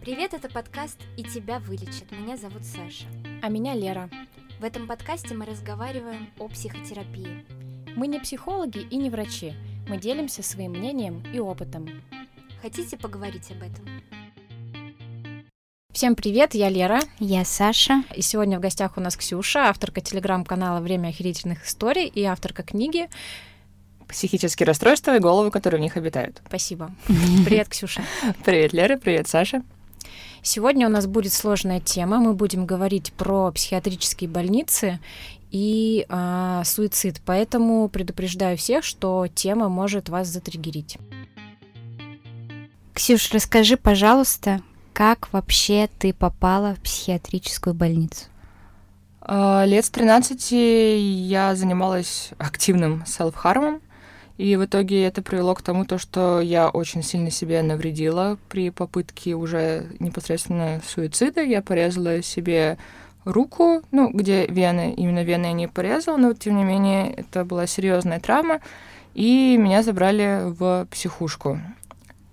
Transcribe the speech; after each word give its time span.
Привет, 0.00 0.32
это 0.32 0.48
подкаст 0.48 0.98
«И 1.16 1.24
тебя 1.24 1.58
вылечат». 1.58 2.10
Меня 2.12 2.36
зовут 2.36 2.64
Саша. 2.64 3.04
А 3.42 3.48
меня 3.48 3.74
Лера. 3.74 4.08
В 4.60 4.64
этом 4.64 4.86
подкасте 4.86 5.34
мы 5.34 5.44
разговариваем 5.44 6.30
о 6.38 6.48
психотерапии. 6.48 7.44
Мы 7.96 8.06
не 8.06 8.20
психологи 8.20 8.78
и 8.78 8.96
не 8.96 9.10
врачи. 9.10 9.54
Мы 9.88 9.98
делимся 9.98 10.42
своим 10.42 10.72
мнением 10.72 11.22
и 11.34 11.40
опытом. 11.40 11.88
Хотите 12.62 12.96
поговорить 12.96 13.50
об 13.50 13.62
этом? 13.62 14.02
Всем 15.92 16.14
привет, 16.14 16.54
я 16.54 16.68
Лера. 16.68 17.00
Я 17.18 17.44
Саша. 17.44 18.04
И 18.14 18.22
сегодня 18.22 18.58
в 18.58 18.62
гостях 18.62 18.96
у 18.96 19.00
нас 19.00 19.16
Ксюша, 19.16 19.68
авторка 19.68 20.00
телеграм-канала 20.00 20.80
«Время 20.80 21.08
охерительных 21.08 21.66
историй» 21.66 22.06
и 22.06 22.22
авторка 22.22 22.62
книги 22.62 23.08
психические 24.06 24.66
расстройства 24.66 25.16
и 25.16 25.20
головы, 25.20 25.50
которые 25.50 25.80
в 25.80 25.82
них 25.82 25.96
обитают. 25.96 26.40
Спасибо. 26.46 26.90
Привет, 27.44 27.68
Ксюша. 27.68 28.02
Привет, 28.44 28.72
Лера, 28.72 28.96
привет, 28.96 29.28
Саша. 29.28 29.62
Сегодня 30.42 30.86
у 30.86 30.90
нас 30.90 31.06
будет 31.06 31.32
сложная 31.32 31.80
тема. 31.80 32.18
Мы 32.18 32.34
будем 32.34 32.66
говорить 32.66 33.12
про 33.12 33.50
психиатрические 33.52 34.30
больницы 34.30 35.00
и 35.50 36.06
э, 36.08 36.62
суицид. 36.64 37.20
Поэтому 37.24 37.88
предупреждаю 37.88 38.56
всех, 38.56 38.84
что 38.84 39.26
тема 39.34 39.68
может 39.68 40.08
вас 40.08 40.28
затриггерить. 40.28 40.98
Ксюш, 42.94 43.32
расскажи, 43.32 43.76
пожалуйста, 43.76 44.60
как 44.92 45.32
вообще 45.32 45.88
ты 45.98 46.12
попала 46.12 46.74
в 46.74 46.80
психиатрическую 46.80 47.74
больницу? 47.74 48.24
А, 49.20 49.64
лет 49.64 49.84
с 49.84 49.90
13 49.90 50.50
я 50.50 51.54
занималась 51.54 52.30
активным 52.38 53.04
селф-хармом. 53.06 53.80
И 54.38 54.54
в 54.54 54.64
итоге 54.64 55.04
это 55.04 55.20
привело 55.20 55.54
к 55.54 55.62
тому, 55.62 55.84
то, 55.84 55.98
что 55.98 56.40
я 56.40 56.68
очень 56.68 57.02
сильно 57.02 57.30
себе 57.30 57.60
навредила 57.60 58.38
при 58.48 58.70
попытке 58.70 59.34
уже 59.34 59.86
непосредственно 59.98 60.80
суицида. 60.86 61.42
Я 61.42 61.60
порезала 61.60 62.22
себе 62.22 62.78
руку, 63.24 63.82
ну, 63.90 64.10
где 64.12 64.46
вены, 64.46 64.94
именно 64.96 65.24
вены 65.24 65.46
я 65.46 65.52
не 65.52 65.66
порезала, 65.66 66.16
но 66.16 66.34
тем 66.34 66.56
не 66.56 66.62
менее 66.62 67.12
это 67.12 67.44
была 67.44 67.66
серьезная 67.66 68.20
травма, 68.20 68.60
и 69.14 69.56
меня 69.58 69.82
забрали 69.82 70.42
в 70.44 70.86
психушку. 70.88 71.60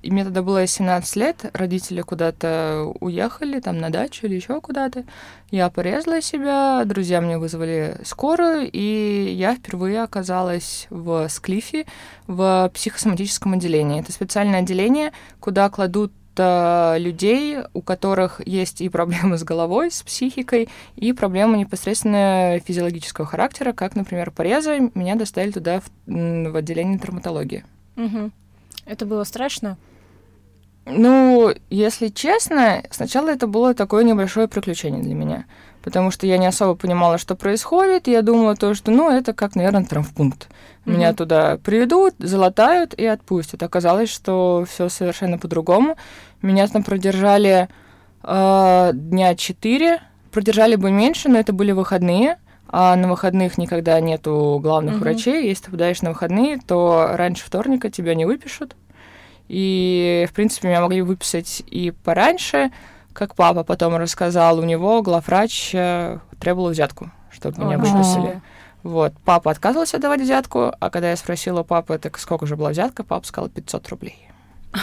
И 0.06 0.12
мне 0.12 0.24
тогда 0.24 0.44
было 0.44 0.68
17 0.68 1.16
лет, 1.16 1.50
родители 1.54 2.02
куда-то 2.02 2.94
уехали, 3.00 3.60
там 3.60 3.80
на 3.80 3.90
дачу 3.90 4.28
или 4.28 4.36
еще 4.36 4.62
куда-то. 4.62 5.04
Я 5.50 5.68
порезала 5.72 6.22
себя, 6.22 6.84
друзья 6.86 7.22
мне 7.22 7.40
вызвали 7.40 7.98
скорую, 8.04 8.70
и 8.72 9.34
я 9.36 9.56
впервые 9.56 10.04
оказалась 10.04 10.86
в 10.92 11.28
Склифе, 11.30 11.88
в 12.28 12.70
психосоматическом 12.72 13.54
отделении. 13.54 14.00
Это 14.00 14.12
специальное 14.12 14.60
отделение, 14.60 15.12
куда 15.40 15.72
кладут 15.72 16.14
э, 16.38 16.98
людей, 17.00 17.58
у 17.74 17.82
которых 17.82 18.42
есть 18.46 18.82
и 18.82 18.90
проблемы 18.90 19.40
с 19.40 19.44
головой, 19.44 19.90
с 19.90 20.04
психикой, 20.04 20.70
и 20.98 21.14
проблемы 21.14 21.58
непосредственно 21.58 22.60
физиологического 22.64 23.26
характера, 23.26 23.74
как, 23.74 23.96
например, 23.96 24.30
порезы. 24.30 24.92
Меня 24.94 25.16
доставили 25.16 25.54
туда 25.54 25.80
в, 25.80 25.90
в 26.06 26.56
отделение 26.56 27.00
травматологии. 27.00 27.66
Угу. 27.98 28.30
Это 28.86 29.06
было 29.08 29.24
страшно? 29.24 29.78
Ну, 30.86 31.52
если 31.72 32.10
честно, 32.10 32.84
сначала 32.92 33.30
это 33.30 33.48
было 33.48 33.74
такое 33.74 34.04
небольшое 34.04 34.48
приключение 34.48 35.02
для 35.02 35.16
меня, 35.16 35.46
потому 35.84 36.12
что 36.12 36.28
я 36.28 36.38
не 36.38 36.46
особо 36.46 36.76
понимала, 36.76 37.18
что 37.18 37.36
происходит, 37.36 38.08
я 38.08 38.22
думала 38.22 38.56
то, 38.56 38.76
что, 38.76 38.92
ну, 38.92 39.10
это 39.10 39.34
как, 39.34 39.56
наверное, 39.56 39.86
травмпункт. 39.86 40.48
Меня 40.86 41.10
mm-hmm. 41.10 41.16
туда 41.16 41.58
приведут, 41.58 42.14
залатают 42.20 42.94
и 42.94 43.06
отпустят. 43.06 43.64
Оказалось, 43.64 44.10
что 44.10 44.66
все 44.70 44.88
совершенно 44.90 45.40
по-другому. 45.40 45.96
Меня 46.44 46.68
там 46.68 46.84
продержали 46.84 47.68
э, 48.22 48.92
дня 48.94 49.36
четыре, 49.36 50.02
продержали 50.32 50.76
бы 50.76 50.92
меньше, 50.92 51.30
но 51.30 51.40
это 51.40 51.54
были 51.54 51.72
выходные, 51.72 52.38
а 52.68 52.96
на 52.96 53.08
выходных 53.08 53.58
никогда 53.58 54.00
нету 54.00 54.60
главных 54.62 54.96
mm-hmm. 54.96 55.00
врачей. 55.00 55.48
Если 55.48 55.66
ты 55.66 55.72
подаешь 55.72 56.04
на 56.04 56.12
выходные, 56.12 56.60
то 56.60 57.10
раньше 57.14 57.44
вторника 57.44 57.90
тебя 57.90 58.14
не 58.14 58.26
выпишут. 58.26 58.76
И, 59.48 60.26
в 60.30 60.34
принципе, 60.34 60.68
меня 60.68 60.82
могли 60.82 61.02
выписать 61.02 61.64
и 61.68 61.92
пораньше, 61.92 62.72
как 63.14 63.36
папа 63.36 63.64
потом 63.64 63.96
рассказал, 63.96 64.60
у 64.60 64.64
него 64.64 65.02
главврач 65.02 65.72
э, 65.74 66.20
требовал 66.40 66.70
взятку, 66.70 67.12
чтобы 67.32 67.64
меня 67.64 67.78
выписали. 67.78 68.42
Вот. 68.84 69.14
Папа 69.24 69.52
отказывался 69.52 69.98
давать 69.98 70.22
взятку, 70.22 70.74
а 70.80 70.90
когда 70.90 71.10
я 71.10 71.16
спросила 71.16 71.64
папы, 71.64 71.98
так 71.98 72.20
сколько 72.20 72.46
же 72.46 72.56
была 72.56 72.70
взятка, 72.70 73.04
папа 73.04 73.26
сказал 73.26 73.50
500 73.50 73.90
рублей. 73.90 74.30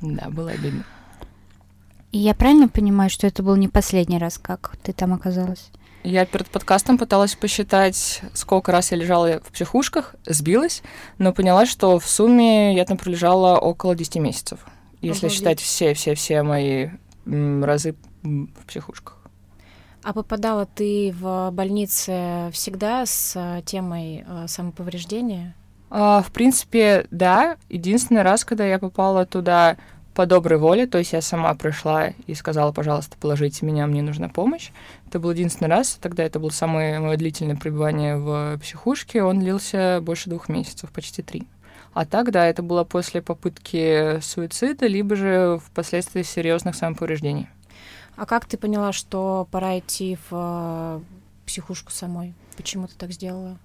Да, 0.00 0.28
было 0.30 0.52
обидно. 0.52 0.84
И 2.12 2.18
я 2.18 2.32
правильно 2.32 2.68
понимаю, 2.68 3.10
что 3.10 3.26
это 3.26 3.42
был 3.42 3.56
не 3.56 3.66
последний 3.66 4.18
раз, 4.18 4.38
как 4.38 4.76
ты 4.82 4.92
там 4.92 5.12
оказалась? 5.12 5.70
Я 6.04 6.24
перед 6.24 6.48
подкастом 6.48 6.96
пыталась 6.96 7.34
посчитать, 7.34 8.22
сколько 8.32 8.72
раз 8.72 8.92
я 8.92 8.98
лежала 8.98 9.40
в 9.40 9.52
психушках, 9.52 10.14
сбилась, 10.24 10.82
но 11.18 11.32
поняла, 11.32 11.66
что 11.66 11.98
в 11.98 12.08
сумме 12.08 12.74
я 12.74 12.84
там 12.84 12.96
пролежала 12.96 13.58
около 13.58 13.94
10 13.94 14.16
месяцев, 14.16 14.64
если 15.00 15.26
Обалдеть. 15.26 15.32
считать 15.38 15.60
все-все-все 15.60 16.42
мои 16.42 16.90
разы 17.26 17.96
в 18.22 18.66
психушках. 18.66 19.18
А 20.02 20.12
попадала 20.12 20.64
ты 20.64 21.12
в 21.18 21.50
больнице 21.50 22.50
всегда 22.52 23.04
с 23.04 23.34
э, 23.36 23.62
темой 23.66 24.24
э, 24.26 24.46
самоповреждения? 24.46 25.54
А, 25.90 26.22
в 26.22 26.30
принципе, 26.30 27.06
да. 27.10 27.56
Единственный 27.68 28.22
раз, 28.22 28.44
когда 28.44 28.64
я 28.64 28.78
попала 28.78 29.26
туда 29.26 29.76
по 30.18 30.26
доброй 30.26 30.58
воле, 30.58 30.88
то 30.88 30.98
есть 30.98 31.12
я 31.12 31.22
сама 31.22 31.54
пришла 31.54 32.08
и 32.26 32.34
сказала, 32.34 32.72
пожалуйста, 32.72 33.16
положите 33.20 33.64
меня, 33.64 33.86
мне 33.86 34.02
нужна 34.02 34.28
помощь. 34.28 34.70
Это 35.06 35.20
был 35.20 35.30
единственный 35.30 35.68
раз, 35.68 35.96
тогда 36.02 36.24
это 36.24 36.40
было 36.40 36.50
самое 36.50 36.98
мое 36.98 37.16
длительное 37.16 37.54
пребывание 37.54 38.16
в 38.16 38.58
психушке, 38.58 39.22
он 39.22 39.38
длился 39.38 40.00
больше 40.02 40.28
двух 40.28 40.48
месяцев, 40.48 40.90
почти 40.90 41.22
три. 41.22 41.46
А 41.92 42.04
так, 42.04 42.32
да, 42.32 42.46
это 42.46 42.64
было 42.64 42.82
после 42.82 43.22
попытки 43.22 44.18
суицида, 44.20 44.88
либо 44.88 45.14
же 45.14 45.60
впоследствии 45.64 46.24
серьезных 46.24 46.74
самоповреждений. 46.74 47.46
А 48.16 48.26
как 48.26 48.44
ты 48.44 48.56
поняла, 48.56 48.92
что 48.92 49.46
пора 49.52 49.78
идти 49.78 50.18
в 50.28 50.32
э, 50.32 51.00
психушку 51.46 51.92
самой? 51.92 52.34
Почему 52.56 52.88
ты 52.88 52.94
так 52.96 53.12
сделала? 53.12 53.56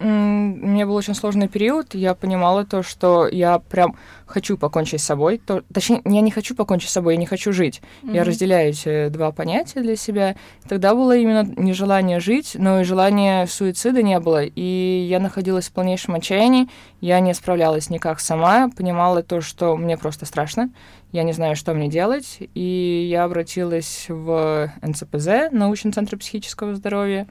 У 0.00 0.04
меня 0.06 0.86
был 0.86 0.96
очень 0.96 1.14
сложный 1.14 1.48
период. 1.48 1.94
Я 1.94 2.14
понимала 2.14 2.66
то, 2.66 2.82
что 2.82 3.28
я 3.28 3.58
прям 3.60 3.96
хочу 4.26 4.58
покончить 4.58 5.00
с 5.00 5.04
собой. 5.04 5.38
То, 5.38 5.62
точнее, 5.72 6.02
я 6.04 6.20
не 6.20 6.30
хочу 6.30 6.56
покончить 6.56 6.90
с 6.90 6.92
собой, 6.92 7.14
я 7.14 7.20
не 7.20 7.26
хочу 7.26 7.52
жить. 7.52 7.80
Mm-hmm. 8.02 8.14
Я 8.14 8.24
разделяю 8.24 8.70
эти 8.70 9.08
два 9.08 9.30
понятия 9.30 9.80
для 9.82 9.94
себя. 9.94 10.34
Тогда 10.68 10.94
было 10.94 11.16
именно 11.16 11.44
нежелание 11.56 12.18
жить, 12.18 12.56
но 12.58 12.80
и 12.80 12.84
желания 12.84 13.46
суицида 13.46 14.02
не 14.02 14.18
было. 14.18 14.42
И 14.44 15.06
я 15.08 15.20
находилась 15.20 15.68
в 15.68 15.72
полнейшем 15.72 16.16
отчаянии. 16.16 16.68
Я 17.00 17.20
не 17.20 17.32
справлялась 17.32 17.88
никак 17.88 18.18
сама. 18.18 18.70
Понимала 18.76 19.22
то, 19.22 19.40
что 19.40 19.76
мне 19.76 19.96
просто 19.96 20.26
страшно. 20.26 20.70
Я 21.12 21.22
не 21.22 21.32
знаю, 21.32 21.54
что 21.54 21.72
мне 21.72 21.88
делать. 21.88 22.38
И 22.54 23.06
я 23.08 23.24
обратилась 23.24 24.06
в 24.08 24.72
НЦПЗ, 24.82 25.52
научный 25.52 25.92
центр 25.92 26.16
психического 26.18 26.74
здоровья, 26.74 27.28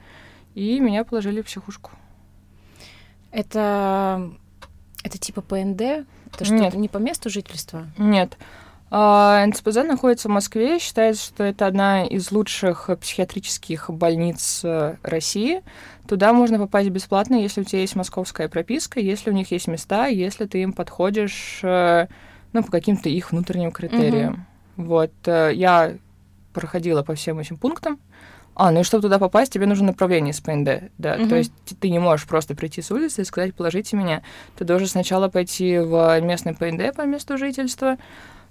и 0.54 0.80
меня 0.80 1.04
положили 1.04 1.42
в 1.42 1.46
психушку. 1.46 1.90
Это, 3.34 4.30
это 5.02 5.18
типа 5.18 5.42
ПНД? 5.42 5.80
Это 5.80 6.44
что, 6.44 6.54
Нет. 6.54 6.74
не 6.74 6.88
по 6.88 6.98
месту 6.98 7.30
жительства? 7.30 7.88
Нет. 7.98 8.38
А, 8.90 9.44
НЦПЗ 9.44 9.78
находится 9.78 10.28
в 10.28 10.30
Москве. 10.30 10.78
Считается, 10.78 11.26
что 11.26 11.42
это 11.42 11.66
одна 11.66 12.04
из 12.04 12.30
лучших 12.30 12.90
психиатрических 13.00 13.90
больниц 13.90 14.60
э, 14.62 14.96
России. 15.02 15.62
Туда 16.06 16.32
можно 16.32 16.58
попасть 16.58 16.90
бесплатно, 16.90 17.34
если 17.34 17.62
у 17.62 17.64
тебя 17.64 17.80
есть 17.80 17.96
московская 17.96 18.48
прописка, 18.48 19.00
если 19.00 19.30
у 19.30 19.32
них 19.32 19.50
есть 19.50 19.66
места, 19.66 20.06
если 20.06 20.44
ты 20.46 20.62
им 20.62 20.72
подходишь 20.72 21.58
э, 21.64 22.06
ну, 22.52 22.62
по 22.62 22.70
каким-то 22.70 23.08
их 23.08 23.32
внутренним 23.32 23.72
критериям. 23.72 24.46
Угу. 24.76 24.86
Вот. 24.86 25.12
Э, 25.26 25.50
я 25.52 25.96
проходила 26.52 27.02
по 27.02 27.16
всем 27.16 27.40
этим 27.40 27.56
пунктам. 27.56 27.98
А, 28.56 28.70
ну 28.70 28.80
и 28.80 28.84
чтобы 28.84 29.02
туда 29.02 29.18
попасть, 29.18 29.52
тебе 29.52 29.66
нужно 29.66 29.86
направление 29.88 30.32
с 30.32 30.40
ПНД, 30.40 30.92
да. 30.98 31.16
Угу. 31.16 31.28
То 31.28 31.36
есть 31.36 31.52
ты 31.80 31.90
не 31.90 31.98
можешь 31.98 32.26
просто 32.26 32.54
прийти 32.54 32.82
с 32.82 32.90
улицы 32.90 33.22
и 33.22 33.24
сказать, 33.24 33.54
положите 33.54 33.96
меня. 33.96 34.22
Ты 34.56 34.64
должен 34.64 34.86
сначала 34.86 35.28
пойти 35.28 35.78
в 35.78 36.20
местный 36.20 36.54
ПНД 36.54 36.94
по 36.94 37.02
месту 37.02 37.36
жительства, 37.36 37.96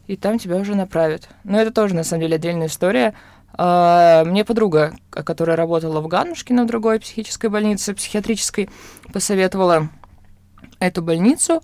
и 0.08 0.18
там 0.18 0.40
тебя 0.40 0.58
уже 0.58 0.76
направят. 0.76 1.30
Но 1.46 1.60
это 1.60 1.72
тоже, 1.72 1.96
на 1.96 2.04
самом 2.04 2.24
деле, 2.24 2.36
отдельная 2.36 2.68
история. 2.68 3.14
А, 3.54 4.26
мне 4.26 4.44
подруга, 4.44 4.94
которая 5.10 5.56
работала 5.56 6.02
в 6.02 6.08
Ганушкино, 6.08 6.64
в 6.64 6.68
другой 6.68 7.00
психической 7.00 7.50
больнице, 7.50 7.94
психиатрической, 7.94 8.70
посоветовала 9.14 9.90
эту 10.80 11.02
больницу, 11.02 11.64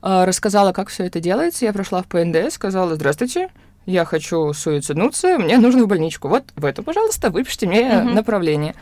а, 0.00 0.24
рассказала, 0.24 0.72
как 0.72 0.88
все 0.88 1.04
это 1.04 1.20
делается. 1.20 1.66
Я 1.66 1.72
прошла 1.72 2.02
в 2.02 2.06
ПНД, 2.06 2.52
сказала, 2.52 2.94
здравствуйте, 2.94 3.50
я 3.86 4.04
хочу 4.04 4.52
суициднуться, 4.52 5.38
мне 5.38 5.58
нужно 5.58 5.84
в 5.84 5.88
больничку. 5.88 6.28
Вот 6.28 6.44
в 6.56 6.64
эту, 6.64 6.82
пожалуйста, 6.82 7.30
выпишите 7.30 7.66
мне 7.66 7.82
uh-huh. 7.82 8.12
направление. 8.14 8.74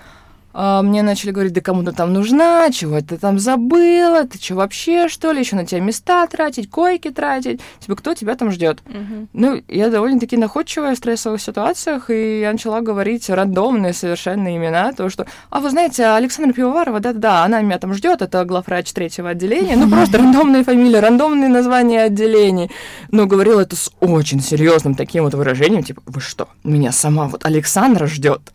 А, 0.54 0.82
мне 0.82 1.02
начали 1.02 1.31
говорить, 1.31 1.52
да 1.52 1.60
кому 1.60 1.82
ты 1.82 1.93
там 1.93 2.12
нужна, 2.12 2.70
чего 2.70 3.00
ты 3.00 3.16
там 3.16 3.38
забыла, 3.38 4.25
ты 4.25 4.38
что 4.38 4.54
вообще, 4.56 5.08
что 5.08 5.32
ли, 5.32 5.40
еще 5.40 5.56
на 5.56 5.66
тебя 5.66 5.81
места 5.81 6.26
тратить, 6.26 6.70
койки 6.70 7.10
тратить, 7.10 7.60
типа, 7.81 7.96
кто 7.96 8.14
тебя 8.14 8.34
там 8.34 8.50
ждет? 8.50 8.81
Мгм. 8.87 9.28
Ну, 9.32 9.62
я 9.69 9.90
довольно-таки 9.90 10.37
находчивая 10.37 10.94
в 10.94 10.99
стрессовых 10.99 11.40
ситуациях, 11.40 12.10
и 12.10 12.40
я 12.40 12.52
начала 12.52 12.81
говорить 12.81 13.28
рандомные 13.31 13.93
совершенно 13.93 14.54
имена, 14.54 14.93
то, 14.93 15.08
что, 15.08 15.26
а 15.50 15.60
вы 15.60 15.70
знаете, 15.70 16.06
Александра 16.06 16.52
Пивоварова, 16.52 17.00
да-да-да, 17.00 17.44
она 17.44 17.60
меня 17.62 17.78
там 17.78 17.94
ждет, 17.94 18.22
это 18.22 18.44
главврач 18.44 18.93
третьего 18.93 19.31
отделения, 19.31 19.76
ну, 19.76 19.88
просто 19.88 20.19
рандомные 20.19 20.64
фамилии, 20.64 20.96
рандомные 20.96 21.48
названия 21.48 22.02
отделений. 22.02 22.70
Но 23.10 23.26
говорила 23.26 23.60
это 23.60 23.76
с 23.76 23.90
очень 24.00 24.40
серьезным 24.40 24.94
таким 24.94 25.25
вот 25.25 25.34
выражением, 25.34 25.82
типа, 25.82 26.02
вы 26.06 26.20
что, 26.20 26.48
меня 26.64 26.93
сама 26.93 27.28
вот 27.28 27.44
Александра 27.44 28.06
ждет? 28.06 28.52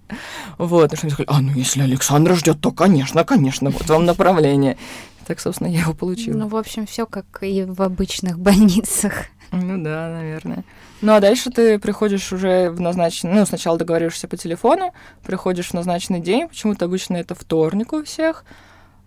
Вот, 0.57 0.93
и 0.93 0.95
что 0.95 1.05
мне 1.05 1.13
сказали, 1.13 1.29
а, 1.29 1.41
ну, 1.41 1.51
если 1.53 1.87
Александра 1.88 2.36
ждет, 2.36 2.62
то, 2.62 2.72
конечно, 2.72 3.24
конечно, 3.24 3.69
вот 3.69 3.88
вам 3.88 4.06
направление. 4.06 4.78
Так, 5.25 5.39
собственно, 5.39 5.68
я 5.68 5.81
его 5.81 5.94
получила. 5.94 6.38
Ну, 6.38 6.48
в 6.48 6.56
общем, 6.56 6.86
все 6.86 7.06
как 7.06 7.25
и 7.42 7.63
в 7.63 7.81
обычных 7.81 8.39
больницах. 8.39 9.25
Ну 9.51 9.81
да, 9.84 10.10
наверное. 10.10 10.63
Ну 11.01 11.13
а 11.13 11.19
дальше 11.19 11.51
ты 11.51 11.80
приходишь 11.80 12.34
уже 12.34 12.69
в 12.69 12.81
назначенный... 12.81 13.34
Ну, 13.34 13.45
сначала 13.45 13.78
договариваешься 13.78 14.28
по 14.28 14.36
телефону, 14.36 14.94
приходишь 15.25 15.69
в 15.69 15.74
назначенный 15.74 16.19
день, 16.19 16.48
почему-то 16.48 16.86
обычно 16.86 17.18
это 17.18 17.36
вторник 17.36 17.94
у 17.94 18.04
всех, 18.04 18.45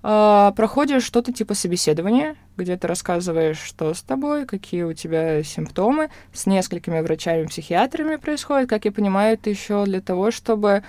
а, 0.03 0.53
проходишь 0.53 1.05
что-то 1.05 1.33
типа 1.33 1.55
собеседования, 1.55 2.37
где 2.57 2.77
ты 2.77 2.87
рассказываешь, 2.87 3.59
что 3.59 3.93
с 3.93 4.03
тобой, 4.03 4.47
какие 4.47 4.85
у 4.85 4.95
тебя 4.95 5.43
симптомы, 5.43 6.11
с 6.33 6.47
несколькими 6.47 7.01
врачами-психиатрами 7.01 8.17
происходит, 8.17 8.69
как 8.69 8.85
я 8.85 8.93
понимаю, 8.93 9.35
это 9.35 9.51
еще 9.51 9.85
для 9.85 10.01
того, 10.01 10.31
чтобы 10.31 10.85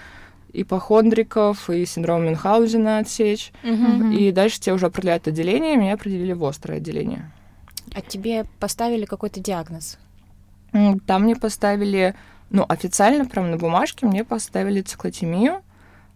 ипохондриков 0.54 1.70
и 1.70 1.86
синдром 1.86 2.26
Мюнхгаузена 2.26 3.00
отсечь. 3.00 3.52
Мгм. 3.64 4.12
И 4.12 4.32
дальше 4.32 4.60
тебя 4.60 4.76
уже 4.76 4.88
определяют 4.88 5.28
отделение, 5.28 5.78
меня 5.78 5.94
определили 5.94 6.34
в 6.34 6.44
острое 6.46 6.78
отделение. 6.78 7.32
А 7.94 8.02
тебе 8.02 8.46
поставили 8.60 9.06
какой-то 9.06 9.40
диагноз? 9.40 9.98
Там 11.06 11.24
мне 11.24 11.36
поставили, 11.36 12.16
ну, 12.50 12.66
официально, 12.68 13.26
прям 13.26 13.52
на 13.52 13.58
бумажке, 13.58 14.06
мне 14.06 14.24
поставили 14.24 14.82
циклотемию, 14.82 15.62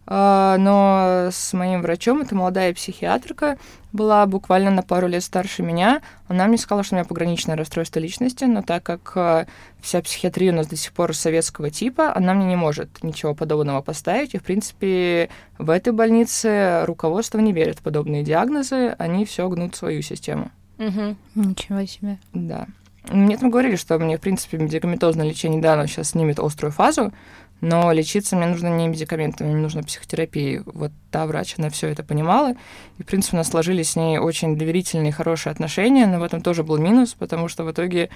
но 0.08 1.30
с 1.32 1.54
моим 1.54 1.82
врачом, 1.82 2.22
это 2.22 2.36
молодая 2.36 2.74
психиатрка, 2.74 3.58
была 3.92 4.26
буквально 4.26 4.70
на 4.70 4.84
пару 4.84 5.08
лет 5.08 5.24
старше 5.24 5.64
меня, 5.64 6.02
она 6.28 6.48
мне 6.48 6.58
сказала, 6.58 6.84
что 6.84 6.96
у 6.96 6.98
меня 6.98 7.06
пограничное 7.06 7.56
расстройство 7.56 8.00
личности, 8.00 8.44
но 8.44 8.62
так 8.62 8.84
как 8.84 9.14
а, 9.16 9.48
вся 9.82 10.02
психиатрия 10.02 10.52
у 10.52 10.56
нас 10.56 10.68
до 10.68 10.76
сих 10.76 10.92
пор 10.92 11.16
советского 11.16 11.70
типа, 11.70 12.16
она 12.16 12.34
мне 12.34 12.46
не 12.46 12.56
может 12.56 13.04
ничего 13.04 13.34
подобного 13.34 13.82
поставить, 13.82 14.36
и, 14.36 14.38
в 14.38 14.44
принципе, 14.44 15.30
в 15.58 15.70
этой 15.70 15.94
больнице 15.94 16.84
руководство 16.86 17.40
не 17.40 17.54
верит 17.54 17.80
в 17.80 17.82
подобные 17.82 18.24
диагнозы, 18.24 18.96
они 19.00 19.26
все 19.26 19.48
гнут 19.50 19.76
свою 19.76 20.02
систему. 20.02 20.52
Мгм. 20.78 21.18
Ничего 21.36 21.86
себе. 21.86 22.18
Да. 22.34 22.68
Мне 23.10 23.38
там 23.38 23.52
говорили, 23.52 23.76
что 23.76 23.98
мне, 24.00 24.18
в 24.18 24.22
принципе, 24.22 24.58
медикаментозное 24.58 25.28
лечение, 25.28 25.62
да, 25.62 25.74
оно 25.74 25.86
сейчас 25.86 26.10
снимет 26.10 26.40
острую 26.40 26.72
фазу, 26.72 27.14
но 27.62 27.92
лечиться 27.92 28.36
мне 28.36 28.48
нужно 28.48 28.68
не 28.68 28.88
медикаментами, 28.88 29.48
мне 29.48 29.62
нужно 29.62 29.84
психотерапией. 29.84 30.62
Вот 30.66 30.92
та 31.12 31.26
врач, 31.26 31.56
она 31.58 31.70
все 31.70 31.88
это 31.88 32.04
понимала. 32.04 32.54
И, 32.98 33.04
в 33.04 33.06
принципе, 33.06 33.38
у 33.38 33.40
нас 33.40 33.50
сложились 33.50 33.92
с 33.92 33.96
ней 33.96 34.18
очень 34.18 34.58
доверительные, 34.58 35.12
хорошие 35.12 35.52
отношения, 35.52 36.06
но 36.06 36.20
в 36.20 36.24
этом 36.24 36.42
тоже 36.42 36.64
был 36.64 36.78
минус, 36.78 37.16
потому 37.18 37.48
что 37.48 37.64
в 37.64 37.72
итоге, 37.72 38.10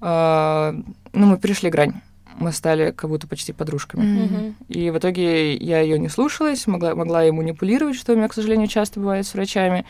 э, 0.00 0.80
ну, 1.12 1.26
мы 1.26 1.38
перешли 1.38 1.70
грань. 1.70 1.94
Мы 2.38 2.50
стали 2.50 2.90
как 2.90 3.08
будто 3.10 3.28
почти 3.28 3.52
подружками. 3.52 4.02
Мгм. 4.02 4.56
И 4.68 4.90
в 4.90 4.98
итоге 4.98 5.54
я 5.54 5.80
ее 5.80 5.98
не 6.00 6.08
слушалась, 6.08 6.66
могла, 6.66 6.96
могла 6.96 7.22
ей 7.22 7.30
манипулировать, 7.30 7.96
что 7.96 8.12
у 8.12 8.16
меня, 8.16 8.28
к 8.28 8.34
сожалению, 8.34 8.66
часто 8.66 8.98
бывает 8.98 9.24
с 9.24 9.34
врачами. 9.34 9.86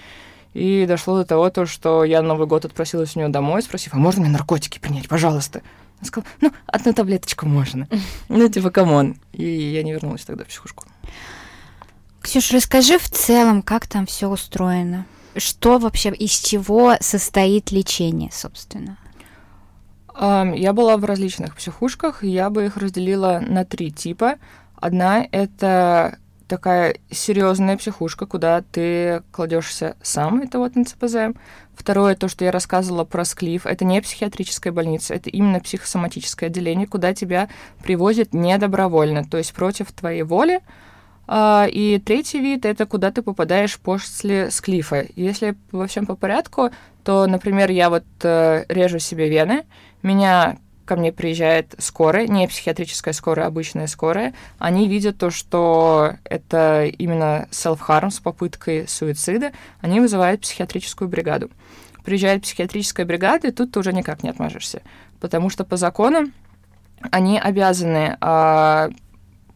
И 0.52 0.84
дошло 0.86 1.16
до 1.18 1.24
того, 1.24 1.50
то, 1.50 1.66
что 1.66 2.04
я 2.04 2.22
Новый 2.22 2.46
год 2.46 2.64
отпросилась 2.64 3.16
у 3.16 3.18
нее 3.18 3.28
домой, 3.28 3.62
спросив, 3.62 3.94
а 3.94 3.98
можно 3.98 4.22
мне 4.22 4.30
наркотики 4.30 4.78
принять, 4.78 5.08
пожалуйста? 5.08 5.62
Она 6.00 6.06
сказала, 6.06 6.30
ну, 6.40 6.52
одну 6.66 6.92
таблеточку 6.92 7.46
можно. 7.46 7.88
Ну, 8.28 8.48
типа, 8.48 8.70
come 8.70 8.96
on. 8.96 9.16
И 9.32 9.44
я 9.44 9.82
не 9.82 9.92
вернулась 9.92 10.24
тогда 10.24 10.44
в 10.44 10.48
психушку. 10.48 10.84
Ксюш, 12.20 12.52
расскажи 12.52 12.98
в 12.98 13.08
целом, 13.10 13.62
как 13.62 13.86
там 13.86 14.06
все 14.06 14.28
устроено. 14.28 15.06
Что 15.36 15.78
вообще, 15.78 16.10
из 16.10 16.30
чего 16.30 16.94
состоит 17.00 17.70
лечение, 17.70 18.30
собственно? 18.32 18.98
Я 20.18 20.72
была 20.72 20.96
в 20.96 21.04
различных 21.04 21.56
психушках, 21.56 22.22
я 22.22 22.48
бы 22.48 22.66
их 22.66 22.76
разделила 22.76 23.42
на 23.44 23.64
три 23.64 23.90
типа. 23.90 24.36
Одна— 24.76 25.26
это 25.32 26.18
такая 26.54 26.98
серьезная 27.10 27.76
психушка, 27.76 28.26
куда 28.26 28.62
ты 28.62 29.24
кладешься 29.32 29.96
сам, 30.02 30.40
это 30.40 30.60
вот 30.60 30.76
НЦПЗ. 30.76 31.36
Второе, 31.74 32.14
то, 32.14 32.28
что 32.28 32.44
я 32.44 32.52
рассказывала 32.52 33.02
про 33.02 33.24
Склиф, 33.24 33.66
это 33.66 33.84
не 33.84 34.00
психиатрическая 34.00 34.72
больница, 34.72 35.14
это 35.14 35.30
именно 35.30 35.58
психосоматическое 35.58 36.48
отделение, 36.48 36.86
куда 36.86 37.12
тебя 37.12 37.48
привозят 37.82 38.32
недобровольно, 38.32 39.24
то 39.24 39.36
есть 39.36 39.52
против 39.52 39.90
твоей 39.90 40.22
воли. 40.22 40.60
А, 41.26 41.66
И 41.68 41.98
третий 41.98 42.38
вид— 42.38 42.64
это 42.66 42.86
куда 42.86 43.10
ты 43.10 43.22
попадаешь 43.22 43.76
после 43.80 44.52
склифа. 44.52 45.06
Если 45.16 45.56
во 45.72 45.88
всем 45.88 46.06
по 46.06 46.14
порядку, 46.14 46.70
то, 47.02 47.26
например, 47.26 47.68
я 47.72 47.90
вот 47.90 48.04
э, 48.22 48.64
режу 48.68 49.00
себе 49.00 49.28
вены, 49.28 49.64
меня 50.04 50.58
ко 50.84 50.96
мне 50.96 51.12
приезжает 51.12 51.74
скорая, 51.78 52.26
не 52.26 52.46
психиатрическая 52.46 53.14
скорая, 53.14 53.46
а 53.46 53.48
обычная 53.48 53.86
скорая. 53.86 54.34
Они 54.58 54.88
видят 54.88 55.18
то, 55.18 55.30
что 55.30 56.14
это 56.24 56.84
именно 56.86 57.48
self-harm 57.50 58.10
с 58.10 58.20
попыткой 58.20 58.86
суицида. 58.88 59.52
Они 59.80 60.00
вызывают 60.00 60.42
психиатрическую 60.42 61.08
бригаду. 61.08 61.50
Приезжает 62.04 62.42
психиатрическая 62.42 63.06
бригада, 63.06 63.48
и 63.48 63.50
тут 63.50 63.72
ты 63.72 63.80
уже 63.80 63.92
никак 63.92 64.22
не 64.22 64.28
отмажешься. 64.28 64.82
Потому 65.20 65.48
что 65.48 65.64
по 65.64 65.76
закону 65.76 66.30
они 67.10 67.38
обязаны 67.38 68.16
а, 68.20 68.90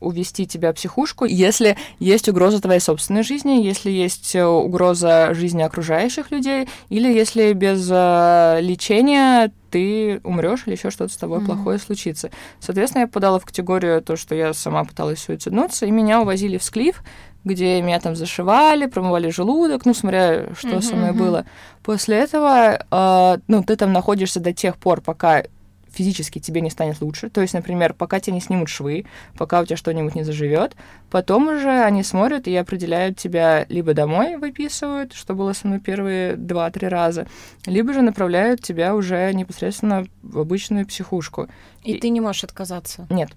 увести 0.01 0.47
тебя 0.47 0.73
в 0.73 0.77
психушку, 0.77 1.25
если 1.25 1.77
есть 1.99 2.29
угроза 2.29 2.61
твоей 2.61 2.81
собственной 2.81 3.23
жизни, 3.23 3.63
если 3.63 3.91
есть 3.91 4.35
э, 4.35 4.45
угроза 4.45 5.35
жизни 5.35 5.63
окружающих 5.63 6.31
людей, 6.31 6.69
или 6.89 7.13
если 7.13 7.53
без 7.53 7.89
э, 7.91 8.59
лечения 8.61 9.53
ты 9.71 10.21
умрешь 10.25 10.63
или 10.67 10.75
еще 10.75 10.91
что-то 10.91 11.13
с 11.13 11.17
тобой 11.17 11.39
Мгм. 11.39 11.47
плохое 11.47 11.79
случится. 11.79 12.31
Соответственно, 12.61 13.03
я 13.03 13.07
попадала 13.07 13.39
в 13.39 13.45
категорию 13.45 14.01
то, 14.03 14.17
что 14.17 14.35
я 14.35 14.55
сама 14.55 14.85
пыталась 14.85 15.21
суициднуться, 15.21 15.85
и 15.87 15.91
меня 15.91 16.21
увозили 16.23 16.57
в 16.59 16.63
склиф, 16.63 17.03
где 17.45 17.81
меня 17.83 18.01
там 18.01 18.17
зашивали, 18.17 18.87
промывали 18.87 19.31
желудок, 19.31 19.85
ну, 19.85 19.95
смотря, 19.95 20.47
что 20.59 20.81
со 20.81 20.97
мной 20.97 21.13
было. 21.13 21.45
После 21.83 22.17
этого, 22.17 22.79
э, 22.91 23.39
ну, 23.47 23.63
ты 23.63 23.77
там 23.77 23.93
находишься 23.93 24.41
до 24.41 24.53
тех 24.53 24.77
пор, 24.77 25.01
пока 25.01 25.45
физически 25.93 26.39
тебе 26.39 26.61
не 26.61 26.71
станет 26.71 27.01
лучше. 27.01 27.31
То 27.31 27.41
есть, 27.41 27.55
например, 27.55 27.95
пока 27.95 28.21
тебе 28.21 28.35
не 28.35 28.41
снимут 28.41 28.69
швы, 28.69 29.07
пока 29.37 29.61
у 29.61 29.65
тебя 29.65 29.77
что-нибудь 29.77 30.15
не 30.15 30.23
заживет, 30.23 30.77
потом 31.11 31.49
уже 31.49 31.71
они 31.83 32.03
смотрят 32.03 32.47
и 32.47 32.55
определяют 32.57 33.17
тебя 33.19 33.67
либо 33.69 33.95
домой 33.95 34.37
выписывают, 34.37 35.13
что 35.13 35.35
было 35.35 35.53
со 35.53 35.67
мной 35.67 35.81
первые 35.81 36.37
два-три 36.37 36.89
раза, 36.89 37.27
либо 37.67 37.93
же 37.93 38.03
направляют 38.03 38.63
тебя 38.63 38.95
уже 38.95 39.33
непосредственно 39.35 40.07
в 40.23 40.39
обычную 40.39 40.87
психушку. 40.87 41.49
И 41.85 41.93
И- 41.95 41.99
ты 41.99 42.09
не 42.11 42.21
можешь 42.21 42.45
отказаться. 42.45 43.07
Нет. 43.11 43.31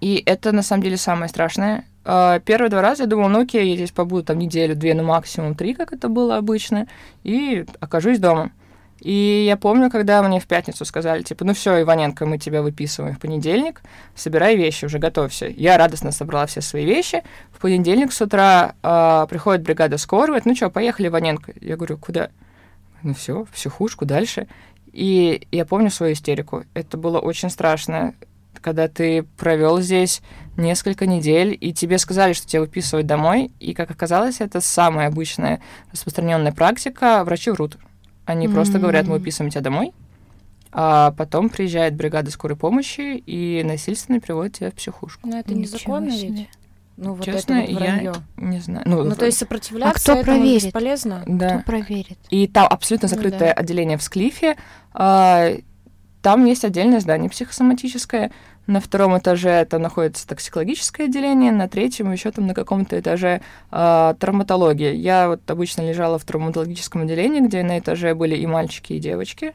И 0.00 0.22
это 0.26 0.52
на 0.52 0.62
самом 0.62 0.82
деле 0.82 0.96
самое 0.96 1.28
страшное. 1.28 1.84
А, 2.04 2.40
Первые 2.40 2.70
два 2.70 2.82
раза 2.82 3.02
я 3.04 3.08
думала, 3.08 3.28
ну 3.28 3.40
окей, 3.42 3.68
я 3.70 3.76
здесь 3.76 3.90
побуду 3.90 4.22
там 4.24 4.38
неделю, 4.38 4.74
две, 4.76 4.94
ну 4.94 5.02
максимум 5.02 5.54
три, 5.54 5.74
как 5.74 5.92
это 5.92 6.08
было 6.08 6.36
обычно, 6.36 6.86
и 7.24 7.64
окажусь 7.80 8.18
дома. 8.18 8.50
И 9.00 9.44
я 9.46 9.56
помню, 9.56 9.90
когда 9.90 10.22
мне 10.22 10.40
в 10.40 10.46
пятницу 10.46 10.84
сказали, 10.84 11.22
типа, 11.22 11.44
ну 11.44 11.54
все, 11.54 11.80
Иваненко, 11.80 12.26
мы 12.26 12.38
тебя 12.38 12.62
выписываем 12.62 13.14
в 13.14 13.20
понедельник, 13.20 13.82
собирай 14.16 14.56
вещи, 14.56 14.86
уже 14.86 14.98
готовься. 14.98 15.46
Я 15.46 15.78
радостно 15.78 16.10
собрала 16.10 16.46
все 16.46 16.60
свои 16.60 16.84
вещи. 16.84 17.22
В 17.52 17.60
понедельник 17.60 18.12
с 18.12 18.20
утра 18.20 18.74
а, 18.82 19.26
приходит 19.26 19.62
бригада 19.62 19.98
скорой, 19.98 20.28
говорит, 20.28 20.46
ну 20.46 20.56
что, 20.56 20.70
поехали, 20.70 21.08
Иваненко. 21.08 21.52
Я 21.60 21.76
говорю, 21.76 21.96
куда? 21.96 22.30
Ну 23.02 23.14
все, 23.14 23.44
в 23.44 23.50
психушку, 23.50 24.04
дальше. 24.04 24.48
И 24.92 25.46
я 25.52 25.64
помню 25.64 25.90
свою 25.90 26.14
истерику. 26.14 26.64
Это 26.74 26.96
было 26.96 27.20
очень 27.20 27.50
страшно, 27.50 28.14
когда 28.60 28.88
ты 28.88 29.22
провел 29.36 29.80
здесь 29.80 30.22
несколько 30.56 31.06
недель, 31.06 31.56
и 31.60 31.72
тебе 31.72 31.98
сказали, 31.98 32.32
что 32.32 32.48
тебя 32.48 32.62
выписывают 32.62 33.06
домой, 33.06 33.52
и, 33.60 33.74
как 33.74 33.92
оказалось, 33.92 34.40
это 34.40 34.60
самая 34.60 35.06
обычная 35.06 35.60
распространенная 35.92 36.50
практика. 36.50 37.22
Врачи 37.22 37.50
врут. 37.50 37.78
Они 38.28 38.46
просто 38.46 38.78
говорят, 38.78 39.06
мы 39.06 39.14
М. 39.14 39.18
выписываем 39.20 39.50
тебя 39.50 39.62
домой, 39.62 39.92
а 40.70 41.12
потом 41.12 41.48
приезжает 41.48 41.94
бригада 41.96 42.30
скорой 42.30 42.56
помощи 42.56 43.16
и 43.16 43.62
насильственно 43.64 44.20
приводит 44.20 44.56
тебя 44.58 44.70
в 44.70 44.74
психушку. 44.74 45.26
Но 45.28 45.38
это 45.38 45.54
незаконно 45.54 46.10
ведь? 46.10 46.48
Ну, 46.98 47.14
вот 47.14 47.24
Честно, 47.24 47.54
это 47.62 47.72
вот 47.72 47.80
я 47.82 48.12
не 48.36 48.58
знаю. 48.60 48.82
Ну, 48.84 49.04
Ну, 49.04 49.14
то 49.14 49.24
есть 49.24 49.38
сопротивляться 49.38 50.02
кто 50.02 50.12
этому 50.20 50.38
проверит? 50.40 50.64
бесполезно? 50.64 51.22
да. 51.26 51.48
Кто 51.54 51.62
проверит? 51.64 52.18
И 52.28 52.46
там 52.48 52.66
абсолютно 52.68 53.08
Ну 53.08 53.14
закрытое 53.14 53.54
да. 53.54 53.60
отделение 53.60 53.96
в 53.96 54.02
Склифе. 54.02 54.56
А, 54.92 55.52
там 56.20 56.44
есть 56.44 56.64
отдельное 56.64 57.00
здание 57.00 57.30
психосоматическое. 57.30 58.30
На 58.68 58.80
втором 58.80 59.16
этаже 59.16 59.64
там 59.64 59.80
находится 59.80 60.28
токсикологическое 60.28 61.06
отделение, 61.06 61.52
на 61.52 61.68
третьем 61.70 62.12
еще 62.12 62.30
там 62.30 62.46
на 62.46 62.52
каком-то 62.52 63.00
этаже 63.00 63.40
э, 63.70 64.14
травматология. 64.20 64.92
Я 64.92 65.28
вот 65.28 65.50
обычно 65.50 65.88
лежала 65.88 66.18
в 66.18 66.24
травматологическом 66.24 67.02
отделении, 67.02 67.40
где 67.40 67.62
на 67.62 67.78
этаже 67.78 68.14
были 68.14 68.36
и 68.36 68.46
мальчики, 68.46 68.92
и 68.92 68.98
девочки. 68.98 69.54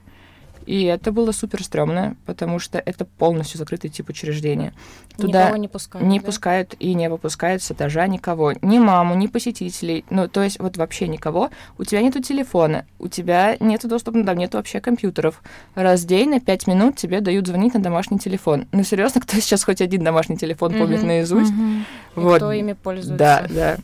И 0.65 0.83
это 0.83 1.11
было 1.11 1.31
супер 1.31 1.63
стрёмно, 1.63 2.15
потому 2.25 2.59
что 2.59 2.79
это 2.79 3.05
полностью 3.05 3.57
закрытый 3.57 3.89
тип 3.89 4.09
учреждения. 4.09 4.73
Туда 5.17 5.43
никого 5.43 5.57
не 5.57 5.67
пускают. 5.67 6.07
Не 6.07 6.19
да? 6.19 6.25
пускают 6.25 6.75
и 6.79 6.93
не 6.93 7.09
выпускают 7.09 7.61
с 7.61 7.71
этажа 7.71 8.07
никого. 8.07 8.53
Ни 8.61 8.79
маму, 8.79 9.15
ни 9.15 9.27
посетителей. 9.27 10.05
Ну, 10.09 10.27
то 10.27 10.41
есть 10.43 10.59
вот 10.59 10.77
вообще 10.77 11.07
никого. 11.07 11.49
У 11.77 11.83
тебя 11.83 12.01
нету 12.01 12.21
телефона, 12.21 12.85
у 12.99 13.07
тебя 13.07 13.57
нету 13.59 13.87
доступа, 13.87 14.23
там 14.23 14.37
нету 14.37 14.57
вообще 14.57 14.79
компьютеров. 14.79 15.41
Раз 15.75 16.01
в 16.01 16.05
день 16.05 16.29
на 16.29 16.39
пять 16.39 16.67
минут 16.67 16.95
тебе 16.95 17.21
дают 17.21 17.47
звонить 17.47 17.73
на 17.73 17.81
домашний 17.81 18.19
телефон. 18.19 18.67
Ну, 18.71 18.83
серьезно, 18.83 19.21
кто 19.21 19.37
сейчас 19.37 19.63
хоть 19.63 19.81
один 19.81 20.03
домашний 20.03 20.37
телефон 20.37 20.73
помнит 20.73 21.01
mm-hmm. 21.01 21.05
наизусть? 21.05 21.51
Mm-hmm. 21.51 21.83
Вот. 22.15 22.35
И 22.35 22.39
кто 22.39 22.51
ими 22.51 22.73
пользуется? 22.73 23.15
Да, 23.15 23.45
да. 23.49 23.77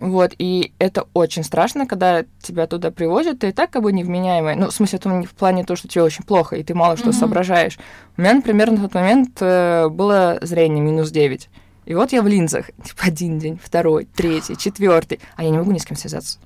Вот, 0.00 0.32
и 0.38 0.72
это 0.78 1.06
очень 1.12 1.44
страшно, 1.44 1.86
когда 1.86 2.24
тебя 2.40 2.66
туда 2.66 2.90
привозят, 2.90 3.40
ты 3.40 3.50
и 3.50 3.52
так 3.52 3.70
как 3.70 3.82
бы 3.82 3.92
невменяемый. 3.92 4.56
Ну, 4.56 4.68
в 4.68 4.72
смысле, 4.72 4.98
это 4.98 5.10
в 5.10 5.34
плане 5.34 5.62
того, 5.62 5.76
что 5.76 5.88
тебе 5.88 6.02
очень 6.02 6.24
плохо, 6.24 6.56
и 6.56 6.62
ты 6.62 6.74
мало 6.74 6.96
что 6.96 7.10
mm-hmm. 7.10 7.12
соображаешь. 7.12 7.78
У 8.16 8.22
меня, 8.22 8.32
например, 8.32 8.70
на 8.70 8.78
тот 8.78 8.94
момент 8.94 9.36
э, 9.40 9.88
было 9.90 10.38
зрение 10.40 10.82
минус 10.82 11.10
9. 11.10 11.50
И 11.84 11.94
вот 11.94 12.12
я 12.12 12.22
в 12.22 12.28
линзах, 12.28 12.66
типа, 12.84 13.02
один 13.04 13.38
день, 13.38 13.60
второй, 13.62 14.06
третий, 14.06 14.56
четвертый, 14.58 15.20
а 15.36 15.44
я 15.44 15.50
не 15.50 15.58
могу 15.58 15.70
ни 15.70 15.78
с 15.78 15.84
кем 15.84 15.98
связаться. 15.98 16.38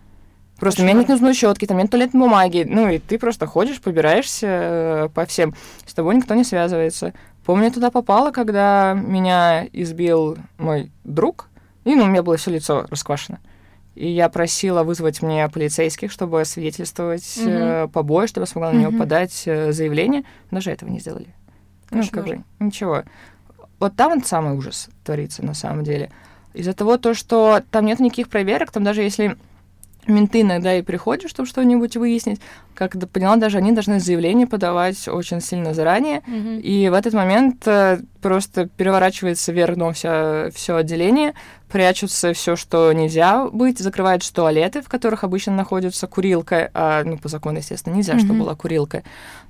Просто 0.58 0.78
Почему? 0.78 0.86
у 0.86 0.88
меня 0.90 1.00
нет 1.00 1.08
нужной 1.08 1.34
щетки, 1.34 1.66
там 1.66 1.78
нет 1.78 1.90
туалетной 1.90 2.20
бумаги. 2.20 2.66
Ну, 2.68 2.88
и 2.88 2.98
ты 2.98 3.18
просто 3.18 3.46
ходишь, 3.46 3.80
побираешься 3.80 4.46
э, 4.48 5.08
по 5.14 5.26
всем. 5.26 5.54
С 5.86 5.94
тобой 5.94 6.16
никто 6.16 6.34
не 6.34 6.42
связывается. 6.42 7.12
Помню, 7.44 7.66
я 7.66 7.70
туда 7.70 7.90
попала, 7.92 8.32
когда 8.32 8.94
меня 8.94 9.66
избил 9.72 10.38
мой 10.58 10.90
друг, 11.04 11.50
и, 11.84 11.94
ну, 11.94 12.04
у 12.04 12.06
меня 12.06 12.22
было 12.22 12.36
все 12.36 12.50
лицо 12.50 12.86
расквашено. 12.90 13.40
И 13.94 14.08
я 14.08 14.28
просила 14.28 14.82
вызвать 14.82 15.22
мне 15.22 15.48
полицейских, 15.48 16.10
чтобы 16.10 16.40
освидетельствовать 16.40 17.22
mm-hmm. 17.22 17.84
э, 17.84 17.88
побои, 17.88 18.26
чтобы 18.26 18.42
я 18.42 18.46
смогла 18.46 18.72
mm-hmm. 18.72 18.74
на 18.74 18.80
него 18.80 18.98
подать 18.98 19.42
э, 19.46 19.72
заявление. 19.72 20.24
Даже 20.50 20.72
этого 20.72 20.90
не 20.90 20.98
сделали. 20.98 21.28
Кошмар. 21.88 22.04
Ну, 22.04 22.10
как 22.10 22.26
бы, 22.26 22.44
ничего. 22.58 23.04
Вот 23.78 23.94
там 23.94 24.14
вот 24.14 24.26
самый 24.26 24.56
ужас 24.56 24.88
творится 25.04 25.44
на 25.44 25.54
самом 25.54 25.84
деле. 25.84 26.10
Из-за 26.54 26.72
того, 26.72 26.96
то, 26.96 27.14
что 27.14 27.62
там 27.70 27.86
нет 27.86 28.00
никаких 28.00 28.28
проверок, 28.28 28.72
там 28.72 28.82
даже 28.82 29.02
если 29.02 29.36
менты 30.06 30.42
иногда 30.42 30.76
и 30.76 30.82
приходят, 30.82 31.30
чтобы 31.30 31.48
что-нибудь 31.48 31.96
выяснить. 31.96 32.40
Как 32.74 32.94
я 32.94 33.06
поняла, 33.06 33.36
даже 33.36 33.58
они 33.58 33.72
должны 33.72 34.00
заявление 34.00 34.46
подавать 34.46 35.08
очень 35.08 35.40
сильно 35.40 35.74
заранее. 35.74 36.22
Mm-hmm. 36.26 36.60
И 36.60 36.88
в 36.88 36.94
этот 36.94 37.14
момент 37.14 37.66
э, 37.66 38.00
просто 38.20 38.68
переворачивается 38.68 39.52
вверх 39.52 39.76
дном 39.76 39.92
все, 39.92 40.50
все 40.54 40.76
отделение, 40.76 41.34
прячутся 41.74 42.32
все, 42.34 42.54
что 42.54 42.92
нельзя 42.92 43.48
быть, 43.50 43.80
закрывают 43.80 44.22
туалеты, 44.32 44.80
в 44.80 44.88
которых 44.88 45.24
обычно 45.24 45.54
находится 45.54 46.06
курилка, 46.06 46.70
а, 46.72 47.02
ну, 47.02 47.18
по 47.18 47.28
закону, 47.28 47.58
естественно, 47.58 47.96
нельзя, 47.96 48.14
mm-hmm. 48.14 48.20
чтобы 48.20 48.38
была 48.38 48.54
курилка 48.54 49.02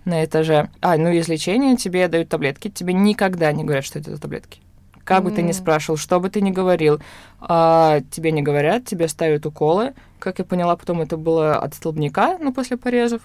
на 0.07 0.25
этаже. 0.25 0.71
А, 0.81 0.97
ну, 0.97 1.11
из 1.11 1.29
лечения 1.29 1.77
тебе 1.77 2.09
дают 2.09 2.31
таблетки, 2.31 2.71
тебе 2.71 2.95
никогда 2.95 3.53
не 3.53 3.63
говорят, 3.63 3.85
что 3.85 3.99
это 3.99 4.13
за 4.13 4.19
таблетки. 4.19 4.63
Как 5.05 5.21
mm. 5.21 5.25
бы 5.25 5.31
ты 5.33 5.43
ни 5.43 5.53
спрашивал, 5.53 5.99
что 5.99 6.19
бы 6.19 6.31
ты 6.31 6.41
ни 6.41 6.51
говорил, 6.51 6.99
а, 7.43 8.01
тебе 8.11 8.33
не 8.33 8.41
говорят, 8.41 8.87
тебе 8.87 9.07
ставят 9.09 9.45
уколы. 9.45 9.93
Как 10.19 10.39
я 10.39 10.47
поняла, 10.47 10.77
потом 10.77 11.03
это 11.03 11.19
было 11.19 11.57
от 11.57 11.75
столбняка, 11.75 12.39
ну, 12.39 12.55
после 12.55 12.79
порезов. 12.79 13.21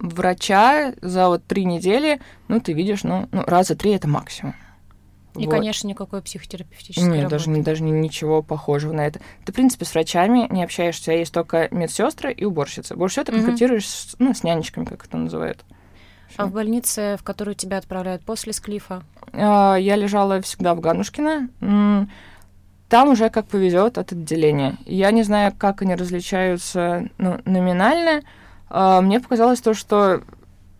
Врача 0.00 0.92
за 1.02 1.28
вот 1.28 1.44
три 1.44 1.64
недели, 1.64 2.20
ну, 2.48 2.58
ты 2.58 2.72
видишь, 2.72 3.04
ну, 3.04 3.28
ну 3.30 3.44
раза 3.46 3.76
три 3.76 3.92
это 3.92 4.08
максимум. 4.08 4.56
И, 5.36 5.46
вот. 5.46 5.50
конечно, 5.50 5.88
никакой 5.88 6.20
психотерапевтической 6.20 7.08
Нет, 7.08 7.24
работы. 7.24 7.46
даже, 7.46 7.62
даже 7.62 7.82
ничего 7.82 8.42
похожего 8.42 8.92
на 8.92 9.06
это. 9.06 9.20
Ты, 9.44 9.52
в 9.52 9.54
принципе, 9.54 9.84
с 9.84 9.94
врачами 9.94 10.46
не 10.50 10.62
общаешься, 10.62 11.12
есть 11.12 11.32
только 11.32 11.68
медсестры 11.70 12.32
и 12.32 12.44
уборщицы. 12.44 12.94
Больше 12.94 13.14
всего 13.14 13.24
ты 13.24 13.32
контактируешь 13.32 13.84
mm-hmm. 13.84 14.10
с, 14.10 14.16
ну, 14.18 14.34
с 14.34 14.44
нянечками, 14.44 14.84
как 14.84 15.06
это 15.06 15.16
называют. 15.16 15.64
А 16.36 16.46
в 16.46 16.52
больнице, 16.52 17.16
в 17.18 17.22
которую 17.22 17.54
тебя 17.54 17.78
отправляют 17.78 18.24
после 18.24 18.52
Склифа? 18.52 19.02
А, 19.32 19.76
я 19.76 19.96
лежала 19.96 20.40
всегда 20.40 20.74
в 20.74 20.80
Ганушкино. 20.80 21.48
Там 22.88 23.08
уже 23.08 23.30
как 23.30 23.46
повезет 23.46 23.96
от 23.96 24.12
отделения. 24.12 24.76
Я 24.84 25.12
не 25.12 25.22
знаю, 25.22 25.54
как 25.56 25.80
они 25.80 25.94
различаются 25.94 27.08
ну, 27.16 27.40
номинально. 27.46 28.22
А, 28.68 29.00
мне 29.00 29.18
показалось 29.18 29.62
то, 29.62 29.72
что 29.72 30.22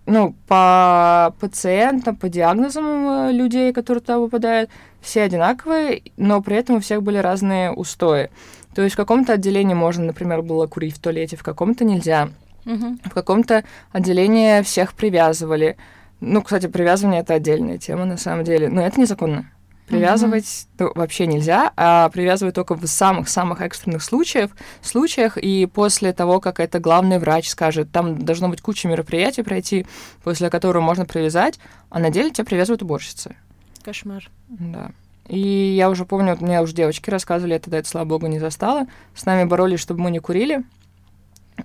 ну, 0.07 0.35
по 0.49 1.35
пациентам, 1.41 2.17
по 2.17 2.29
диагнозам 2.29 3.29
э, 3.29 3.33
людей, 3.33 3.73
которые 3.73 4.01
туда 4.01 4.19
попадают, 4.19 4.71
все 5.01 5.23
одинаковые, 5.23 6.03
но 6.17 6.43
при 6.43 6.57
этом 6.57 6.77
у 6.77 6.81
всех 6.81 7.03
были 7.03 7.19
разные 7.19 7.73
устои. 7.73 8.31
То 8.75 8.83
есть 8.83 8.95
в 8.95 8.97
каком-то 8.97 9.35
отделении 9.35 9.75
можно, 9.75 10.05
например, 10.05 10.43
было 10.43 10.67
курить 10.67 10.97
в 10.97 11.01
туалете, 11.01 11.37
в 11.37 11.43
каком-то 11.43 11.85
нельзя. 11.85 12.31
Угу. 12.65 12.99
В 13.05 13.11
каком-то 13.11 13.65
отделении 13.91 14.63
всех 14.63 14.95
привязывали. 14.95 15.77
Ну, 16.21 16.43
кстати, 16.43 16.69
привязывание 16.69 17.21
это 17.21 17.35
отдельная 17.35 17.79
тема 17.79 18.05
на 18.05 18.17
самом 18.17 18.45
деле, 18.45 18.69
но 18.69 18.83
это 18.83 19.01
незаконно. 19.01 19.51
Привязывать 19.89 20.67
угу. 20.79 20.85
ну, 20.85 20.93
вообще 20.95 21.27
нельзя, 21.27 21.73
а 21.77 22.09
привязывать 22.09 22.55
только 22.55 22.75
в 22.75 22.87
самых-самых 22.87 23.61
экстренных 23.61 24.03
случаях, 24.03 24.51
случаях, 24.81 25.37
и 25.37 25.67
после 25.67 26.12
того, 26.12 26.41
как 26.41 26.61
это 26.61 26.79
главный 26.79 27.19
врач 27.19 27.49
скажет, 27.49 27.91
там 27.91 28.25
должно 28.25 28.49
быть 28.49 28.62
куча 28.62 28.89
мероприятий 28.89 29.43
пройти, 29.43 29.87
после 30.23 30.51
которого 30.51 30.81
можно 30.81 31.05
привязать, 31.05 31.59
а 31.91 31.99
на 31.99 32.11
деле 32.11 32.31
тебя 32.31 32.45
привязывают 32.45 32.83
уборщицы. 32.83 33.37
Кошмар. 33.83 34.31
Да. 34.49 34.93
И 35.29 35.39
я 35.39 35.91
уже 35.91 36.05
помню, 36.05 36.33
вот 36.33 36.41
мне 36.41 36.61
уже 36.61 36.75
девочки 36.75 37.11
рассказывали, 37.11 37.55
я 37.55 37.59
тогда 37.59 37.79
это, 37.79 37.89
слава 37.89 38.07
богу, 38.07 38.27
не 38.27 38.39
застала. 38.39 38.87
С 39.15 39.25
нами 39.25 39.45
боролись, 39.45 39.81
чтобы 39.81 40.01
мы 40.01 40.11
не 40.11 40.19
курили. 40.19 40.65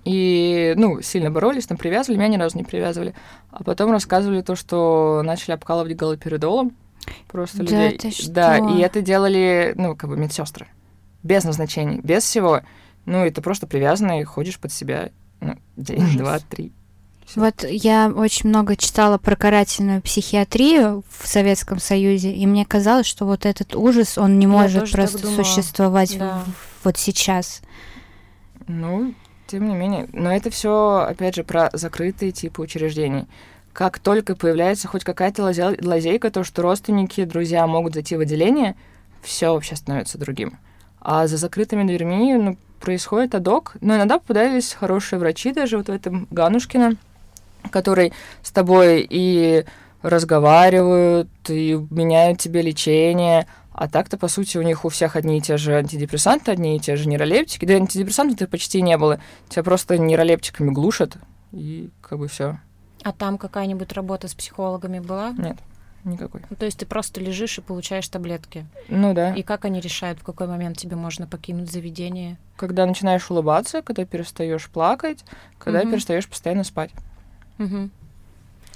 И, 0.05 0.73
ну, 0.77 1.01
сильно 1.01 1.31
боролись, 1.31 1.65
там 1.65 1.77
привязывали, 1.77 2.17
меня 2.17 2.29
ни 2.29 2.37
разу 2.37 2.57
не 2.57 2.63
привязывали. 2.63 3.13
А 3.51 3.63
потом 3.63 3.91
рассказывали 3.91 4.41
то, 4.41 4.55
что 4.55 5.21
начали 5.23 5.51
обкалывать 5.51 5.95
галоперидолом 5.95 6.75
просто 7.27 7.63
да 7.63 7.89
людей. 7.89 7.97
Ты 7.97 8.31
Да, 8.31 8.57
и 8.57 8.79
это 8.79 9.01
делали, 9.01 9.73
ну, 9.75 9.95
как 9.95 10.09
бы 10.09 10.17
медсестры. 10.17 10.67
Без 11.23 11.43
назначений, 11.43 11.99
без 12.01 12.23
всего. 12.23 12.61
Ну, 13.05 13.25
и 13.25 13.29
ты 13.29 13.41
просто 13.41 13.67
привязанный, 13.67 14.23
ходишь 14.23 14.59
под 14.59 14.71
себя 14.71 15.11
ну, 15.39 15.57
день, 15.75 16.03
Ужас. 16.03 16.15
два, 16.15 16.39
три. 16.39 16.71
Всё. 17.25 17.41
Вот 17.41 17.65
я 17.69 18.09
очень 18.09 18.49
много 18.49 18.77
читала 18.77 19.17
про 19.17 19.35
карательную 19.35 20.01
психиатрию 20.01 21.03
в 21.09 21.27
Советском 21.27 21.79
Союзе, 21.79 22.31
и 22.31 22.45
мне 22.45 22.65
казалось, 22.65 23.05
что 23.05 23.25
вот 23.25 23.45
этот 23.45 23.75
ужас, 23.75 24.17
он 24.17 24.39
не 24.39 24.45
я 24.45 24.49
может 24.49 24.91
просто 24.91 25.27
существовать 25.27 26.17
да. 26.17 26.43
в, 26.45 26.85
вот 26.85 26.97
сейчас. 26.97 27.61
Ну, 28.67 29.13
тем 29.45 29.67
не 29.67 29.75
менее, 29.75 30.07
но 30.13 30.33
это 30.33 30.49
все, 30.49 31.05
опять 31.07 31.35
же, 31.35 31.43
про 31.43 31.69
закрытые 31.73 32.31
типы 32.31 32.61
учреждений. 32.61 33.27
Как 33.77 33.99
только 33.99 34.35
появляется 34.35 34.87
хоть 34.87 35.03
какая-то 35.03 35.43
лазейка, 35.43 36.31
то, 36.31 36.43
что 36.43 36.63
родственники, 36.63 37.23
друзья 37.25 37.67
могут 37.67 37.93
зайти 37.93 38.15
в 38.15 38.21
отделение, 38.21 38.75
все 39.21 39.53
вообще 39.53 39.75
становится 39.75 40.17
другим. 40.17 40.57
А 40.99 41.27
за 41.27 41.37
закрытыми 41.37 41.83
дверьми 41.83 42.33
ну, 42.33 42.57
происходит 42.79 43.35
адок. 43.35 43.75
Но 43.79 43.95
иногда 43.95 44.17
попадались 44.17 44.73
хорошие 44.73 45.19
врачи, 45.19 45.53
даже 45.53 45.77
вот 45.77 45.89
в 45.89 45.91
этом 45.91 46.27
Ганушкина, 46.31 46.95
который 47.69 48.13
с 48.41 48.49
тобой 48.49 49.05
и 49.07 49.63
разговаривают, 50.01 51.29
и 51.47 51.79
меняют 51.91 52.39
тебе 52.39 52.63
лечение, 52.63 53.45
а 53.73 53.87
так-то, 53.87 54.17
по 54.17 54.27
сути, 54.27 54.57
у 54.57 54.63
них 54.63 54.85
у 54.85 54.89
всех 54.89 55.15
одни 55.15 55.37
и 55.37 55.41
те 55.41 55.57
же 55.57 55.75
антидепрессанты, 55.75 56.51
одни 56.51 56.77
и 56.77 56.79
те 56.79 56.95
же 56.95 57.07
нейролептики. 57.07 57.65
Да 57.65 57.75
антидепрессантов 57.75 58.49
почти 58.49 58.81
не 58.81 58.97
было. 58.97 59.19
Тебя 59.49 59.61
просто 59.61 59.99
нейролептиками 59.99 60.71
глушат, 60.71 61.17
и 61.51 61.91
как 62.01 62.17
бы 62.17 62.27
все. 62.27 62.57
А 63.03 63.11
там 63.11 63.37
какая-нибудь 63.37 63.93
работа 63.93 64.27
с 64.27 64.33
психологами 64.33 64.99
была? 64.99 65.31
Нет, 65.37 65.57
никакой. 66.03 66.41
Ну, 66.49 66.55
то 66.55 66.65
есть 66.65 66.79
ты 66.79 66.85
просто 66.85 67.21
лежишь 67.21 67.57
и 67.57 67.61
получаешь 67.61 68.07
таблетки? 68.07 68.65
Ну 68.89 69.13
да. 69.13 69.33
И 69.33 69.43
как 69.43 69.65
они 69.65 69.79
решают, 69.79 70.19
в 70.19 70.23
какой 70.23 70.47
момент 70.47 70.77
тебе 70.77 70.95
можно 70.95 71.27
покинуть 71.27 71.71
заведение? 71.71 72.37
Когда 72.55 72.85
начинаешь 72.85 73.29
улыбаться, 73.29 73.81
когда 73.81 74.05
перестаешь 74.05 74.69
плакать, 74.69 75.23
когда 75.57 75.81
угу. 75.81 75.91
перестаешь 75.91 76.27
постоянно 76.27 76.63
спать. 76.63 76.91
Угу. 77.59 77.89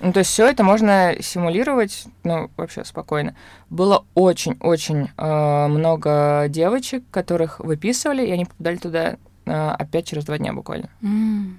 Ну, 0.02 0.14
то 0.14 0.20
есть 0.20 0.32
все 0.32 0.48
это 0.48 0.64
можно 0.64 1.16
симулировать, 1.20 2.06
ну, 2.24 2.50
вообще 2.58 2.84
спокойно. 2.84 3.36
Было 3.70 4.04
очень-очень 4.16 5.10
э, 5.16 5.68
много 5.68 6.46
девочек, 6.50 7.04
которых 7.12 7.60
выписывали, 7.60 8.26
и 8.26 8.32
они 8.32 8.46
попадали 8.46 8.78
туда 8.78 9.18
э, 9.46 9.52
опять 9.52 10.08
через 10.08 10.26
два 10.26 10.40
дня 10.40 10.54
буквально. 10.54 10.90
Mm. 11.04 11.54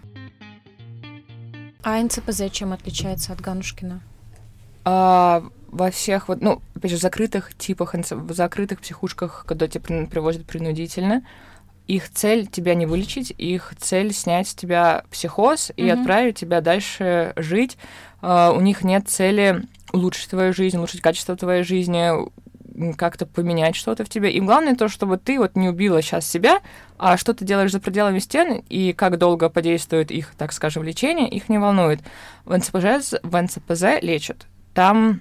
А 1.83 2.01
НЦПЗ 2.01 2.51
чем 2.51 2.73
отличается 2.73 3.33
от 3.33 3.41
Ганушкина? 3.41 4.01
А, 4.85 5.45
во 5.69 5.91
всех 5.91 6.29
вот, 6.29 6.41
ну, 6.41 6.61
опять 6.75 6.91
же, 6.91 6.97
закрытых 6.97 7.57
типах, 7.57 7.95
в 7.95 8.33
закрытых 8.33 8.81
психушках, 8.81 9.45
когда 9.47 9.69
тебя 9.69 10.07
привозят 10.07 10.47
принудительно, 10.47 11.23
их 11.87 12.11
цель 12.11 12.47
тебя 12.47 12.75
не 12.75 12.87
вылечить, 12.87 13.35
их 13.37 13.75
цель 13.79 14.12
снять 14.12 14.49
с 14.49 14.55
тебя 14.55 15.05
психоз 15.11 15.73
и 15.77 15.83
mm-hmm. 15.83 16.01
отправить 16.01 16.37
тебя 16.39 16.61
дальше 16.61 17.33
жить. 17.37 17.77
Uh, 18.21 18.57
у 18.57 18.61
них 18.61 18.85
нет 18.85 19.09
цели 19.09 19.65
улучшить 19.93 20.31
твою 20.31 20.53
жизнь, 20.53 20.77
улучшить 20.77 21.01
качество 21.01 21.37
твоей 21.37 21.65
жизни, 21.65 22.11
как-то 22.97 23.26
поменять 23.26 23.76
что-то 23.76 24.05
в 24.05 24.09
тебе. 24.09 24.33
И 24.33 24.41
главное 24.41 24.75
то, 24.75 24.88
чтобы 24.88 25.19
ты 25.19 25.38
вот 25.38 25.57
не 25.57 25.69
убила 25.69 26.00
сейчас 26.02 26.26
себя, 26.26 26.61
а 26.99 27.17
что 27.17 27.35
ты 27.35 27.45
делаешь 27.45 27.73
за 27.73 27.81
пределами 27.81 28.19
стен 28.19 28.62
и 28.69 28.93
как 28.93 29.19
долго 29.19 29.49
подействует 29.49 30.11
их, 30.11 30.35
так 30.37 30.52
скажем, 30.52 30.83
лечение, 30.83 31.29
их 31.29 31.49
не 31.49 31.59
волнует. 31.59 32.00
В 32.45 32.57
НЦПЗ, 32.57 33.14
в 33.23 33.41
НЦПЗ 33.41 34.00
лечат. 34.02 34.47
Там, 34.75 35.21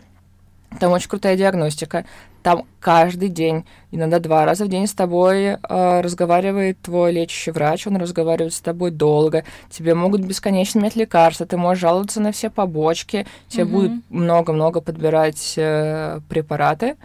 там 0.80 0.92
очень 0.92 1.10
крутая 1.10 1.36
диагностика. 1.36 2.06
Там 2.44 2.66
каждый 2.80 3.30
день, 3.30 3.66
иногда 3.92 4.18
два 4.18 4.46
раза 4.46 4.66
в 4.66 4.68
день 4.68 4.88
с 4.88 4.94
тобой 4.94 5.44
э, 5.44 5.58
разговаривает 6.02 6.82
твой 6.82 7.12
лечащий 7.12 7.52
врач, 7.52 7.86
он 7.86 7.98
разговаривает 7.98 8.54
с 8.54 8.62
тобой 8.62 8.90
долго, 8.90 9.44
тебе 9.70 9.94
могут 9.94 10.22
бесконечно 10.22 10.80
менять 10.80 10.96
лекарства, 10.96 11.46
ты 11.46 11.58
можешь 11.58 11.82
жаловаться 11.82 12.20
на 12.20 12.32
все 12.32 12.50
побочки, 12.50 13.28
тебе 13.48 13.66
угу. 13.66 13.72
будут 13.72 13.92
много-много 14.10 14.82
подбирать 14.82 15.54
э, 15.56 16.20
препараты. 16.30 16.96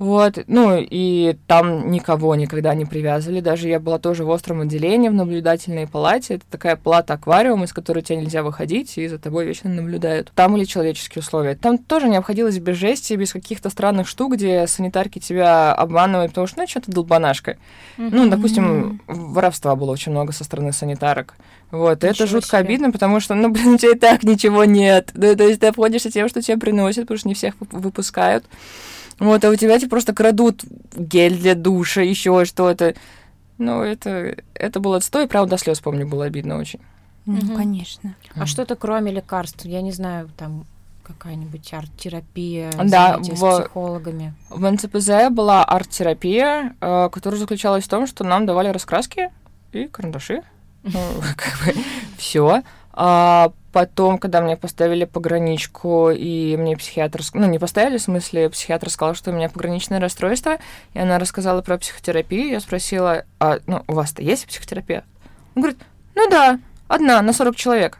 Вот, 0.00 0.38
ну 0.46 0.78
и 0.80 1.36
там 1.46 1.90
никого 1.90 2.34
никогда 2.34 2.74
не 2.74 2.86
привязывали. 2.86 3.40
Даже 3.40 3.68
я 3.68 3.78
была 3.78 3.98
тоже 3.98 4.24
в 4.24 4.30
остром 4.30 4.62
отделении 4.62 5.10
в 5.10 5.12
наблюдательной 5.12 5.86
палате. 5.86 6.36
Это 6.36 6.44
такая 6.50 6.76
палата 6.76 7.12
аквариум, 7.12 7.64
из 7.64 7.74
которой 7.74 8.00
тебе 8.00 8.16
нельзя 8.16 8.42
выходить, 8.42 8.96
и 8.96 9.06
за 9.06 9.18
тобой 9.18 9.44
вечно 9.44 9.68
наблюдают. 9.68 10.32
Там 10.34 10.56
или 10.56 10.64
человеческие 10.64 11.20
условия. 11.20 11.54
Там 11.54 11.76
тоже 11.76 12.08
не 12.08 12.16
обходилось 12.16 12.58
без 12.58 12.78
жести, 12.78 13.12
без 13.12 13.34
каких-то 13.34 13.68
странных 13.68 14.08
штук, 14.08 14.36
где 14.36 14.66
санитарки 14.66 15.18
тебя 15.18 15.74
обманывают, 15.74 16.30
потому 16.30 16.46
что, 16.46 16.60
ну, 16.60 16.66
что 16.66 16.80
ты 16.80 16.90
долбанашка. 16.90 17.58
Mm-hmm. 17.98 18.08
Ну, 18.10 18.30
допустим, 18.30 19.02
воровства 19.06 19.76
было 19.76 19.90
очень 19.90 20.12
много 20.12 20.32
со 20.32 20.44
стороны 20.44 20.72
санитарок. 20.72 21.34
Вот, 21.70 21.98
Ничего 22.02 22.10
это 22.10 22.26
жутко 22.26 22.48
себе. 22.48 22.58
обидно, 22.60 22.90
потому 22.90 23.20
что, 23.20 23.34
ну, 23.34 23.48
блин, 23.52 23.74
у 23.74 23.76
тебя 23.76 23.92
и 23.92 23.98
так 23.98 24.22
ничего 24.22 24.64
нет. 24.64 25.10
Ну, 25.12 25.36
то 25.36 25.44
есть 25.46 25.60
ты 25.60 25.66
обходишься 25.66 26.10
тем, 26.10 26.30
что 26.30 26.40
тебе 26.40 26.56
приносят, 26.56 27.02
потому 27.02 27.18
что 27.18 27.28
не 27.28 27.34
всех 27.34 27.52
выпускают. 27.70 28.46
Вот, 29.20 29.44
а 29.44 29.50
у 29.50 29.54
тебя 29.54 29.78
тебе 29.78 29.88
просто 29.88 30.14
крадут 30.14 30.64
гель 30.96 31.38
для 31.38 31.54
душа, 31.54 32.00
еще 32.00 32.44
что-то. 32.44 32.94
Ну, 33.58 33.82
это, 33.82 34.36
это 34.54 34.80
было 34.80 34.96
отстой, 34.96 35.28
правда, 35.28 35.50
до 35.50 35.58
слез, 35.58 35.80
помню, 35.80 36.08
было 36.08 36.24
обидно 36.24 36.58
очень. 36.58 36.80
Ну, 37.26 37.36
угу. 37.36 37.54
конечно. 37.54 38.16
А 38.34 38.40
mm. 38.40 38.46
что-то 38.46 38.76
кроме 38.76 39.12
лекарств? 39.12 39.64
Я 39.66 39.82
не 39.82 39.92
знаю, 39.92 40.30
там 40.36 40.64
какая-нибудь 41.02 41.72
арт-терапия, 41.72 42.72
да, 42.84 43.18
в, 43.18 43.24
с 43.24 43.60
психологами. 43.60 44.34
В 44.48 44.70
НЦПЗ 44.70 45.30
была 45.30 45.64
арт-терапия, 45.64 46.74
э, 46.80 47.08
которая 47.12 47.38
заключалась 47.38 47.84
в 47.84 47.88
том, 47.88 48.06
что 48.06 48.24
нам 48.24 48.46
давали 48.46 48.68
раскраски 48.68 49.30
и 49.72 49.86
карандаши. 49.86 50.42
Ну, 50.82 50.92
как 51.36 51.58
бы 51.66 51.80
все. 52.16 52.62
А 52.92 53.52
потом, 53.72 54.18
когда 54.18 54.40
мне 54.40 54.56
поставили 54.56 55.04
пограничку, 55.04 56.10
и 56.10 56.56
мне 56.56 56.76
психиатр... 56.76 57.20
Ну, 57.34 57.46
не 57.46 57.58
поставили, 57.58 57.98
в 57.98 58.02
смысле, 58.02 58.50
психиатр 58.50 58.90
сказал, 58.90 59.14
что 59.14 59.30
у 59.30 59.34
меня 59.34 59.48
пограничное 59.48 60.00
расстройство, 60.00 60.58
и 60.94 60.98
она 60.98 61.18
рассказала 61.18 61.62
про 61.62 61.78
психотерапию. 61.78 62.48
Я 62.48 62.60
спросила, 62.60 63.24
а 63.38 63.58
ну, 63.66 63.84
у 63.86 63.94
вас-то 63.94 64.22
есть 64.22 64.46
психотерапия? 64.46 65.04
Он 65.54 65.62
говорит, 65.62 65.80
ну 66.14 66.28
да, 66.28 66.58
одна 66.88 67.22
на 67.22 67.32
40 67.32 67.56
человек. 67.56 67.98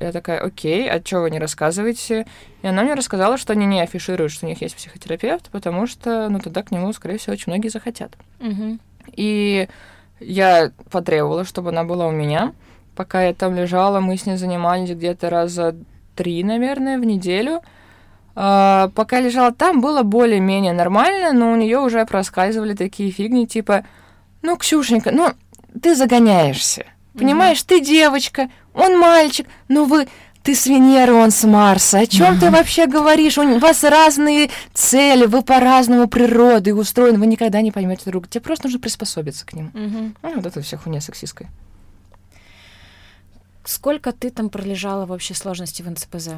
Я 0.00 0.10
такая, 0.10 0.40
окей, 0.40 0.90
а 0.90 1.00
что 1.04 1.20
вы 1.20 1.30
не 1.30 1.38
рассказываете? 1.38 2.26
И 2.62 2.66
она 2.66 2.82
мне 2.82 2.94
рассказала, 2.94 3.38
что 3.38 3.52
они 3.52 3.66
не 3.66 3.80
афишируют, 3.80 4.32
что 4.32 4.46
у 4.46 4.48
них 4.48 4.60
есть 4.60 4.74
психотерапевт, 4.74 5.48
потому 5.50 5.86
что, 5.86 6.28
ну, 6.28 6.40
тогда 6.40 6.64
к 6.64 6.72
нему, 6.72 6.92
скорее 6.92 7.18
всего, 7.18 7.34
очень 7.34 7.52
многие 7.52 7.68
захотят. 7.68 8.16
Угу. 8.40 8.78
И 9.12 9.68
я 10.18 10.72
потребовала, 10.90 11.44
чтобы 11.44 11.68
она 11.68 11.84
была 11.84 12.08
у 12.08 12.10
меня. 12.10 12.52
Пока 12.94 13.22
я 13.24 13.34
там 13.34 13.54
лежала, 13.54 14.00
мы 14.00 14.16
с 14.16 14.26
ней 14.26 14.36
занимались 14.36 14.90
где-то 14.90 15.30
раза 15.30 15.74
три, 16.14 16.44
наверное, 16.44 16.98
в 16.98 17.04
неделю. 17.04 17.62
А, 18.34 18.90
пока 18.94 19.20
лежала 19.20 19.52
там, 19.52 19.80
было 19.80 20.02
более-менее 20.02 20.72
нормально, 20.72 21.32
но 21.32 21.52
у 21.52 21.56
нее 21.56 21.78
уже 21.78 22.04
проскальзывали 22.06 22.74
такие 22.74 23.10
фигни, 23.10 23.46
типа, 23.46 23.84
ну, 24.42 24.56
Ксюшенька, 24.56 25.10
ну, 25.12 25.32
ты 25.80 25.94
загоняешься. 25.94 26.86
Понимаешь, 27.14 27.58
mm-hmm. 27.58 27.68
ты 27.68 27.80
девочка, 27.80 28.50
он 28.74 28.98
мальчик, 28.98 29.46
ну 29.68 29.84
вы, 29.84 30.08
ты 30.42 30.54
с 30.54 30.66
Венеры, 30.66 31.12
он 31.12 31.30
с 31.30 31.44
Марса. 31.44 31.98
О 31.98 32.06
чем 32.06 32.34
mm-hmm. 32.34 32.40
ты 32.40 32.50
вообще 32.50 32.86
говоришь? 32.86 33.36
У 33.36 33.58
вас 33.58 33.84
разные 33.84 34.50
цели, 34.72 35.26
вы 35.26 35.42
по-разному 35.42 36.08
природы 36.08 36.74
устроены, 36.74 37.18
вы 37.18 37.26
никогда 37.26 37.60
не 37.60 37.70
поймете 37.70 38.04
друг. 38.06 38.28
Тебе 38.28 38.40
просто 38.40 38.66
нужно 38.66 38.80
приспособиться 38.80 39.44
к 39.44 39.52
ним. 39.52 39.70
Mm-hmm. 39.74 40.16
Ну, 40.22 40.34
вот 40.36 40.46
это 40.46 40.62
вся 40.62 40.78
хуйня 40.78 41.00
сексистская. 41.00 41.50
Сколько 43.64 44.12
ты 44.12 44.30
там 44.30 44.48
пролежала 44.48 45.06
в 45.06 45.12
общей 45.12 45.34
сложности 45.34 45.82
в 45.82 45.90
НЦПЗ? 45.90 46.30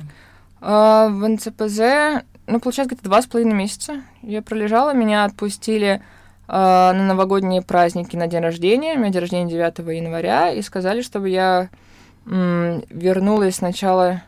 А, 0.60 1.08
в 1.08 1.26
НЦПЗ, 1.28 2.24
ну, 2.46 2.60
получается, 2.60 2.94
где-то 2.94 3.04
два 3.04 3.22
с 3.22 3.26
половиной 3.26 3.54
месяца 3.54 4.02
я 4.22 4.42
пролежала. 4.42 4.92
Меня 4.92 5.24
отпустили 5.24 6.02
а, 6.46 6.92
на 6.92 7.06
новогодние 7.06 7.62
праздники 7.62 8.16
на 8.16 8.26
день 8.26 8.40
рождения. 8.40 8.94
У 8.94 8.98
меня 8.98 9.10
день 9.10 9.20
рождения 9.20 9.50
9 9.50 9.78
января. 9.96 10.50
И 10.50 10.60
сказали, 10.62 11.00
чтобы 11.00 11.30
я 11.30 11.70
м, 12.26 12.82
вернулась 12.90 13.56
сначала 13.56 14.22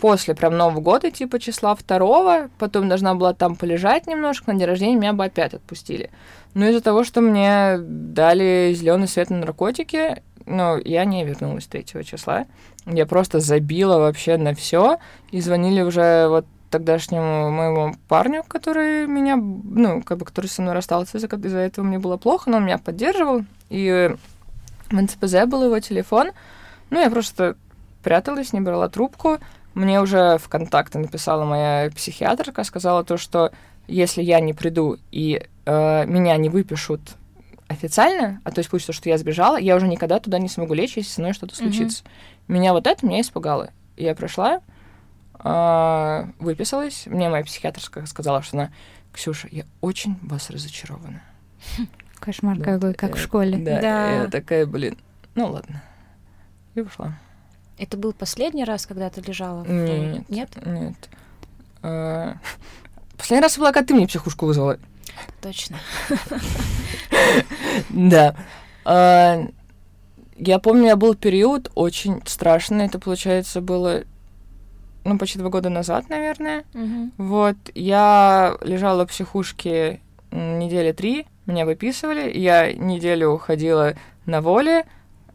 после 0.00 0.34
прям 0.34 0.56
Нового 0.56 0.80
года, 0.80 1.10
типа 1.10 1.38
числа 1.38 1.74
второго, 1.74 2.48
потом 2.58 2.88
должна 2.88 3.14
была 3.14 3.34
там 3.34 3.54
полежать 3.54 4.06
немножко, 4.06 4.50
на 4.50 4.58
день 4.58 4.66
рождения 4.66 4.96
меня 4.96 5.12
бы 5.12 5.24
опять 5.24 5.52
отпустили. 5.52 6.10
Но 6.54 6.66
из-за 6.66 6.80
того, 6.80 7.04
что 7.04 7.20
мне 7.20 7.76
дали 7.78 8.72
зеленый 8.74 9.08
свет 9.08 9.28
на 9.28 9.36
наркотики, 9.36 10.22
ну, 10.50 10.78
я 10.84 11.04
не 11.04 11.24
вернулась 11.24 11.66
3 11.66 11.84
числа. 12.04 12.46
Я 12.86 13.06
просто 13.06 13.40
забила 13.40 13.98
вообще 13.98 14.36
на 14.36 14.54
все 14.54 14.98
и 15.30 15.40
звонили 15.40 15.80
уже 15.80 16.26
вот 16.28 16.46
тогдашнему 16.70 17.50
моему 17.50 17.94
парню, 18.08 18.44
который 18.46 19.06
меня, 19.06 19.36
ну, 19.36 20.02
как 20.02 20.18
бы, 20.18 20.24
который 20.24 20.46
со 20.46 20.62
мной 20.62 20.74
расстался, 20.74 21.18
из-за, 21.18 21.26
из 21.26 21.54
этого 21.54 21.84
мне 21.84 21.98
было 21.98 22.16
плохо, 22.16 22.50
но 22.50 22.58
он 22.58 22.64
меня 22.64 22.78
поддерживал. 22.78 23.44
И 23.70 24.14
в 24.90 25.00
НЦПЗ 25.00 25.46
был 25.46 25.64
его 25.64 25.78
телефон. 25.80 26.30
Ну, 26.90 27.00
я 27.00 27.10
просто 27.10 27.56
пряталась, 28.02 28.52
не 28.52 28.60
брала 28.60 28.88
трубку. 28.88 29.38
Мне 29.74 30.00
уже 30.00 30.38
в 30.38 30.48
контакты 30.48 30.98
написала 30.98 31.44
моя 31.44 31.90
психиатрка, 31.90 32.64
сказала 32.64 33.04
то, 33.04 33.16
что 33.16 33.52
если 33.86 34.22
я 34.22 34.40
не 34.40 34.52
приду 34.52 34.96
и 35.10 35.42
э, 35.64 36.06
меня 36.06 36.36
не 36.36 36.48
выпишут 36.48 37.00
официально, 37.70 38.40
а 38.42 38.50
то 38.50 38.58
есть 38.58 38.68
получится, 38.68 38.92
что 38.92 39.08
я 39.08 39.16
сбежала, 39.16 39.56
я 39.56 39.76
уже 39.76 39.86
никогда 39.86 40.18
туда 40.18 40.38
не 40.38 40.48
смогу 40.48 40.74
лечь, 40.74 40.96
если 40.96 41.10
со 41.10 41.20
мной 41.20 41.32
что-то 41.32 41.54
случится. 41.54 42.02
Mm-hmm. 42.02 42.52
Меня 42.52 42.72
вот 42.72 42.86
это 42.88 43.06
меня 43.06 43.20
испугало. 43.20 43.70
Я 43.96 44.16
прошла, 44.16 44.60
э, 45.38 46.24
выписалась, 46.40 47.06
мне 47.06 47.28
моя 47.28 47.44
психиатрская 47.44 48.06
сказала, 48.06 48.42
что 48.42 48.56
она, 48.56 48.72
Ксюша, 49.12 49.46
я 49.52 49.64
очень 49.80 50.18
вас 50.22 50.50
разочарована. 50.50 51.22
Кошмар 52.18 52.58
да, 52.58 52.64
какой, 52.64 52.94
как 52.94 53.14
в 53.14 53.20
школе. 53.20 53.56
Да, 53.58 53.80
да. 53.80 54.10
я 54.22 54.26
такая, 54.26 54.66
блин, 54.66 54.98
ну 55.36 55.52
ладно. 55.52 55.80
И 56.74 56.80
ушла. 56.80 57.14
Это 57.78 57.96
был 57.96 58.12
последний 58.12 58.64
раз, 58.64 58.84
когда 58.84 59.10
ты 59.10 59.20
лежала? 59.20 59.64
Нет. 59.64 60.28
Нет? 60.28 60.66
Нет. 60.66 61.08
А, 61.82 62.34
последний 63.16 63.42
раз 63.42 63.56
была, 63.56 63.70
когда 63.70 63.86
ты 63.86 63.94
мне 63.94 64.08
психушку 64.08 64.46
вызвала. 64.46 64.78
Точно. 65.40 65.76
Да. 67.90 68.36
А, 68.84 69.46
я 70.36 70.58
помню, 70.58 70.86
я 70.86 70.96
был 70.96 71.14
период 71.14 71.70
очень 71.74 72.20
страшный. 72.26 72.86
Это, 72.86 72.98
получается, 72.98 73.60
было 73.60 74.04
ну, 75.04 75.18
почти 75.18 75.38
два 75.38 75.50
года 75.50 75.70
назад, 75.70 76.08
наверное. 76.08 76.64
Вот, 77.16 77.56
я 77.74 78.56
лежала 78.62 79.06
в 79.06 79.10
психушке 79.10 80.00
недели 80.30 80.92
три, 80.92 81.26
меня 81.46 81.64
выписывали, 81.64 82.30
я 82.38 82.72
неделю 82.72 83.36
ходила 83.38 83.94
на 84.26 84.40
воле, 84.40 84.84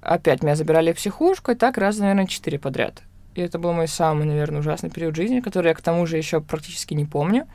опять 0.02 0.44
меня 0.44 0.56
забирали 0.56 0.94
в 0.94 0.98
психушку, 0.98 1.52
и 1.52 1.56
так 1.56 1.78
раз, 1.78 1.98
наверное, 1.98 2.28
четыре 2.28 2.60
подряд. 2.60 3.02
И 3.34 3.42
это 3.42 3.60
был 3.60 3.74
мой 3.74 3.88
самый, 3.88 4.26
наверное, 4.26 4.62
ужасный 4.62 4.90
период 4.90 5.16
жизни, 5.16 5.42
который 5.42 5.70
я 5.70 5.74
к 5.74 5.82
тому 5.82 6.06
же 6.06 6.18
еще 6.18 6.40
практически 6.40 6.94
не 6.94 7.06
помню. 7.06 7.48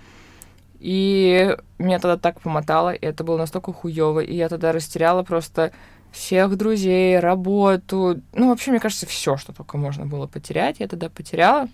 И 0.80 1.56
меня 1.78 1.98
тогда 1.98 2.16
так 2.16 2.40
помотало, 2.40 2.90
и 2.94 3.04
это 3.04 3.22
было 3.22 3.36
настолько 3.36 3.70
хуево, 3.72 4.20
и 4.20 4.34
я 4.34 4.48
тогда 4.48 4.72
растеряла 4.72 5.22
просто 5.22 5.72
всех 6.10 6.56
друзей, 6.56 7.20
работу, 7.20 8.22
ну, 8.32 8.48
вообще, 8.48 8.70
мне 8.70 8.80
кажется, 8.80 9.06
все, 9.06 9.36
что 9.36 9.52
только 9.52 9.76
можно 9.76 10.06
было 10.06 10.26
потерять, 10.26 10.80
я 10.80 10.88
тогда 10.88 11.10
потеряла. 11.10 11.68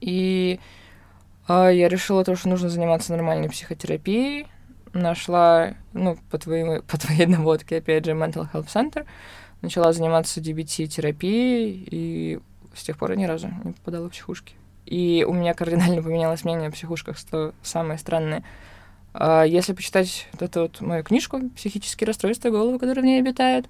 И 0.00 0.58
э, 1.48 1.70
я 1.72 1.88
решила 1.88 2.24
то, 2.24 2.34
что 2.34 2.48
нужно 2.48 2.68
заниматься 2.68 3.12
нормальной 3.12 3.48
психотерапией, 3.48 4.48
нашла, 4.92 5.74
ну, 5.92 6.18
по, 6.28 6.38
твоей, 6.38 6.82
по 6.88 6.98
твоей 6.98 7.26
наводке, 7.26 7.76
опять 7.76 8.04
же, 8.04 8.12
Mental 8.12 8.48
Health 8.52 8.66
Center, 8.66 9.06
начала 9.62 9.92
заниматься 9.92 10.40
DBT-терапией, 10.40 11.86
и 11.88 12.40
с 12.74 12.82
тех 12.82 12.98
пор 12.98 13.12
я 13.12 13.16
ни 13.16 13.24
разу 13.26 13.48
не 13.64 13.72
попадала 13.72 14.08
в 14.08 14.10
психушки. 14.10 14.54
И 14.86 15.24
у 15.26 15.32
меня 15.32 15.54
кардинально 15.54 16.02
поменялось 16.02 16.44
мнение 16.44 16.68
о 16.68 16.72
психушках, 16.72 17.18
что 17.18 17.54
самое 17.62 17.98
странное. 17.98 18.44
А 19.14 19.44
если 19.44 19.72
почитать 19.72 20.28
вот 20.32 20.42
эту 20.42 20.62
вот 20.62 20.80
мою 20.80 21.04
книжку 21.04 21.50
«Психические 21.56 22.06
расстройства 22.06 22.50
головы, 22.50 22.78
которые 22.78 23.02
в 23.02 23.06
ней 23.06 23.20
обитают», 23.20 23.66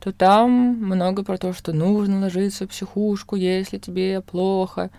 то 0.00 0.12
там 0.12 0.50
много 0.50 1.22
про 1.22 1.36
то, 1.36 1.52
что 1.52 1.72
нужно 1.72 2.20
ложиться 2.20 2.66
в 2.66 2.70
психушку, 2.70 3.36
если 3.36 3.78
тебе 3.78 4.22
плохо. 4.22 4.90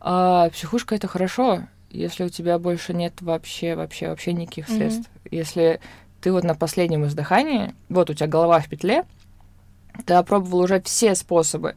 А 0.00 0.48
психушка— 0.50 0.94
это 0.96 1.08
хорошо, 1.08 1.64
если 1.90 2.24
у 2.24 2.28
тебя 2.28 2.58
больше 2.58 2.94
нет 2.94 3.20
вообще, 3.20 3.74
вообще, 3.74 4.08
вообще 4.08 4.32
никаких 4.32 4.68
средств. 4.68 5.08
Mm-hmm. 5.08 5.28
Если 5.30 5.80
ты 6.20 6.32
вот 6.32 6.42
на 6.42 6.54
последнем 6.54 7.04
издыхании, 7.04 7.74
вот 7.90 8.10
у 8.10 8.14
тебя 8.14 8.26
голова 8.26 8.60
в 8.60 8.68
петле, 8.68 9.04
ты 10.06 10.14
опробовал 10.14 10.60
уже 10.60 10.80
все 10.80 11.14
способы, 11.14 11.76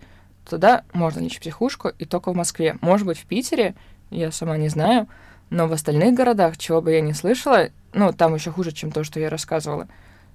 тогда 0.50 0.84
можно 0.94 1.20
лечь 1.20 1.38
в 1.38 1.42
психушку, 1.42 1.90
и 1.90 2.06
только 2.06 2.32
в 2.32 2.36
Москве. 2.36 2.78
Может 2.82 3.06
быть, 3.06 3.18
в 3.18 3.26
Питере, 3.26 3.76
я 4.10 4.32
сама 4.32 4.58
не 4.58 4.70
знаю, 4.70 5.08
но 5.50 5.68
в 5.68 5.74
остальных 5.74 6.14
городах, 6.14 6.58
чего 6.58 6.82
бы 6.82 6.92
я 6.92 7.02
не 7.02 7.14
слышала, 7.14 7.70
ну, 7.94 8.12
там 8.14 8.36
еще 8.36 8.52
хуже, 8.52 8.72
чем 8.72 8.92
то, 8.92 9.04
что 9.04 9.20
я 9.20 9.30
рассказывала, 9.30 9.88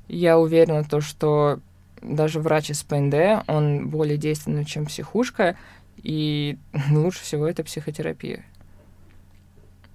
я 0.09 0.39
уверена, 0.39 0.85
то, 0.85 1.01
что 1.01 1.61
даже 2.01 2.41
врач 2.41 2.71
из 2.71 2.83
ПНД, 2.83 3.45
он 3.47 3.89
более 3.89 4.17
действенный, 4.17 4.65
чем 4.65 4.87
психушка, 4.87 5.57
и 6.03 6.59
лучше 6.91 7.23
всего 7.23 7.47
это 7.47 7.65
психотерапия. 7.65 8.45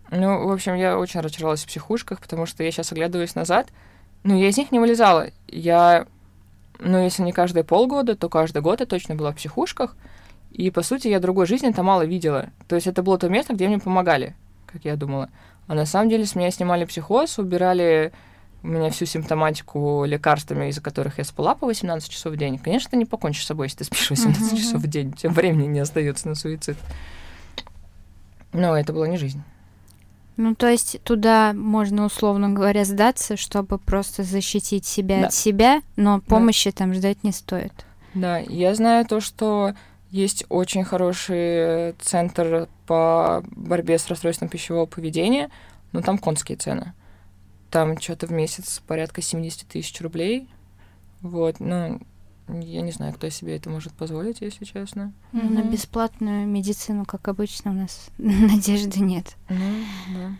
Ну, 0.09 0.47
в 0.47 0.51
общем, 0.51 0.75
я 0.75 0.97
очень 0.97 1.19
разочаровалась 1.19 1.63
в 1.63 1.67
психушках, 1.67 2.21
потому 2.21 2.45
что 2.45 2.63
я 2.63 2.71
сейчас 2.71 2.91
оглядываюсь 2.91 3.35
назад, 3.35 3.67
ну, 4.23 4.37
я 4.37 4.49
из 4.49 4.57
них 4.57 4.71
не 4.71 4.79
вылезала. 4.79 5.27
Я, 5.47 6.07
ну, 6.79 7.03
если 7.03 7.23
не 7.23 7.31
каждые 7.31 7.63
полгода, 7.63 8.15
то 8.15 8.29
каждый 8.29 8.61
год 8.61 8.79
я 8.79 8.85
точно 8.85 9.15
была 9.15 9.31
в 9.31 9.35
психушках, 9.35 9.95
и, 10.51 10.71
по 10.71 10.81
сути, 10.81 11.07
я 11.07 11.19
другой 11.19 11.45
жизни 11.45 11.71
там 11.71 11.85
мало 11.85 12.05
видела. 12.05 12.49
То 12.67 12.75
есть 12.75 12.87
это 12.87 13.03
было 13.03 13.17
то 13.17 13.29
место, 13.29 13.53
где 13.53 13.67
мне 13.67 13.79
помогали, 13.79 14.35
как 14.65 14.85
я 14.85 14.95
думала. 14.95 15.29
А 15.67 15.75
на 15.75 15.85
самом 15.85 16.09
деле 16.09 16.25
с 16.25 16.35
меня 16.35 16.51
снимали 16.51 16.85
психоз, 16.85 17.37
убирали 17.37 18.11
у 18.63 18.67
меня 18.67 18.89
всю 18.89 19.05
симптоматику 19.05 20.03
лекарствами, 20.05 20.69
из-за 20.69 20.81
которых 20.81 21.19
я 21.19 21.23
спала 21.23 21.55
по 21.55 21.67
18 21.67 22.09
часов 22.09 22.33
в 22.33 22.37
день. 22.37 22.57
Конечно, 22.57 22.91
ты 22.91 22.97
не 22.97 23.05
покончишь 23.05 23.43
с 23.43 23.47
собой, 23.47 23.67
если 23.67 23.79
ты 23.79 23.83
спишь 23.83 24.09
18 24.09 24.41
uh-huh. 24.41 24.57
часов 24.57 24.81
в 24.81 24.87
день. 24.87 25.09
У 25.09 25.13
тебя 25.13 25.29
времени 25.29 25.67
не 25.67 25.79
остается 25.79 26.27
на 26.27 26.35
суицид. 26.35 26.77
Но 28.53 28.75
это 28.75 28.93
была 28.93 29.07
не 29.07 29.17
жизнь. 29.17 29.43
Ну, 30.37 30.53
то 30.53 30.69
есть 30.69 31.01
туда 31.03 31.53
можно, 31.53 32.05
условно 32.05 32.49
говоря, 32.49 32.85
сдаться, 32.85 33.37
чтобы 33.37 33.79
просто 33.79 34.21
защитить 34.21 34.85
себя 34.85 35.21
да. 35.21 35.27
от 35.27 35.33
себя, 35.33 35.81
но 35.95 36.21
помощи 36.21 36.69
да. 36.69 36.77
там 36.77 36.93
ждать 36.93 37.23
не 37.23 37.31
стоит. 37.31 37.73
Да, 38.13 38.37
я 38.37 38.73
знаю 38.75 39.05
то, 39.05 39.19
что 39.19 39.73
есть 40.11 40.45
очень 40.49 40.83
хороший 40.83 41.93
центр 41.93 42.67
по 42.85 43.43
борьбе 43.51 43.97
с 43.97 44.07
расстройством 44.07 44.47
пищевого 44.47 44.85
поведения, 44.85 45.49
но 45.91 46.01
там 46.01 46.17
конские 46.17 46.57
цены. 46.57 46.93
Там 47.71 47.99
что-то 47.99 48.27
в 48.27 48.31
месяц 48.31 48.81
порядка 48.85 49.21
70 49.21 49.67
тысяч 49.67 49.99
рублей. 50.01 50.47
Вот, 51.21 51.59
ну, 51.59 51.99
я 52.49 52.81
не 52.81 52.91
знаю, 52.91 53.13
кто 53.13 53.29
себе 53.29 53.55
это 53.57 53.69
может 53.69 53.93
позволить, 53.93 54.41
если 54.41 54.65
честно. 54.65 55.13
Mm-hmm. 55.33 55.49
На 55.49 55.61
бесплатную 55.63 56.47
медицину, 56.47 57.05
как 57.05 57.27
обычно, 57.27 57.71
у 57.71 57.73
нас 57.73 58.09
надежды 58.17 58.99
нет. 58.99 59.35
Ну, 59.49 59.83
да. 60.15 60.31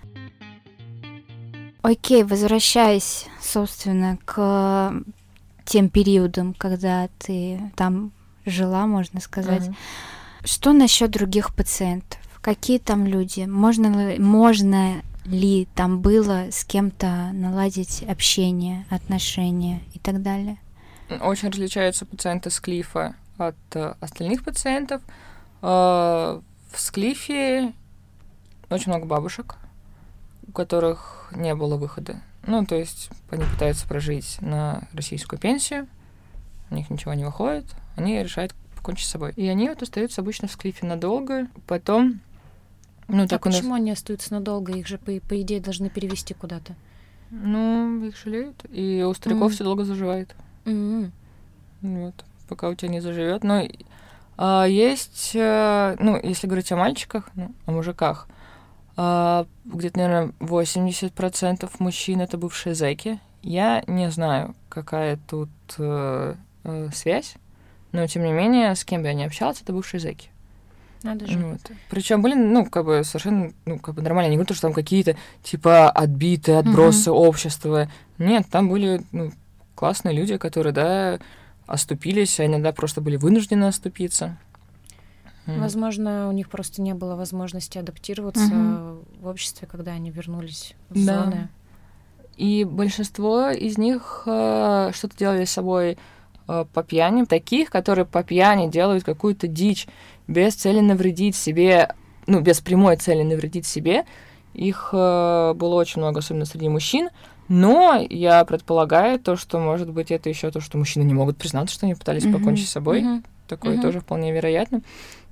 Окей, 1.82 2.24
возвращаясь, 2.24 3.28
собственно, 3.42 4.18
к 4.26 4.94
тем 5.66 5.90
периодам, 5.90 6.54
когда 6.54 7.10
ты 7.20 7.72
там 7.76 8.12
жила, 8.46 8.88
можно 8.88 9.20
сказать. 9.20 9.68
Uh-huh. 9.68 9.76
Что 10.44 10.74
насчет 10.74 11.12
других 11.12 11.54
пациентов? 11.54 12.20
Какие 12.42 12.80
там 12.80 13.06
люди? 13.06 13.42
Можно 13.42 14.12
ли, 14.12 14.20
можно 14.20 15.02
ли 15.26 15.68
там 15.76 16.00
было 16.02 16.48
с 16.52 16.64
кем-то 16.64 17.32
наладить 17.34 18.04
общение, 18.08 18.86
отношения 18.90 19.82
и 19.94 20.00
так 20.00 20.22
далее? 20.22 20.58
Очень 21.10 21.50
различаются 21.50 22.06
пациенты 22.06 22.50
с 22.50 22.60
клифа 22.60 23.16
от 23.38 23.56
э, 23.74 23.94
остальных 24.02 24.44
пациентов. 24.44 25.02
Э, 25.62 26.42
в 26.72 26.80
Склифе 26.80 27.74
очень 28.70 28.92
много 28.92 29.06
бабушек, 29.06 29.56
у 30.48 30.52
которых 30.52 31.32
не 31.36 31.56
было 31.56 31.78
выхода. 31.78 32.22
Ну, 32.46 32.66
то 32.66 32.76
есть 32.76 33.10
они 33.30 33.44
пытаются 33.44 33.88
прожить 33.88 34.38
на 34.42 34.88
российскую 34.94 35.40
пенсию, 35.40 35.88
у 36.70 36.76
них 36.76 36.90
ничего 36.90 37.14
не 37.14 37.26
выходит, 37.26 37.66
они 37.96 38.22
решают 38.22 38.54
покончить 38.76 39.08
с 39.08 39.12
собой. 39.12 39.34
И 39.36 39.48
они 39.48 39.70
вот 39.70 39.82
остаются 39.82 40.22
обычно 40.22 40.48
в 40.48 40.52
Склифе 40.52 40.86
надолго, 40.86 41.48
потом... 41.66 42.22
Ну, 43.08 43.24
а 43.24 43.28
так 43.28 43.46
а 43.46 43.50
почему 43.50 43.70
нас... 43.70 43.80
они 43.80 43.92
остаются 43.92 44.34
надолго? 44.34 44.74
Их 44.74 44.88
же, 44.88 44.98
по, 44.98 45.12
по 45.22 45.42
идее, 45.42 45.62
должны 45.62 45.90
перевести 45.90 46.34
куда-то. 46.34 46.76
Ну, 47.30 48.06
их 48.06 48.18
жалеют, 48.18 48.66
и 48.70 49.04
у 49.08 49.14
стариков 49.14 49.52
mm. 49.52 49.56
все 49.56 49.64
долго 49.64 49.84
заживает. 49.86 50.36
Mm-hmm. 50.68 51.12
Вот, 51.82 52.26
пока 52.48 52.70
у 52.70 52.76
тебя 52.76 52.90
не 52.90 53.00
заживет. 53.00 53.44
Но 53.44 53.64
а, 54.38 54.66
есть, 54.66 55.34
а, 55.36 55.96
ну, 56.00 56.20
если 56.22 56.48
говорить 56.48 56.72
о 56.72 56.78
мальчиках, 56.78 57.30
ну, 57.36 57.52
о 57.66 57.72
мужиках, 57.72 58.28
а, 58.96 59.46
где-то, 59.66 59.98
наверное, 59.98 60.34
80% 60.40 61.70
мужчин 61.80 62.22
это 62.22 62.38
бывшие 62.38 62.76
зэки. 62.76 63.20
Я 63.42 63.84
не 63.88 64.10
знаю, 64.12 64.56
какая 64.68 65.18
тут 65.28 65.50
э, 65.78 66.36
э, 66.64 66.90
связь, 66.94 67.36
но 67.92 68.06
тем 68.08 68.24
не 68.24 68.34
менее, 68.34 68.76
с 68.76 68.84
кем 68.84 69.04
бы 69.04 69.08
я 69.08 69.14
ни 69.14 69.24
общалась, 69.24 69.62
это 69.62 69.72
бывшие 69.72 70.02
зэки. 70.02 70.30
Надо 71.04 71.28
же. 71.28 71.38
Вот. 71.38 71.62
Причем 71.90 72.22
были, 72.22 72.34
ну, 72.34 72.66
как 72.66 72.86
бы 72.86 73.04
совершенно, 73.04 73.54
ну, 73.66 73.80
как 73.80 73.96
бы 73.96 74.02
нормально. 74.02 74.32
Не 74.32 74.38
говорю, 74.38 74.54
что 74.54 74.64
там 74.64 74.74
какие-то, 74.74 75.16
типа, 75.44 75.90
отбитые 75.92 76.58
отбросы 76.58 77.12
угу. 77.12 77.20
общества. 77.20 77.90
Нет, 78.18 78.48
там 78.50 78.68
были, 78.68 79.02
ну, 79.12 79.32
классные 79.78 80.16
люди, 80.16 80.38
которые, 80.38 80.74
да, 80.74 81.20
оступились, 81.68 82.40
а 82.40 82.46
иногда 82.46 82.74
просто 82.74 83.00
были 83.00 83.16
вынуждены 83.16 83.66
оступиться. 83.66 84.38
Возможно, 85.46 86.28
у 86.28 86.34
них 86.34 86.50
просто 86.50 86.82
не 86.82 86.94
было 86.94 87.16
возможности 87.16 87.78
адаптироваться 87.78 88.44
угу. 88.44 89.06
в 89.22 89.28
обществе, 89.28 89.66
когда 89.66 89.92
они 89.94 90.12
вернулись 90.12 90.76
в 90.90 91.06
да. 91.06 91.24
зоны. 91.24 91.50
И 92.36 92.66
большинство 92.66 93.50
из 93.50 93.78
них 93.78 94.24
э, 94.26 94.92
что-то 94.94 95.18
делали 95.18 95.46
с 95.46 95.52
собой 95.52 95.98
э, 96.48 96.66
по 96.74 96.84
пьяни, 96.84 97.24
таких, 97.24 97.70
которые 97.70 98.06
по 98.06 98.24
пьяни 98.24 98.70
делают 98.70 99.06
какую-то 99.06 99.48
дичь 99.48 99.88
без 100.28 100.54
цели 100.54 100.82
навредить 100.82 101.36
себе, 101.36 101.96
ну, 102.28 102.42
без 102.42 102.60
прямой 102.60 102.98
цели 102.98 103.24
навредить 103.24 103.66
себе. 103.66 104.06
Их 104.54 104.90
э, 104.92 105.54
было 105.56 105.76
очень 105.76 106.02
много, 106.02 106.20
особенно 106.20 106.46
среди 106.46 106.68
мужчин. 106.68 107.10
Но 107.48 108.06
я 108.10 108.44
предполагаю 108.46 109.20
то, 109.20 109.36
что, 109.36 109.60
может 109.60 109.90
быть, 109.90 110.12
это 110.12 110.30
еще 110.30 110.52
то, 110.52 110.60
что 110.60 110.78
мужчины 110.78 111.04
не 111.04 111.14
могут 111.14 111.38
признаться, 111.38 111.76
что 111.76 111.86
они 111.86 111.96
пытались 111.96 112.26
mm-hmm. 112.26 112.34
покончить 112.34 112.68
с 112.68 112.72
собой. 112.72 113.02
Mm-hmm. 113.02 113.24
Такое 113.48 113.76
mm-hmm. 113.76 113.82
тоже 113.82 114.00
вполне 114.02 114.34
вероятно. 114.34 114.82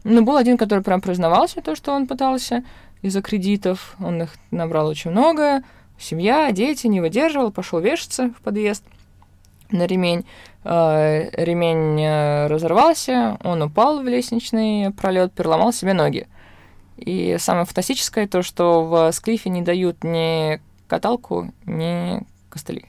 Но 0.03 0.21
был 0.21 0.37
один, 0.37 0.57
который 0.57 0.83
прям 0.83 1.01
признавался 1.01 1.61
то, 1.61 1.75
что 1.75 1.91
он 1.91 2.07
пытался 2.07 2.63
из-за 3.01 3.21
кредитов. 3.21 3.95
Он 3.99 4.23
их 4.23 4.35
набрал 4.51 4.87
очень 4.87 5.11
много. 5.11 5.63
Семья, 5.99 6.51
дети, 6.51 6.87
не 6.87 7.01
выдерживал, 7.01 7.51
пошел 7.51 7.79
вешаться 7.79 8.29
в 8.29 8.41
подъезд 8.41 8.83
на 9.71 9.85
ремень. 9.85 10.25
Э, 10.63 11.29
ремень 11.31 12.01
э, 12.01 12.47
разорвался, 12.47 13.37
он 13.43 13.61
упал 13.61 14.01
в 14.01 14.07
лестничный 14.07 14.91
пролет, 14.91 15.31
переломал 15.33 15.71
себе 15.71 15.93
ноги. 15.93 16.27
И 16.97 17.37
самое 17.39 17.65
фантастическое 17.65 18.27
то, 18.27 18.41
что 18.41 18.83
в 18.83 19.11
Склифе 19.11 19.49
не 19.49 19.61
дают 19.61 20.03
ни 20.03 20.61
каталку, 20.87 21.53
ни 21.65 22.21
костыли. 22.49 22.85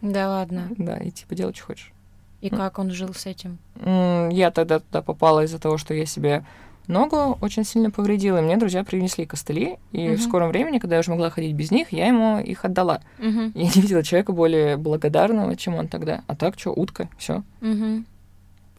Да 0.00 0.28
ладно. 0.28 0.68
Да, 0.76 0.96
и 0.96 1.10
типа 1.10 1.34
делай, 1.34 1.54
что 1.54 1.66
хочешь. 1.66 1.92
И 2.40 2.50
как 2.50 2.78
он 2.78 2.90
жил 2.90 3.14
с 3.14 3.26
этим? 3.26 3.58
Я 3.76 4.50
тогда 4.50 4.80
туда 4.80 5.00
попала 5.00 5.44
из-за 5.44 5.60
того, 5.60 5.78
что 5.78 5.94
я 5.94 6.06
себе 6.06 6.44
ногу 6.88 7.38
очень 7.40 7.64
сильно 7.64 7.92
повредила, 7.92 8.38
и 8.38 8.42
мне 8.42 8.56
друзья 8.56 8.82
принесли 8.82 9.24
костыли, 9.26 9.78
и 9.92 10.08
uh-huh. 10.08 10.16
в 10.16 10.22
скором 10.22 10.48
времени, 10.48 10.80
когда 10.80 10.96
я 10.96 11.00
уже 11.00 11.12
могла 11.12 11.30
ходить 11.30 11.54
без 11.54 11.70
них, 11.70 11.92
я 11.92 12.08
ему 12.08 12.40
их 12.40 12.64
отдала. 12.64 13.00
Uh-huh. 13.18 13.52
Я 13.54 13.62
не 13.62 13.80
видела 13.80 14.02
человека 14.02 14.32
более 14.32 14.76
благодарного, 14.76 15.54
чем 15.56 15.76
он 15.76 15.86
тогда. 15.86 16.24
А 16.26 16.34
так 16.34 16.58
что, 16.58 16.72
утка, 16.72 17.08
все. 17.16 17.44
Uh-huh. 17.60 18.04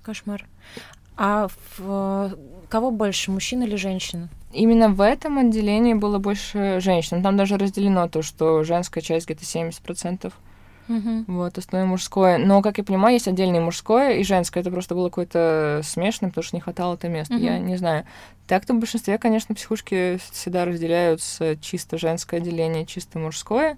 Кошмар. 0.02 0.46
А 1.16 1.48
в... 1.78 2.36
кого 2.68 2.92
больше, 2.92 3.32
мужчин 3.32 3.64
или 3.64 3.78
женщин? 3.78 4.30
Именно 4.54 4.90
в 4.90 5.02
этом 5.02 5.40
отделении 5.40 5.94
было 5.94 6.20
больше 6.20 6.80
женщин. 6.80 7.24
Там 7.24 7.38
даже 7.38 7.58
разделено 7.58 8.08
то, 8.08 8.22
что 8.22 8.64
женская 8.64 9.02
часть 9.02 9.26
где-то 9.26 9.44
70%. 9.44 10.32
Угу. 10.90 11.24
Вот, 11.28 11.58
остальное 11.58 11.88
мужское. 11.88 12.38
Но, 12.38 12.62
как 12.62 12.78
я 12.78 12.84
понимаю, 12.84 13.14
есть 13.14 13.28
отдельное 13.28 13.62
мужское 13.62 14.18
и 14.18 14.24
женское. 14.24 14.60
Это 14.60 14.70
просто 14.70 14.96
было 14.96 15.10
какое-то 15.10 15.82
смешанное, 15.84 16.30
потому 16.30 16.44
что 16.44 16.56
не 16.56 16.62
хватало 16.62 16.96
это 16.96 17.08
места. 17.08 17.36
Угу. 17.36 17.44
Я 17.44 17.58
не 17.58 17.78
знаю. 17.78 18.06
Так-то 18.48 18.74
в 18.74 18.80
большинстве, 18.80 19.18
конечно, 19.18 19.56
психушки 19.56 20.20
всегда 20.32 20.66
разделяются 20.66 21.56
чисто 21.58 21.98
женское 21.98 22.38
отделение, 22.38 22.86
чисто 22.86 23.20
мужское. 23.20 23.78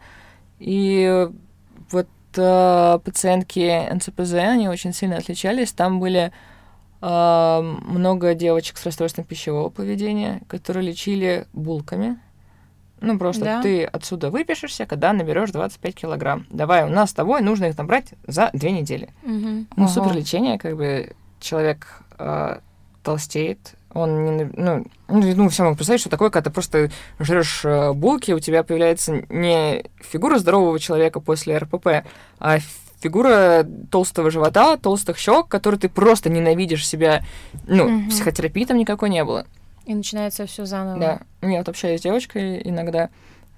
И 0.59 1.27
вот 1.91 2.07
э, 2.35 2.99
пациентки 3.03 3.93
НЦПЗ, 3.93 4.33
они 4.33 4.67
очень 4.67 4.93
сильно 4.93 5.17
отличались. 5.17 5.71
Там 5.71 5.99
были 5.99 6.31
много 7.09 8.33
девочек 8.33 8.77
с 8.77 8.85
расстройством 8.85 9.25
пищевого 9.25 9.69
поведения, 9.69 10.41
которые 10.47 10.87
лечили 10.87 11.45
булками. 11.53 12.17
Ну, 13.01 13.19
просто 13.19 13.43
Да. 13.45 13.61
ты 13.61 13.83
отсюда 13.83 14.31
выпишешься, 14.31 14.85
когда 14.85 15.13
наберешь 15.13 15.51
25 15.51 15.93
килограмм. 15.95 16.47
Давай, 16.49 16.83
у 16.85 16.89
нас 16.89 17.11
с 17.11 17.13
тобой 17.13 17.41
нужно 17.41 17.65
их 17.65 17.77
набрать 17.77 18.13
за 18.25 18.49
две 18.53 18.71
недели. 18.71 19.09
Мгм. 19.23 19.67
Ну, 19.75 19.83
Ого. 19.83 19.91
супер 19.91 20.13
лечение, 20.15 20.57
как 20.57 20.75
бы 20.77 21.11
человек 21.39 22.01
э, 22.17 22.59
толстеет, 23.03 23.75
он 23.93 24.25
не, 24.37 24.43
ну, 24.55 24.85
ну, 25.07 25.35
ну, 25.35 25.49
все 25.49 25.63
могу 25.63 25.75
представить, 25.75 26.01
что 26.01 26.09
такое, 26.09 26.29
когда 26.29 26.49
ты 26.49 26.53
просто 26.53 26.89
жрешь 27.19 27.63
э, 27.63 27.93
булки, 27.93 28.31
у 28.31 28.39
тебя 28.39 28.63
появляется 28.63 29.23
не 29.29 29.85
фигура 30.01 30.37
здорового 30.39 30.79
человека 30.79 31.19
после 31.19 31.57
РПП, 31.57 31.87
а 32.39 32.57
фигура 32.99 33.65
толстого 33.91 34.31
живота, 34.31 34.77
толстых 34.77 35.17
щек, 35.17 35.47
который 35.47 35.79
ты 35.79 35.89
просто 35.89 36.29
ненавидишь 36.29 36.87
себя. 36.87 37.23
Ну, 37.67 37.87
Мгм. 37.89 38.09
психотерапии 38.09 38.65
там 38.65 38.77
никакой 38.77 39.09
не 39.09 39.23
было. 39.23 39.45
И 39.85 39.93
начинается 39.93 40.45
все 40.47 40.65
заново. 40.65 40.99
Да. 40.99 41.47
Я 41.47 41.59
вот 41.59 41.69
общаюсь 41.69 41.99
с 41.99 42.03
девочкой 42.03 42.61
иногда. 42.63 43.09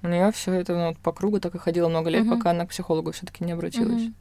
У 0.02 0.08
нее 0.08 0.30
все 0.32 0.52
это 0.52 0.74
ну, 0.74 0.94
по 1.02 1.12
кругу 1.12 1.40
так 1.40 1.54
и 1.54 1.58
ходило 1.58 1.88
много 1.88 2.10
лет, 2.10 2.24
Мгм. 2.24 2.36
пока 2.38 2.50
она 2.50 2.66
к 2.66 2.68
психологу 2.70 3.12
все-таки 3.12 3.44
не 3.44 3.52
обратилась. 3.52 4.02
Мгм. 4.02 4.14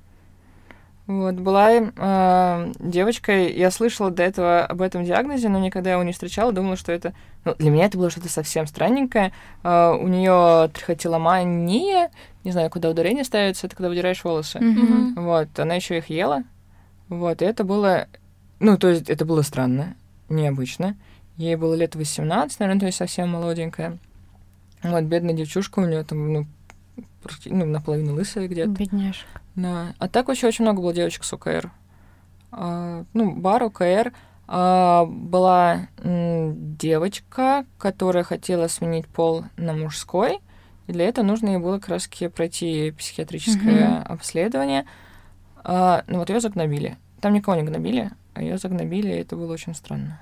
Вот, 1.08 1.36
была 1.36 1.72
э, 1.72 2.72
девочкой, 2.80 3.54
я 3.54 3.72
слышала 3.72 4.12
до 4.12 4.24
этого 4.24 4.65
об 4.65 4.82
этом 4.82 5.06
диагнозе, 5.06 5.48
но 5.48 5.58
никогда 5.58 5.93
его 5.93 6.04
не 6.04 6.12
встречала, 6.12 6.52
думала, 6.52 6.76
что 6.76 6.91
это... 6.91 7.13
Ну, 7.46 7.56
для 7.58 7.72
меня 7.72 7.86
это 7.86 7.98
было 7.98 8.10
что-то 8.10 8.28
совсем 8.28 8.67
странненькое. 8.67 9.32
Э, 9.63 9.93
у 9.93 10.06
нее 10.10 10.70
трихотиломания, 10.74 12.12
не 12.43 12.52
знаю, 12.52 12.70
куда 12.70 12.89
ударение 12.89 13.24
ставится, 13.24 13.67
это 13.67 13.78
когда 13.78 13.88
выдираешь 13.88 14.22
волосы. 14.22 14.60
Мгм. 14.60 15.15
Вот, 15.15 15.58
она 15.58 15.76
еще 15.76 15.98
их 15.98 16.10
ела. 16.10 16.43
Вот, 17.08 17.41
и 17.41 17.46
это 17.46 17.63
было... 17.63 18.08
Ну, 18.60 18.78
то 18.78 18.89
есть 18.89 19.10
это 19.10 19.24
было 19.24 19.43
странно, 19.43 19.96
необычно. 20.28 20.98
Ей 21.38 21.56
было 21.56 21.74
лет 21.74 21.96
18, 21.96 22.60
наверное, 22.60 22.82
то 22.82 22.86
есть 22.88 22.98
совсем 22.98 23.30
молоденькая. 23.30 23.98
Вот, 24.84 25.04
бедная 25.06 25.34
девчушка, 25.34 25.80
у 25.80 25.86
нее 25.86 26.04
там, 26.04 26.34
ну, 26.34 26.48
ну, 27.46 27.66
наполовину 27.66 28.13
лысая 28.13 28.48
где-то. 28.48 28.70
Бедняжка. 28.72 29.42
Да. 29.56 29.94
А 29.98 30.08
так 30.08 30.28
вообще 30.28 30.48
очень 30.48 30.63
много 30.63 30.82
было 30.82 30.94
девочек 30.94 31.24
с 31.24 31.34
УКР. 31.34 31.72
А, 32.52 33.04
ну, 33.13 33.36
бар 33.36 33.63
УКР. 33.63 34.13
А, 34.48 35.06
была 35.06 35.88
девочка, 36.04 37.66
которая 37.78 38.24
хотела 38.24 38.68
сменить 38.68 39.08
пол 39.08 39.44
на 39.58 39.74
мужской. 39.74 40.40
И 40.88 40.94
для 40.94 41.06
этого 41.06 41.26
нужно 41.26 41.50
ей 41.50 41.58
было 41.58 41.80
как 41.80 41.90
раз 41.90 42.10
пройти 42.36 42.92
психиатрическое 42.92 44.02
обследование. 44.04 44.86
А, 45.63 46.04
ну 46.08 46.20
вот 46.20 46.30
ее 46.30 46.40
загнобили. 46.40 46.98
Там 47.20 47.34
никого 47.34 47.58
не 47.58 47.63
гнобили, 47.63 48.12
а 48.34 48.42
ее 48.42 48.58
загнобили, 48.58 49.10
и 49.10 49.18
это 49.20 49.36
было 49.36 49.52
очень 49.52 49.76
странно. 49.76 50.20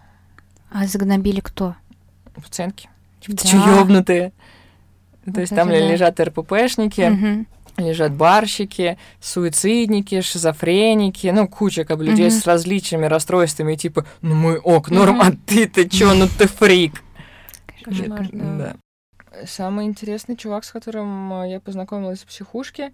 А 0.72 0.88
загнобили 0.88 1.39
кто? 1.39 1.76
Пациентки. 2.34 2.89
Типа, 3.20 3.38
Да. 3.38 3.44
ты 3.44 3.48
чё, 3.50 3.80
ёбнутые? 3.80 4.34
То 5.34 5.42
есть 5.42 5.56
там 5.56 5.70
лежат 5.70 6.20
РППшники, 6.20 7.38
лежат 7.78 8.14
барщики, 8.14 8.98
суицидники, 9.20 10.22
шизофреники, 10.22 11.28
ну, 11.28 11.48
куча 11.48 11.84
как 11.84 11.98
бы 11.98 12.06
людей 12.06 12.28
Мгм. 12.30 12.34
с 12.40 12.46
различными 12.46 13.06
расстройствами, 13.06 13.76
типа, 13.76 14.06
ну, 14.22 14.36
мой 14.36 14.58
ок, 14.58 14.90
норм, 14.92 15.18
Мгм. 15.18 15.22
а 15.28 15.32
ты-то 15.46 15.90
чё, 15.90 16.14
ну 16.14 16.28
ты 16.28 16.48
фрик. 16.48 17.04
Кошмар, 17.84 18.30
да. 18.32 18.76
Самый 19.46 19.86
интересный 19.86 20.38
чувак, 20.38 20.64
с 20.64 20.72
которым 20.72 21.34
э, 21.42 21.50
я 21.52 21.60
познакомилась 21.60 22.20
в 22.22 22.28
психушке, 22.28 22.94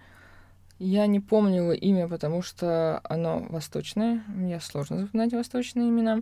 я 0.79 1.05
не 1.05 1.19
помню 1.19 1.57
его 1.61 1.73
имя, 1.73 2.07
потому 2.07 2.41
что 2.41 2.99
оно 3.03 3.45
восточное, 3.49 4.23
мне 4.27 4.59
сложно 4.59 4.97
запоминать 5.01 5.33
восточные 5.33 5.89
имена, 5.89 6.21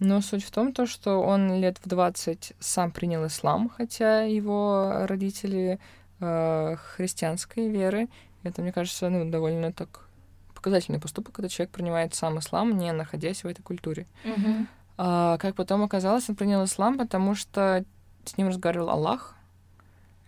но 0.00 0.20
суть 0.20 0.44
в 0.44 0.50
том, 0.50 0.72
то, 0.72 0.86
что 0.86 1.22
он 1.22 1.60
лет 1.60 1.78
в 1.82 1.88
20 1.88 2.54
сам 2.58 2.90
принял 2.90 3.26
ислам, 3.26 3.68
хотя 3.68 4.22
его 4.22 5.06
родители 5.06 5.78
э, 6.20 6.76
христианской 6.96 7.68
веры. 7.68 8.08
Это, 8.42 8.62
мне 8.62 8.72
кажется, 8.72 9.08
ну, 9.08 9.30
довольно 9.30 9.72
так 9.72 10.08
показательный 10.54 11.00
поступок, 11.00 11.34
когда 11.34 11.48
человек 11.48 11.72
принимает 11.72 12.14
сам 12.14 12.38
ислам, 12.38 12.76
не 12.76 12.92
находясь 12.92 13.44
в 13.44 13.46
этой 13.46 13.62
культуре. 13.62 14.06
Мгм. 14.24 14.66
А, 14.96 15.38
как 15.38 15.54
потом 15.54 15.82
оказалось, 15.82 16.28
он 16.28 16.36
принял 16.36 16.64
ислам, 16.64 16.98
потому 16.98 17.34
что 17.34 17.84
с 18.24 18.36
ним 18.36 18.48
разговаривал 18.48 18.90
Аллах, 18.90 19.34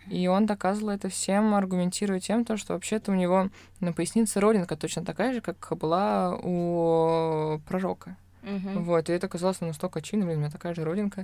и 0.09 0.27
он 0.27 0.45
доказывал 0.45 0.89
это 0.89 1.09
всем, 1.09 1.53
аргументируя 1.53 2.19
тем, 2.19 2.45
то, 2.45 2.55
что 2.55 2.73
вообще-то 2.73 3.11
у 3.11 3.15
него 3.15 3.49
на 3.79 3.93
пояснице 3.93 4.39
родинка 4.39 4.77
точно 4.77 5.03
такая 5.03 5.33
же, 5.33 5.41
как 5.41 5.75
была 5.77 6.37
у 6.41 7.59
пророка. 7.67 8.15
Мгм. 8.47 8.83
Вот, 8.83 9.09
и 9.09 9.13
это 9.13 9.27
казалось 9.27 9.61
настолько 9.61 9.99
очевидно, 9.99 10.25
блин, 10.25 10.37
у 10.37 10.41
меня 10.41 10.51
такая 10.51 10.73
же 10.73 10.83
родинка. 10.83 11.23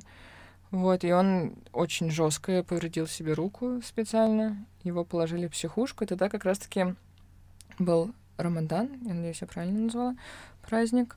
Вот, 0.71 1.03
и 1.03 1.11
он 1.13 1.53
очень 1.71 2.09
жестко 2.09 2.63
повредил 2.63 3.07
себе 3.07 3.33
руку 3.33 3.81
специально. 3.85 4.57
Его 4.83 5.03
положили 5.05 5.47
в 5.47 5.51
психушку, 5.51 6.03
и 6.03 6.07
тогда 6.07 6.29
как 6.29 6.45
раз-таки 6.45 6.95
был 7.79 8.11
Рамадан, 8.37 8.89
я 9.05 9.13
надеюсь, 9.13 9.41
я 9.41 9.47
правильно 9.47 9.79
назвала, 9.81 10.15
праздник. 10.67 11.15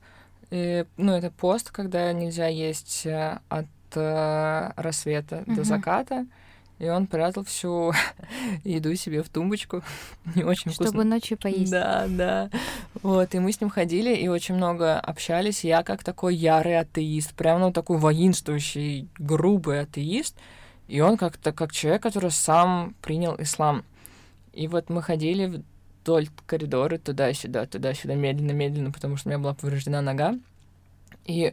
И, 0.50 0.84
ну, 0.96 1.12
это 1.12 1.30
пост, 1.30 1.70
когда 1.70 2.12
нельзя 2.12 2.46
есть 2.46 3.06
э, 3.06 3.40
от 3.48 3.66
э, 3.94 4.72
рассвета 4.76 5.42
до 5.46 5.52
Мгм. 5.52 5.64
заката. 5.64 6.26
И 6.78 6.88
он 6.88 7.06
прятал 7.06 7.44
всю 7.44 7.92
еду 8.64 8.94
себе 8.96 9.22
в 9.22 9.28
тумбочку. 9.28 9.82
Не 10.34 10.44
очень 10.44 10.70
вкусно. 10.70 10.86
Чтобы 10.86 11.04
ночью 11.04 11.38
поесть. 11.38 11.70
Да, 11.70 12.06
да. 12.08 12.50
Вот, 13.02 13.34
и 13.34 13.38
мы 13.38 13.52
с 13.52 13.60
ним 13.60 13.70
ходили 13.70 14.14
и 14.14 14.28
очень 14.28 14.54
много 14.54 14.98
общались. 14.98 15.64
Я 15.64 15.82
как 15.82 16.04
такой 16.04 16.34
ярый 16.34 16.78
атеист, 16.78 17.34
прям 17.34 17.60
ну 17.60 17.72
такой 17.72 17.98
воинствующий, 17.98 19.08
грубый 19.18 19.80
атеист. 19.80 20.36
И 20.88 21.00
он 21.00 21.16
как-то 21.16 21.52
как 21.52 21.72
человек, 21.72 22.02
который 22.02 22.30
сам 22.30 22.94
принял 23.02 23.34
ислам. 23.38 23.84
И 24.52 24.68
вот 24.68 24.88
мы 24.88 25.02
ходили 25.02 25.62
вдоль 26.02 26.28
коридора 26.46 26.98
туда-сюда, 26.98 27.66
туда-сюда, 27.66 28.14
медленно-медленно, 28.14 28.92
потому 28.92 29.16
что 29.16 29.28
у 29.28 29.30
меня 29.30 29.38
была 29.38 29.54
повреждена 29.54 30.00
нога. 30.00 30.38
И 31.24 31.52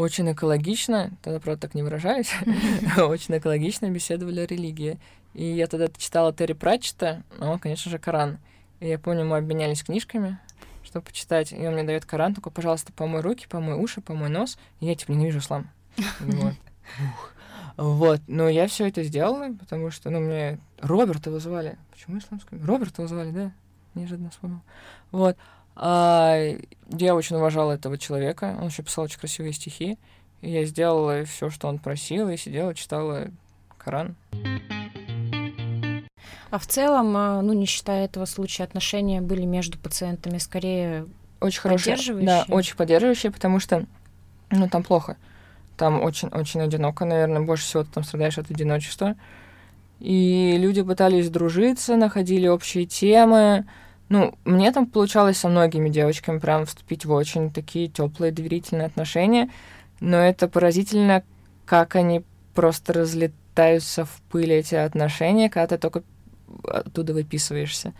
очень 0.00 0.30
экологично, 0.32 1.10
тогда, 1.22 1.40
правда, 1.40 1.62
так 1.62 1.74
не 1.74 1.82
выражаюсь, 1.82 2.32
очень 2.98 3.36
экологично 3.38 3.90
беседовали 3.90 4.40
о 4.40 4.46
религии. 4.46 4.98
И 5.34 5.44
я 5.44 5.66
тогда 5.66 5.86
читала 5.96 6.32
Терри 6.32 6.54
Пратчета, 6.54 7.22
а 7.38 7.50
он, 7.50 7.58
конечно 7.58 7.90
же, 7.90 7.98
Коран. 7.98 8.38
И 8.80 8.88
я 8.88 8.98
помню, 8.98 9.24
мы 9.24 9.36
обменялись 9.36 9.82
книжками, 9.84 10.38
чтобы 10.82 11.06
почитать. 11.06 11.52
И 11.52 11.66
он 11.66 11.74
мне 11.74 11.84
дает 11.84 12.04
Коран, 12.04 12.34
только, 12.34 12.50
пожалуйста, 12.50 12.92
помой 12.92 13.20
руки, 13.20 13.46
помой 13.48 13.76
уши, 13.76 14.00
помой 14.00 14.28
нос. 14.28 14.58
И 14.80 14.86
я, 14.86 14.94
типа, 14.94 15.12
ненавижу 15.12 15.38
ислам. 15.38 15.70
Вот. 16.18 16.54
Вот. 17.76 18.20
Но 18.26 18.48
я 18.48 18.66
все 18.66 18.88
это 18.88 19.02
сделала, 19.04 19.54
потому 19.54 19.90
что, 19.90 20.10
ну, 20.10 20.20
мне 20.20 20.58
Роберта 20.80 21.30
вызвали. 21.30 21.78
Почему 21.92 22.18
исламского? 22.18 22.64
Роберта 22.66 23.02
вызвали, 23.02 23.30
да? 23.30 23.52
Неожиданно 23.94 24.30
вспомнил. 24.30 24.60
Вот. 25.12 25.36
А, 25.76 26.36
я 26.90 27.14
очень 27.14 27.36
уважала 27.36 27.72
этого 27.72 27.98
человека. 27.98 28.56
Он 28.60 28.68
еще 28.68 28.82
писал 28.82 29.04
очень 29.04 29.18
красивые 29.18 29.52
стихи. 29.52 29.98
И 30.40 30.50
я 30.50 30.64
сделала 30.64 31.24
все, 31.24 31.50
что 31.50 31.68
он 31.68 31.78
просил, 31.78 32.28
и 32.28 32.36
сидела, 32.36 32.74
читала 32.74 33.28
Коран. 33.76 34.16
А 36.50 36.58
в 36.58 36.66
целом, 36.66 37.16
а, 37.16 37.42
ну, 37.42 37.52
не 37.52 37.66
считая 37.66 38.06
этого 38.06 38.24
случая, 38.24 38.64
отношения 38.64 39.20
были 39.20 39.44
между 39.44 39.78
пациентами 39.78 40.38
скорее 40.38 41.06
Очень 41.40 41.60
хорошие. 41.60 42.14
Да, 42.24 42.44
очень 42.48 42.76
поддерживающие, 42.76 43.30
потому 43.30 43.60
что, 43.60 43.86
ну, 44.50 44.68
там 44.68 44.82
плохо. 44.82 45.16
Там 45.76 46.02
очень-очень 46.02 46.60
одиноко, 46.60 47.04
наверное, 47.04 47.40
больше 47.40 47.64
всего 47.64 47.84
ты 47.84 47.90
там 47.92 48.04
страдаешь 48.04 48.38
от 48.38 48.50
одиночества. 48.50 49.14
И 50.00 50.56
люди 50.58 50.82
пытались 50.82 51.30
дружиться, 51.30 51.96
находили 51.96 52.48
общие 52.48 52.86
темы. 52.86 53.66
Ну, 54.10 54.34
мне 54.44 54.72
там 54.72 54.86
получалось 54.86 55.38
со 55.38 55.48
многими 55.48 55.88
девочками 55.88 56.40
прям 56.40 56.66
вступить 56.66 57.04
в 57.04 57.12
очень 57.12 57.52
такие 57.52 57.86
теплые, 57.86 58.32
доверительные 58.32 58.86
отношения. 58.86 59.50
Но 60.00 60.16
это 60.16 60.48
поразительно, 60.48 61.22
как 61.64 61.94
они 61.94 62.24
просто 62.54 62.92
разлетаются 62.92 64.04
в 64.04 64.20
пыль 64.30 64.52
эти 64.52 64.74
отношения, 64.74 65.48
когда 65.48 65.68
ты 65.68 65.78
только 65.78 66.02
оттуда 66.64 67.14
выписываешься. 67.14 67.92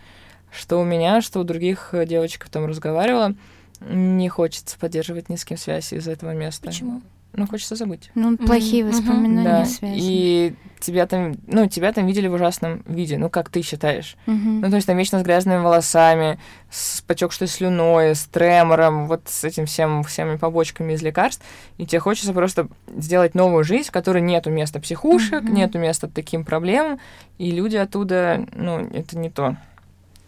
Что 0.51 0.81
у 0.81 0.83
меня, 0.83 1.21
что 1.21 1.39
у 1.39 1.45
других 1.45 1.93
э, 1.93 2.05
девочек 2.05 2.49
там 2.49 2.65
разговаривала, 2.65 3.33
не 3.79 4.27
хочется 4.27 4.77
поддерживать 4.77 5.29
ни 5.29 5.37
с 5.37 5.45
кем 5.45 5.57
связь 5.57 5.93
из 5.93 6.09
этого 6.09 6.33
места. 6.33 6.67
Почему? 6.67 7.01
Ну, 7.33 7.47
хочется 7.47 7.75
забыть. 7.75 8.11
Ну, 8.13 8.37
плохие 8.37 8.83
Мгм. 8.83 8.91
воспоминания 8.93 9.43
Да, 9.43 9.65
связаны. 9.65 9.99
и 10.01 10.53
тебя 10.81 11.07
там, 11.07 11.35
ну, 11.47 11.67
тебя 11.69 11.93
там 11.93 12.05
видели 12.05 12.27
в 12.27 12.33
ужасном 12.33 12.83
виде, 12.85 13.17
ну, 13.17 13.29
как 13.29 13.49
ты 13.49 13.61
считаешь. 13.61 14.17
Мгм. 14.25 14.59
Ну, 14.61 14.69
то 14.69 14.75
есть 14.75 14.85
там 14.87 14.97
вечно 14.97 15.19
с 15.19 15.23
грязными 15.23 15.59
волосами, 15.61 16.39
с 16.69 17.01
потекшей 17.03 17.47
слюной, 17.47 18.15
с 18.15 18.25
тремором, 18.25 19.07
вот 19.07 19.21
с 19.27 19.43
этим 19.45 19.65
всем, 19.65 20.03
всеми 20.03 20.35
побочками 20.35 20.93
из 20.93 21.01
лекарств. 21.01 21.43
И 21.77 21.85
тебе 21.85 21.99
хочется 21.99 22.33
просто 22.33 22.67
сделать 22.97 23.33
новую 23.33 23.63
жизнь, 23.63 23.87
в 23.87 23.91
которой 23.91 24.21
нету 24.21 24.49
места 24.49 24.79
психушек, 24.81 25.43
Мгм. 25.43 25.53
нету 25.53 25.77
места 25.79 26.09
таким 26.09 26.43
проблемам, 26.43 26.99
и 27.37 27.51
люди 27.51 27.77
оттуда, 27.77 28.45
ну, 28.53 28.79
это 28.93 29.17
не 29.17 29.29
то, 29.29 29.55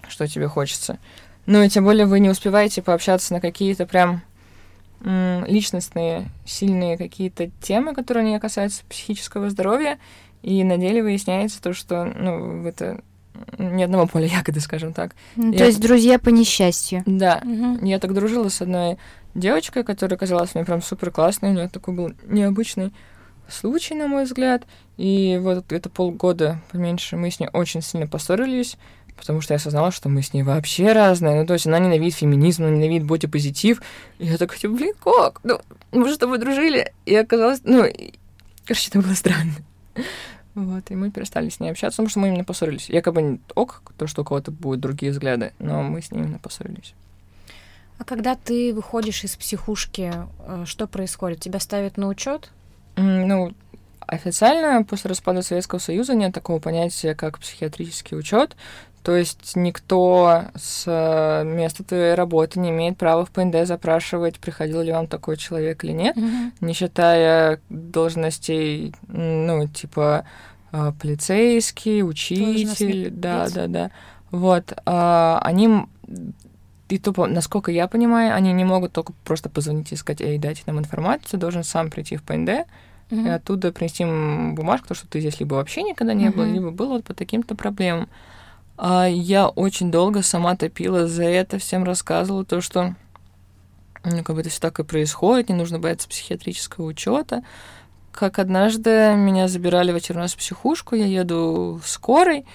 что 0.08 0.26
тебе 0.28 0.48
хочется. 0.48 1.00
Ну, 1.48 1.62
и 1.62 1.68
тем 1.68 1.84
более 1.84 2.06
вы 2.06 2.22
не 2.22 2.30
успеваете 2.30 2.82
пообщаться 2.82 3.34
на 3.34 3.42
какие-то 3.42 3.86
прям 3.86 4.22
личностные, 5.04 6.30
сильные 6.46 6.98
какие-то 6.98 7.50
темы, 7.62 7.94
которые 7.94 8.26
не 8.30 8.39
касаются 8.39 8.84
психического 8.89 9.50
здоровья, 9.50 10.00
и 10.42 10.63
на 10.63 10.78
деле 10.78 11.04
выясняется 11.04 11.62
то, 11.62 11.74
что, 11.74 12.06
ну, 12.06 12.66
это 12.66 13.02
ни 13.58 13.84
одного 13.84 14.08
поля 14.08 14.28
ягоды, 14.28 14.60
скажем 14.60 14.94
так. 14.94 15.16
Ну, 15.36 15.52
то 15.52 15.60
я... 15.60 15.66
есть 15.66 15.82
друзья 15.82 16.20
по 16.20 16.30
несчастью. 16.30 17.04
Да. 17.06 17.42
Угу. 17.44 17.86
Я 17.86 18.00
так 18.00 18.13
дружила 18.13 18.50
с 18.50 18.62
одной 18.62 18.98
девочкой, 19.34 19.84
которая 19.84 20.18
казалась 20.18 20.54
мне 20.56 20.66
прям 20.66 20.82
супер 20.82 21.12
классной. 21.12 21.50
У 21.50 21.54
нее 21.54 21.70
такой 21.70 21.94
был 21.94 22.13
необычный 22.26 22.94
случай, 23.48 23.96
на 23.96 24.08
мой 24.08 24.26
взгляд. 24.26 24.63
И 24.98 25.39
вот 25.42 25.72
это 25.72 25.89
полгода 25.89 26.62
поменьше 26.72 27.18
мы 27.18 27.32
с 27.32 27.39
ней 27.39 27.50
очень 27.52 27.82
сильно 27.82 28.08
поссорились, 28.08 28.78
потому 29.15 29.41
что 29.41 29.54
я 29.54 29.58
осознала, 29.58 29.91
что 29.91 30.10
мы 30.10 30.21
с 30.21 30.34
ней 30.34 30.43
вообще 30.43 30.91
разные. 30.91 31.36
Ну, 31.36 31.45
то 31.45 31.54
есть 31.54 31.67
она 31.67 31.80
ненавидит 31.80 32.15
феминизм, 32.15 32.63
она 32.63 32.71
ненавидит 32.76 33.06
бодипозитив. 33.06 33.82
И 34.19 34.26
я 34.26 34.38
такая, 34.38 34.60
типа, 34.60 34.73
блин, 34.73 34.93
как? 35.04 35.39
Ну, 35.43 35.60
мы 35.91 36.08
же 36.08 36.15
с 36.15 36.17
тобой 36.17 36.38
дружили. 36.38 36.93
И 37.06 37.15
оказалось, 37.15 37.62
ну, 37.63 37.86
короче, 38.65 38.89
это 38.89 39.02
было 39.02 39.13
странно. 39.13 39.54
Вот, 40.56 40.91
и 40.91 40.95
мы 40.95 41.10
перестали 41.10 41.49
с 41.49 41.60
ней 41.60 41.71
общаться, 41.71 41.97
потому 41.97 42.10
что 42.10 42.19
мы 42.19 42.28
именно 42.28 42.43
поссорились. 42.43 42.89
Якобы 42.89 43.39
ок, 43.56 43.82
то, 43.97 44.06
что 44.06 44.21
у 44.21 44.26
кого-то 44.26 44.52
будут 44.52 44.82
другие 44.82 45.12
взгляды, 45.12 45.52
но 45.58 45.82
мы 45.82 46.02
с 46.02 46.12
ней 46.12 46.19
именно 46.19 46.38
поссорились. 46.38 46.93
А 47.97 48.04
когда 48.04 48.36
ты 48.36 48.73
выходишь 48.73 49.23
из 49.23 49.36
психушки, 49.36 50.13
э, 50.39 50.63
что 50.65 50.88
происходит? 50.88 51.39
Тебя 51.39 51.60
ставят 51.60 51.97
на 51.97 52.08
учет? 52.08 52.52
Ну, 52.97 53.54
официально 54.02 54.84
после 54.84 55.10
распада 55.10 55.41
Советского 55.41 55.80
Союза 55.80 56.13
нет 56.13 56.34
такого 56.34 56.60
понятия, 56.60 57.15
как 57.15 57.39
психиатрический 57.39 58.17
учет. 58.17 58.56
То 59.04 59.18
есть 59.18 59.58
никто 59.58 60.46
с 60.56 60.86
э, 60.88 61.44
места 61.44 61.84
твоей 61.84 62.13
работы 62.13 62.60
не 62.62 62.70
имеет 62.70 62.98
права 62.98 63.26
в 63.26 63.32
ПНД 63.32 63.68
запрашивать, 63.68 64.39
приходил 64.39 64.82
ли 64.82 64.94
вам 64.94 65.08
такой 65.08 65.36
человек 65.36 65.84
или 65.84 65.92
нет, 65.92 66.16
mm-hmm. 66.16 66.52
не 66.62 66.74
считая 66.74 67.60
должностей, 67.70 68.94
ну, 69.10 69.68
типа 69.68 70.26
э, 70.72 70.94
полицейский, 71.02 72.02
учитель, 72.02 73.12
да, 73.12 73.50
да, 73.50 73.68
да. 73.68 73.92
Вот, 74.32 74.74
а, 74.86 75.39
они 75.44 75.86
и 76.88 76.98
тупо, 76.98 77.28
насколько 77.28 77.72
я 77.72 77.88
понимаю, 77.88 78.34
они 78.34 78.54
не 78.54 78.63
могут 78.63 78.94
только 78.94 79.13
просто 79.26 79.50
позвонить 79.50 79.92
и 79.92 79.96
сказать, 79.98 80.22
эй, 80.22 80.38
дайте 80.38 80.63
нам 80.66 80.80
информацию, 80.80 81.39
должен 81.39 81.63
сам 81.66 81.89
прийти 81.89 82.16
в 82.16 82.24
ПНД, 82.24 82.50
mm-hmm. 82.50 83.28
и 83.28 83.30
оттуда 83.30 83.74
принести 83.74 84.04
им 84.04 84.56
бумажку, 84.56 84.88
то, 84.88 84.96
что 84.96 85.08
ты 85.08 85.20
здесь 85.20 85.42
либо 85.42 85.56
вообще 85.56 85.84
никогда 85.84 86.13
не 86.13 86.28
mm-hmm. 86.28 86.36
был, 86.36 86.46
либо 86.46 86.72
был 86.72 86.89
вот 86.89 87.04
по 87.04 87.13
таким-то 87.13 87.56
проблемам. 87.56 88.08
А 88.77 89.05
я 89.07 89.47
очень 89.47 89.91
долго 89.91 90.23
сама 90.23 90.55
топила 90.55 91.07
за 91.07 91.25
это, 91.25 91.59
всем 91.59 91.83
рассказывала 91.83 92.43
то, 92.43 92.62
что 92.62 92.95
ну, 94.03 94.23
как 94.23 94.36
бы 94.36 94.41
это 94.41 94.49
все 94.49 94.59
так 94.59 94.79
и 94.79 94.83
происходит, 94.83 95.49
не 95.49 95.55
нужно 95.55 95.79
бояться 95.79 96.09
психиатрического 96.09 96.86
учета. 96.86 97.43
Как 98.12 98.38
однажды 98.39 99.15
меня 99.15 99.47
забирали 99.47 99.91
в 99.91 99.95
очередной 99.95 100.23
раз 100.23 100.36
психушку, 100.36 100.95
я 100.95 101.05
еду 101.05 101.79
в 101.83 101.88
скорой, 101.88 102.39
и 102.39 102.45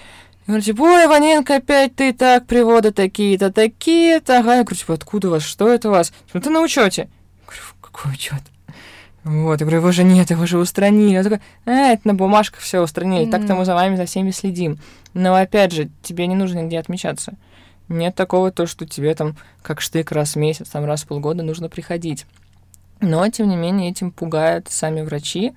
говорю, 0.47 0.63
типа, 0.63 0.81
ой, 0.81 1.07
Ваненко, 1.07 1.55
опять 1.57 1.95
ты 1.95 2.13
так, 2.13 2.47
приводы 2.47 2.91
такие-то, 2.91 3.51
такие-то. 3.51 4.39
Ага, 4.39 4.55
я 4.55 4.63
говорю, 4.63 4.77
типа, 4.77 4.93
откуда 4.93 5.27
у 5.27 5.31
вас, 5.31 5.43
что 5.43 5.67
это 5.67 5.89
у 5.89 5.91
вас? 5.91 6.11
Типа, 6.27 6.39
ты 6.39 6.49
на 6.49 6.61
учете. 6.61 7.09
Говорю, 7.45 7.61
какой 7.81 8.13
учет? 8.13 8.41
Вот, 9.23 9.59
я 9.59 9.65
говорю, 9.65 9.77
его 9.77 9.91
же 9.91 10.03
нет, 10.03 10.29
его 10.29 10.45
же 10.45 10.57
устранили. 10.57 11.17
Он 11.17 11.23
такой, 11.23 11.41
а, 11.65 11.91
это 11.91 12.07
на 12.07 12.13
бумажках 12.13 12.61
все 12.61 12.81
устранили, 12.81 13.27
mm-hmm. 13.27 13.31
так-то 13.31 13.55
мы 13.55 13.65
за 13.65 13.75
вами 13.75 13.95
за 13.95 14.05
всеми 14.05 14.31
следим. 14.31 14.79
Но 15.13 15.35
опять 15.35 15.73
же, 15.73 15.89
тебе 16.01 16.27
не 16.27 16.35
нужно 16.35 16.59
нигде 16.59 16.79
отмечаться. 16.79 17.33
Нет 17.89 18.15
такого 18.15 18.51
то, 18.51 18.65
что 18.65 18.85
тебе 18.85 19.13
там 19.15 19.35
как 19.61 19.81
штык 19.81 20.11
раз 20.11 20.33
в 20.33 20.35
месяц, 20.37 20.69
там 20.69 20.85
раз 20.85 21.03
в 21.03 21.07
полгода 21.07 21.43
нужно 21.43 21.69
приходить. 21.69 22.25
Но, 23.01 23.27
тем 23.29 23.49
не 23.49 23.55
менее, 23.55 23.91
этим 23.91 24.11
пугают 24.11 24.67
сами 24.69 25.01
врачи. 25.01 25.53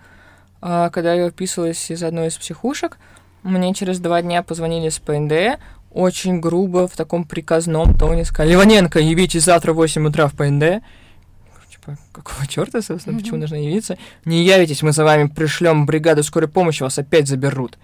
А, 0.61 0.91
когда 0.91 1.15
я 1.15 1.25
выписывалась 1.25 1.91
из 1.91 2.03
одной 2.03 2.29
из 2.29 2.37
психушек, 2.37 2.99
мне 3.43 3.75
через 3.75 3.99
два 3.99 4.23
дня 4.23 4.43
позвонили 4.43 4.89
с 4.89 4.99
ПНД, 4.99 5.59
очень 5.93 6.41
грубо, 6.41 6.89
в 6.89 6.97
таком 6.97 7.25
приказном 7.25 7.95
тоне 7.99 8.25
сказали, 8.25 8.55
Иваненко, 8.55 8.99
явитесь 8.99 9.45
завтра 9.45 9.73
в 9.73 9.77
8 9.77 10.07
утра 10.07 10.29
в 10.29 10.35
ПНД 10.35 10.83
типа, 11.83 11.99
какого 12.13 12.47
черта, 12.47 12.83
собственно, 12.83 13.15
mm-hmm. 13.17 13.21
почему 13.21 13.39
нужно 13.39 13.57
явиться? 13.57 13.99
Не 14.25 14.45
явитесь, 14.45 14.83
мы 14.83 14.93
за 14.93 15.05
вами 15.05 15.29
пришлем 15.29 15.87
бригаду 15.87 16.23
скорой 16.23 16.49
помощи, 16.49 16.83
вас 16.83 16.99
опять 16.99 17.29
заберут. 17.29 17.79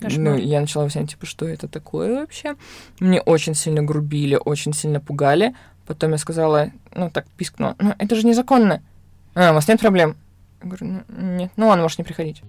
Кошмар. 0.00 0.34
Ну, 0.34 0.36
я 0.36 0.60
начала 0.60 0.84
выяснять, 0.84 1.10
типа, 1.10 1.24
что 1.26 1.46
это 1.46 1.68
такое 1.68 2.20
вообще. 2.20 2.56
Мне 2.98 3.20
очень 3.20 3.54
сильно 3.54 3.82
грубили, 3.82 4.38
очень 4.42 4.72
сильно 4.72 5.00
пугали. 5.00 5.54
Потом 5.86 6.12
я 6.12 6.18
сказала, 6.18 6.72
ну, 6.94 7.10
так 7.10 7.26
пискнула, 7.36 7.76
ну, 7.78 7.94
это 7.98 8.16
же 8.16 8.26
незаконно. 8.26 8.82
А, 9.34 9.52
у 9.52 9.54
вас 9.54 9.68
нет 9.68 9.78
проблем? 9.78 10.16
Я 10.62 10.68
говорю, 10.68 11.04
ну, 11.08 11.36
нет. 11.36 11.52
Ну, 11.56 11.68
ладно, 11.68 11.82
можешь 11.82 11.98
не 11.98 12.04
приходить. 12.04 12.42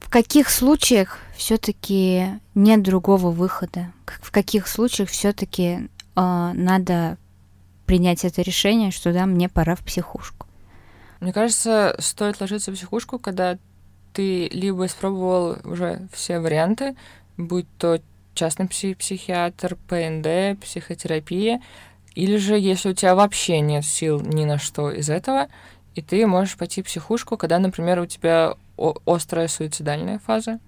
В 0.00 0.10
каких 0.10 0.50
случаях 0.50 1.18
все-таки 1.36 2.26
нет 2.54 2.82
другого 2.82 3.30
выхода? 3.30 3.92
В 4.20 4.30
каких 4.30 4.68
случаях 4.68 5.08
все-таки 5.08 5.88
э, 6.16 6.50
надо 6.54 7.16
принять 7.86 8.24
это 8.24 8.42
решение, 8.42 8.90
что 8.90 9.12
да, 9.12 9.26
мне 9.26 9.48
пора 9.48 9.74
в 9.74 9.80
психушку? 9.80 10.46
Мне 11.20 11.32
кажется, 11.32 11.96
стоит 11.98 12.40
ложиться 12.40 12.70
в 12.70 12.74
психушку, 12.74 13.18
когда 13.18 13.58
ты 14.12 14.48
либо 14.48 14.86
испробовал 14.86 15.58
уже 15.64 16.08
все 16.12 16.40
варианты, 16.40 16.96
будь 17.36 17.66
то 17.78 18.00
частный 18.34 18.68
псих 18.68 18.98
психиатр, 18.98 19.76
ПНД, 19.88 20.60
психотерапия, 20.60 21.60
или 22.14 22.36
же 22.36 22.58
если 22.58 22.90
у 22.90 22.94
тебя 22.94 23.14
вообще 23.14 23.60
нет 23.60 23.84
сил 23.84 24.20
ни 24.20 24.44
на 24.44 24.58
что 24.58 24.90
из 24.90 25.10
этого, 25.10 25.48
и 25.94 26.02
ты 26.02 26.26
можешь 26.26 26.56
пойти 26.56 26.82
в 26.82 26.86
психушку, 26.86 27.36
когда, 27.36 27.58
например, 27.58 28.00
у 28.00 28.06
тебя 28.06 28.54
острая 29.06 29.48
суицидальная 29.48 30.18
фаза. 30.18 30.60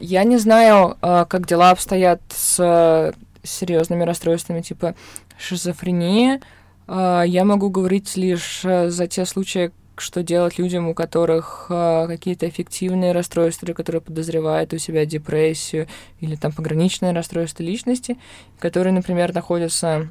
Я 0.00 0.24
не 0.24 0.38
знаю, 0.38 0.96
а, 1.00 1.24
как 1.24 1.46
дела 1.46 1.70
обстоят 1.70 2.20
с 2.28 3.14
серьезными 3.44 4.02
расстройствами 4.04 4.60
типа 4.60 4.94
шизофрения, 5.38 6.40
я 6.88 7.44
могу 7.44 7.70
говорить 7.70 8.16
лишь 8.16 8.62
э, 8.64 8.90
за 8.90 9.06
те 9.06 9.24
случаи, 9.24 9.72
что 9.96 10.22
делать 10.22 10.58
людям, 10.58 10.88
у 10.88 10.94
которых 10.94 11.66
а, 11.68 12.06
какие-то 12.06 12.48
эффективные 12.48 13.12
расстройства, 13.12 13.72
которые 13.72 14.00
подозревают 14.00 14.72
у 14.72 14.78
себя 14.78 15.04
депрессию 15.06 15.86
или 16.20 16.34
там 16.34 16.52
пограничное 16.52 17.12
расстройство 17.12 17.62
личности, 17.62 18.18
которые, 18.58 18.92
например, 18.92 19.34
находятся 19.34 20.08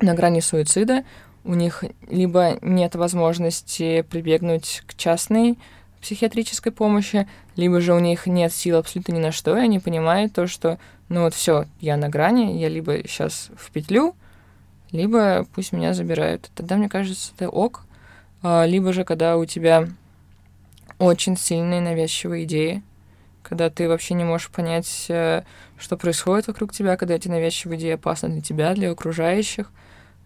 на 0.00 0.14
грани 0.14 0.40
суицида, 0.40 1.04
у 1.44 1.54
них 1.54 1.84
либо 2.08 2.58
нет 2.60 2.94
возможности 2.94 4.02
прибегнуть 4.02 4.82
к 4.86 4.94
частной 4.94 5.58
психиатрической 6.00 6.72
помощи, 6.72 7.26
либо 7.56 7.80
же 7.80 7.94
у 7.94 7.98
них 7.98 8.26
нет 8.26 8.52
сил 8.52 8.76
абсолютно 8.76 9.12
ни 9.12 9.18
на 9.20 9.32
что, 9.32 9.56
и 9.56 9.60
они 9.60 9.78
понимают 9.78 10.34
то, 10.34 10.46
что 10.46 10.78
ну 11.08 11.22
вот 11.22 11.34
все, 11.34 11.66
я 11.80 11.96
на 11.96 12.08
грани, 12.08 12.58
я 12.58 12.68
либо 12.68 12.98
сейчас 13.06 13.50
в 13.56 13.70
петлю, 13.70 14.14
либо 14.92 15.46
пусть 15.54 15.72
меня 15.72 15.94
забирают. 15.94 16.50
Тогда, 16.54 16.76
мне 16.76 16.88
кажется, 16.88 17.32
это 17.36 17.48
ок. 17.48 17.82
А, 18.42 18.64
либо 18.64 18.92
же, 18.92 19.04
когда 19.04 19.36
у 19.36 19.44
тебя 19.44 19.88
очень 20.98 21.36
сильные 21.36 21.80
навязчивые 21.80 22.44
идеи, 22.44 22.82
когда 23.42 23.70
ты 23.70 23.88
вообще 23.88 24.14
не 24.14 24.24
можешь 24.24 24.50
понять, 24.50 25.06
э, 25.08 25.42
что 25.78 25.96
происходит 25.96 26.48
вокруг 26.48 26.72
тебя, 26.72 26.96
когда 26.96 27.14
эти 27.14 27.28
навязчивые 27.28 27.78
идеи 27.78 27.92
опасны 27.92 28.28
для 28.28 28.40
тебя, 28.40 28.74
для 28.74 28.90
окружающих. 28.90 29.70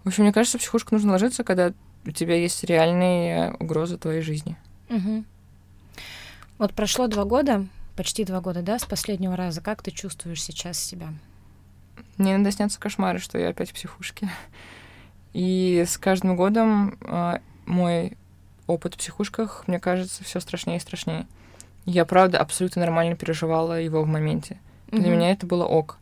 В 0.05 0.09
общем, 0.09 0.25
мне 0.25 0.33
кажется, 0.33 0.59
в 0.59 0.61
психушку 0.61 0.95
нужно 0.95 1.13
ложиться, 1.13 1.45
когда 1.45 1.73
у 2.07 2.11
тебя 2.13 2.37
есть 2.37 2.65
реальные 2.65 3.55
угрозы 3.59 3.99
твоей 3.99 4.23
жизни. 4.23 4.57
Угу. 4.89 5.25
Вот 6.59 6.75
прошло 6.75 7.09
два 7.09 7.25
года, 7.25 7.67
почти 7.97 8.25
два 8.25 8.41
года, 8.41 8.63
да, 8.63 8.79
с 8.79 8.85
последнего 8.85 9.37
раза. 9.37 9.61
Как 9.61 9.83
ты 9.83 9.91
чувствуешь 9.91 10.43
сейчас 10.43 10.79
себя? 10.79 11.09
Мне 12.21 12.35
иногда 12.35 12.51
снятся 12.51 12.79
кошмары, 12.79 13.19
что 13.19 13.39
я 13.39 13.49
опять 13.49 13.71
в 13.71 13.73
психушке. 13.73 14.29
И 15.33 15.83
с 15.89 15.97
каждым 15.97 16.37
годом 16.37 16.99
э, 17.01 17.39
мой 17.65 18.19
опыт 18.67 18.95
в 18.95 18.99
психушках, 18.99 19.65
мне 19.67 19.81
кажется, 19.81 20.23
все 20.23 20.39
страшнее 20.39 20.77
и 20.77 20.81
страшнее. 20.81 21.27
Я, 21.87 22.05
правда, 22.05 22.37
абсолютно 22.37 22.83
нормально 22.83 23.17
переживала 23.17 23.81
его 23.81 24.03
в 24.03 24.07
моменте. 24.07 24.59
Для 24.89 25.01
mm-hmm. 25.01 25.11
меня 25.11 25.31
это 25.31 25.47
было 25.47 25.65
ок. 25.65 25.97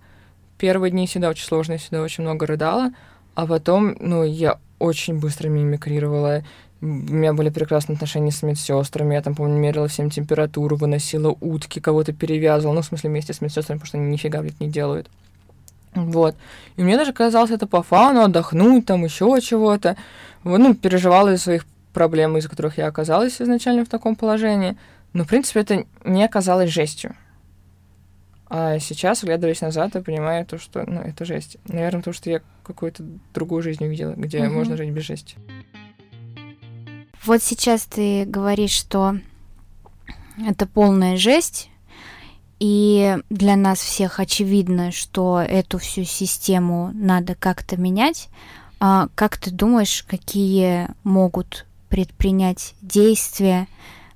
Первые 0.58 0.90
дни 0.90 1.06
всегда 1.06 1.28
очень 1.28 1.46
сложные, 1.46 1.78
всегда 1.78 2.02
очень 2.02 2.24
много 2.24 2.46
рыдала, 2.46 2.90
а 3.36 3.46
потом, 3.46 3.96
ну, 4.00 4.24
я 4.24 4.58
очень 4.80 5.20
быстро 5.20 5.48
мимикрировала. 5.48 6.42
У 6.80 6.86
меня 6.86 7.32
были 7.32 7.50
прекрасные 7.50 7.94
отношения 7.94 8.32
с 8.32 8.42
медсестрами. 8.42 9.14
Я 9.14 9.22
там, 9.22 9.36
помню, 9.36 9.56
мерила 9.56 9.86
всем 9.86 10.10
температуру, 10.10 10.74
выносила 10.74 11.28
утки, 11.40 11.78
кого-то 11.78 12.12
перевязывала. 12.12 12.74
Ну, 12.74 12.82
в 12.82 12.86
смысле, 12.86 13.10
вместе 13.10 13.34
с 13.34 13.40
медсестрами, 13.40 13.78
потому 13.78 13.86
что 13.86 13.98
они 13.98 14.08
нифига, 14.08 14.40
блядь, 14.40 14.58
не 14.58 14.68
делают. 14.68 15.08
Вот. 15.94 16.36
И 16.76 16.82
мне 16.82 16.96
даже 16.96 17.12
казалось 17.12 17.50
это 17.50 17.66
по 17.66 17.82
фану, 17.82 18.22
отдохнуть, 18.22 18.86
там 18.86 19.04
еще 19.04 19.38
чего-то. 19.40 19.96
Вот, 20.44 20.58
ну, 20.58 20.74
переживала 20.74 21.34
из 21.34 21.42
своих 21.42 21.66
проблем, 21.92 22.36
из-за 22.36 22.48
которых 22.48 22.78
я 22.78 22.86
оказалась 22.86 23.40
изначально 23.40 23.84
в 23.84 23.88
таком 23.88 24.16
положении. 24.16 24.76
Но, 25.12 25.24
в 25.24 25.28
принципе, 25.28 25.60
это 25.60 25.84
не 26.04 26.24
оказалось 26.24 26.70
жестью. 26.70 27.16
А 28.50 28.78
сейчас, 28.78 29.24
глядываясь 29.24 29.60
назад, 29.60 29.94
я 29.94 30.00
понимаю 30.00 30.46
то, 30.46 30.58
что, 30.58 30.84
ну, 30.88 31.00
это 31.00 31.24
жесть. 31.24 31.58
Наверное, 31.66 32.02
то, 32.02 32.12
что 32.12 32.30
я 32.30 32.40
какую-то 32.62 33.04
другую 33.34 33.62
жизнь 33.62 33.84
увидела, 33.84 34.12
где 34.12 34.38
mm-hmm. 34.38 34.50
можно 34.50 34.76
жить 34.76 34.90
без 34.90 35.04
жести. 35.04 35.36
Вот 37.24 37.42
сейчас 37.42 37.84
ты 37.84 38.24
говоришь, 38.24 38.70
что 38.70 39.18
это 40.46 40.66
полная 40.66 41.16
жесть. 41.16 41.68
И 42.58 43.16
для 43.30 43.56
нас 43.56 43.78
всех 43.78 44.18
очевидно, 44.18 44.90
что 44.90 45.40
эту 45.40 45.78
всю 45.78 46.04
систему 46.04 46.90
надо 46.92 47.34
как-то 47.34 47.76
менять. 47.76 48.28
А 48.80 49.08
как 49.14 49.38
ты 49.38 49.50
думаешь, 49.50 50.04
какие 50.08 50.88
могут 51.04 51.66
предпринять 51.88 52.74
действия 52.82 53.68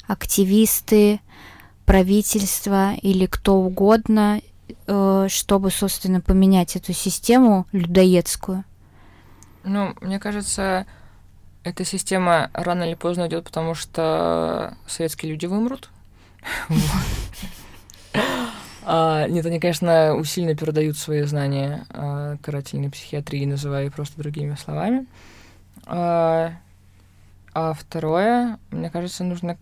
активисты, 0.07 1.21
правительство 1.87 2.95
или 2.95 3.27
кто 3.27 3.57
угодно, 3.57 4.41
э, 4.87 5.27
чтобы, 5.29 5.71
собственно, 5.71 6.21
поменять 6.21 6.77
эту 6.77 6.93
систему 6.93 7.67
людоедскую? 7.73 8.65
Ну, 9.65 9.95
мне 10.01 10.19
кажется, 10.19 10.87
эта 11.63 11.85
система 11.85 12.51
рано 12.53 12.85
или 12.85 12.95
поздно 12.95 13.29
идет, 13.29 13.45
потому 13.45 13.75
что 13.75 14.77
советские 14.87 15.33
люди 15.33 15.47
вымрут. 15.47 15.91
А, 18.85 19.29
нет, 19.29 19.47
они, 19.47 19.61
конечно, 19.61 20.15
усиленно 20.17 20.57
передают 20.57 20.97
свои 20.97 21.23
знания 21.23 21.87
а, 21.91 22.37
карательной 22.43 22.91
психиатрии, 22.91 23.45
называя 23.45 23.87
их 23.87 23.95
просто 23.95 24.19
другими 24.19 24.57
словами. 24.57 25.07
А, 25.87 26.53
а 27.55 27.75
второе, 27.75 28.59
мне 28.71 28.91
кажется, 28.91 29.25
нужно 29.25 29.57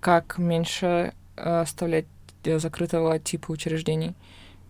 как 0.00 0.38
меньше 0.38 1.12
оставлять 1.36 2.06
закрытого 2.44 3.18
типа 3.18 3.50
учреждений. 3.50 4.14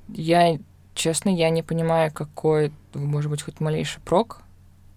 Я, 0.09 0.59
честно, 0.95 1.29
я 1.29 1.51
не 1.51 1.63
понимаю, 1.63 2.13
какой, 2.13 2.73
может 2.95 3.31
быть, 3.31 3.43
хоть 3.43 3.61
малейший 3.61 4.01
прок 4.03 4.43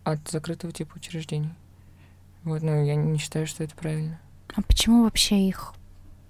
от 0.03 0.19
закрытого 0.29 0.71
типа 0.71 0.95
учреждений. 0.95 1.53
Вот, 2.43 2.61
ну, 2.61 2.83
я 2.83 2.95
не 2.95 3.17
считаю, 3.17 3.47
что 3.47 3.63
это 3.63 3.75
правильно. 3.75 4.19
А 4.55 4.61
почему 4.61 5.03
вообще 5.03 5.47
их 5.47 5.73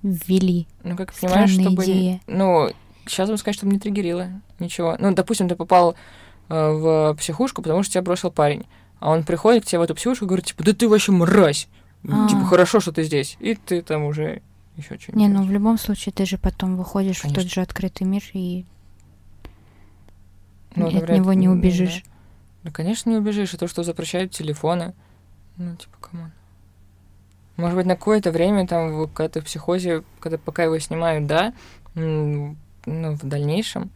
ввели? 0.06 0.68
Ну, 0.84 0.96
как 0.96 1.14
понимаешь, 1.14 1.50
чтобы... 1.50 1.84
Идея. 1.84 2.22
Ну, 2.28 2.70
сейчас 3.06 3.28
вам 3.28 3.38
сказать, 3.38 3.56
чтобы 3.56 3.74
не 3.74 3.80
триггерило 3.80 4.30
ничего. 4.60 4.96
Ну, 5.00 5.14
допустим, 5.14 5.50
ты 5.50 5.56
попал 5.56 5.96
э, 6.50 6.54
в 6.54 7.16
психушку, 7.16 7.62
потому 7.62 7.84
что 7.84 7.94
тебя 7.94 8.02
бросил 8.04 8.32
парень. 8.32 8.66
А 9.00 9.10
он 9.10 9.24
приходит 9.24 9.64
к 9.64 9.68
тебе 9.68 9.80
в 9.80 9.82
эту 9.82 9.96
психушку 9.96 10.26
и 10.26 10.28
говорит, 10.28 10.46
типа, 10.46 10.64
да 10.64 10.74
ты 10.74 10.88
вообще 10.88 11.12
мразь. 11.12 11.68
А-а-а. 12.08 12.30
Типа, 12.30 12.46
хорошо, 12.46 12.80
что 12.80 12.92
ты 12.92 13.04
здесь. 13.04 13.36
И 13.40 13.56
ты 13.56 13.82
там 13.82 14.04
уже 14.04 14.42
еще 14.78 15.00
что-нибудь. 15.00 15.16
Не, 15.16 15.28
ну 15.28 15.44
в 15.44 15.52
любом 15.52 15.78
случае 15.78 16.14
ты 16.14 16.26
же 16.26 16.38
потом 16.38 16.78
выходишь 16.78 17.22
Конечно. 17.22 17.42
в 17.42 17.44
тот 17.44 17.54
же 17.54 17.62
открытый 17.62 18.06
мир 18.06 18.24
и 18.34 18.66
ну, 20.76 20.88
от 20.88 20.94
говорят, 20.94 21.18
него 21.18 21.34
не 21.34 21.50
убежишь. 21.50 22.04
Да. 22.64 22.70
да, 22.70 22.72
конечно, 22.72 23.10
не 23.10 23.18
убежишь. 23.18 23.54
И 23.54 23.58
то, 23.58 23.68
что 23.68 23.84
запрещают 23.84 24.32
телефоны, 24.32 24.94
ну, 25.58 25.76
типа, 25.76 25.98
come 26.00 26.18
on. 26.18 26.32
Может 27.58 27.78
быть, 27.78 27.86
на 27.86 27.96
какое-то 27.96 28.32
время, 28.32 28.68
там, 28.68 29.08
когда 29.08 29.30
ты 29.30 29.42
в 29.42 29.46
психозе, 29.46 30.04
когда 30.20 30.38
пока 30.38 30.64
его 30.64 30.78
снимают, 30.80 31.26
да, 31.26 31.54
ну, 31.94 32.56
в 32.86 33.26
дальнейшем, 33.28 33.90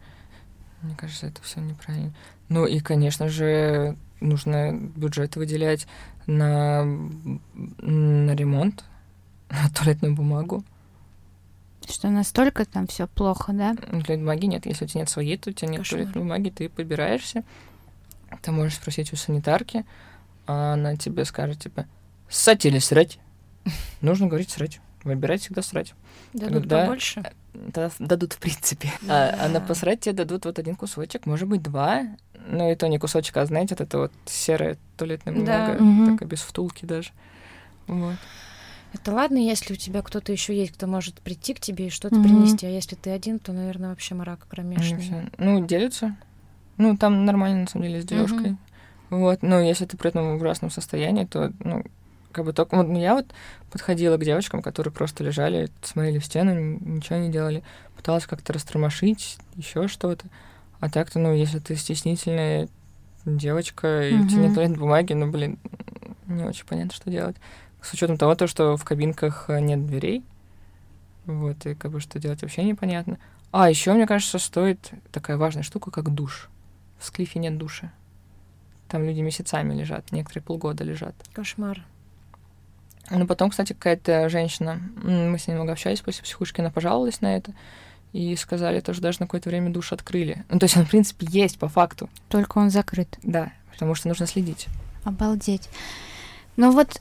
мне 0.82 0.94
кажется, 0.96 1.26
это 1.26 1.42
все 1.42 1.60
неправильно. 1.60 2.12
Ну 2.48 2.66
и, 2.66 2.80
конечно 2.80 3.28
же, 3.28 3.96
нужно 4.20 4.72
бюджет 4.72 5.36
выделять 5.36 5.86
на, 6.26 6.84
на 6.84 8.34
ремонт, 8.34 8.84
на 9.50 9.70
туалетную 9.70 10.14
бумагу. 10.14 10.64
Что 11.86 12.08
настолько 12.08 12.64
там 12.64 12.86
все 12.86 13.06
плохо, 13.06 13.52
да? 13.52 13.74
Туалетной 13.74 14.16
бумаги 14.18 14.46
нет. 14.46 14.66
Если 14.66 14.84
у 14.84 14.88
тебя 14.88 15.00
нет 15.00 15.10
своей, 15.10 15.36
то 15.36 15.50
у 15.50 15.52
тебя 15.52 15.68
нет 15.68 15.80
Кошмар. 15.80 16.00
туалетной 16.00 16.22
бумаги, 16.22 16.50
ты 16.50 16.68
побираешься. 16.68 17.44
Ты 18.42 18.52
можешь 18.52 18.76
спросить 18.76 19.12
у 19.12 19.16
санитарки, 19.16 19.84
а 20.46 20.74
она 20.74 20.96
тебе 20.96 21.24
скажет, 21.24 21.58
типа, 21.58 21.86
ссать 22.28 22.64
или 22.64 22.78
срать? 22.78 23.18
Нужно 24.00 24.26
говорить 24.26 24.50
срать. 24.50 24.80
Выбирать 25.04 25.40
всегда 25.40 25.62
срать. 25.62 25.94
Дадут 26.34 26.62
Когда... 26.62 26.82
побольше? 26.82 27.32
Да, 27.54 27.90
дадут, 27.98 28.34
в 28.34 28.38
принципе. 28.38 28.90
А, 29.08 29.34
а 29.40 29.48
на 29.48 29.60
посрать 29.60 30.00
тебе 30.00 30.12
дадут 30.12 30.44
вот 30.44 30.58
один 30.58 30.76
кусочек, 30.76 31.26
может 31.26 31.48
быть, 31.48 31.62
два. 31.62 32.02
Но 32.46 32.70
это 32.70 32.88
не 32.88 32.98
кусочек, 32.98 33.36
а, 33.36 33.46
знаете, 33.46 33.74
вот 33.74 33.80
это 33.80 33.98
вот 33.98 34.12
серая 34.26 34.76
туалетная 34.96 35.34
бумага, 35.34 35.78
да. 35.78 35.84
угу. 35.84 36.12
такая 36.12 36.28
без 36.28 36.40
втулки 36.40 36.84
даже. 36.84 37.10
Вот. 37.86 38.16
Это 38.92 39.12
ладно, 39.12 39.38
если 39.38 39.74
у 39.74 39.76
тебя 39.76 40.02
кто-то 40.02 40.32
еще 40.32 40.56
есть, 40.56 40.72
кто 40.72 40.86
может 40.86 41.20
прийти 41.20 41.54
к 41.54 41.60
тебе 41.60 41.86
и 41.86 41.90
что-то 41.90 42.20
принести, 42.20 42.66
а 42.66 42.70
если 42.70 42.96
ты 42.96 43.10
один, 43.10 43.38
то, 43.38 43.52
наверное, 43.52 43.90
вообще 43.90 44.14
мрак 44.14 44.46
кромешный. 44.48 45.30
Ну, 45.38 45.64
делятся. 45.64 46.16
Ну, 46.76 46.96
там 46.96 47.24
нормально, 47.24 47.62
на 47.62 47.66
самом 47.66 47.86
деле, 47.86 48.02
с. 48.02 48.32
Угу. 48.32 48.56
Вот, 49.10 49.42
но 49.42 49.60
если 49.60 49.86
ты 49.86 49.96
при 49.96 50.08
этом 50.08 50.38
в 50.38 50.40
ужасном 50.40 50.70
состоянии, 50.70 51.24
то, 51.24 51.52
ну, 51.60 51.84
как 52.32 52.44
бы 52.44 52.52
только... 52.52 52.76
Вот, 52.76 52.88
ну, 52.88 52.98
я 52.98 53.14
вот 53.14 53.26
подходила 53.70 54.16
к 54.16 54.24
девочкам, 54.24 54.62
которые 54.62 54.92
просто 54.92 55.24
лежали, 55.24 55.70
смотрели 55.82 56.18
в 56.18 56.24
стену, 56.24 56.54
ничего 56.54 57.18
не 57.18 57.30
делали. 57.30 57.62
Пыталась 57.96 58.26
как-то 58.26 58.52
растормошить, 58.52 59.38
еще 59.56 59.88
что-то. 59.88 60.26
А 60.80 60.88
так-то, 60.88 61.18
ну, 61.18 61.34
если 61.34 61.58
ты 61.58 61.76
стеснительная 61.76 62.68
девочка, 63.24 64.08
и 64.08 64.14
у 64.14 64.26
тебя 64.26 64.42
нет 64.42 64.54
туалетной 64.54 64.78
бумаги, 64.78 65.12
ну, 65.12 65.30
блин, 65.30 65.58
не 66.26 66.44
очень 66.44 66.64
понятно, 66.66 66.94
что 66.94 67.10
делать. 67.10 67.36
С 67.82 67.92
учетом 67.92 68.16
того, 68.16 68.34
то, 68.34 68.46
что 68.46 68.76
в 68.76 68.84
кабинках 68.84 69.46
э, 69.48 69.60
нет 69.60 69.86
дверей. 69.86 70.22
Вот, 71.26 71.64
и 71.66 71.74
как 71.74 71.90
бы 71.90 72.00
что 72.00 72.18
делать 72.18 72.42
вообще 72.42 72.64
непонятно. 72.64 73.18
А, 73.52 73.68
еще, 73.68 73.92
мне 73.92 74.06
кажется, 74.06 74.38
стоит 74.38 74.90
такая 75.12 75.36
важная 75.36 75.62
штука, 75.62 75.90
как 75.90 76.14
душ. 76.14 76.48
В 76.98 77.04
Склифе 77.04 77.38
нет 77.38 77.58
душа. 77.58 77.92
Там 78.88 79.04
люди 79.04 79.20
месяцами 79.20 79.74
лежат, 79.74 80.12
некоторые 80.12 80.42
полгода 80.42 80.84
лежат. 80.84 81.14
Кошмар. 81.32 81.84
Ну, 83.10 83.26
потом, 83.26 83.50
кстати, 83.50 83.72
какая-то 83.72 84.28
женщина, 84.28 84.80
мы 85.02 85.38
с 85.38 85.48
ней 85.48 85.54
много 85.54 85.72
общались 85.72 86.00
после 86.00 86.22
психушки, 86.22 86.60
она 86.60 86.70
пожаловалась 86.70 87.20
на 87.20 87.36
это, 87.36 87.52
и 88.12 88.34
сказали, 88.36 88.80
тоже 88.80 89.00
даже 89.00 89.20
на 89.20 89.26
какое-то 89.26 89.48
время 89.48 89.70
душ 89.70 89.92
открыли. 89.92 90.44
Ну, 90.48 90.58
то 90.58 90.64
есть 90.64 90.76
он, 90.76 90.86
в 90.86 90.90
принципе, 90.90 91.26
есть 91.28 91.58
по 91.58 91.68
факту. 91.68 92.08
Только 92.28 92.58
он 92.58 92.70
закрыт. 92.70 93.18
Да, 93.22 93.52
потому 93.72 93.94
что 93.94 94.08
нужно 94.08 94.26
следить. 94.26 94.66
Обалдеть. 95.04 95.68
Но 96.56 96.70
вот 96.70 97.00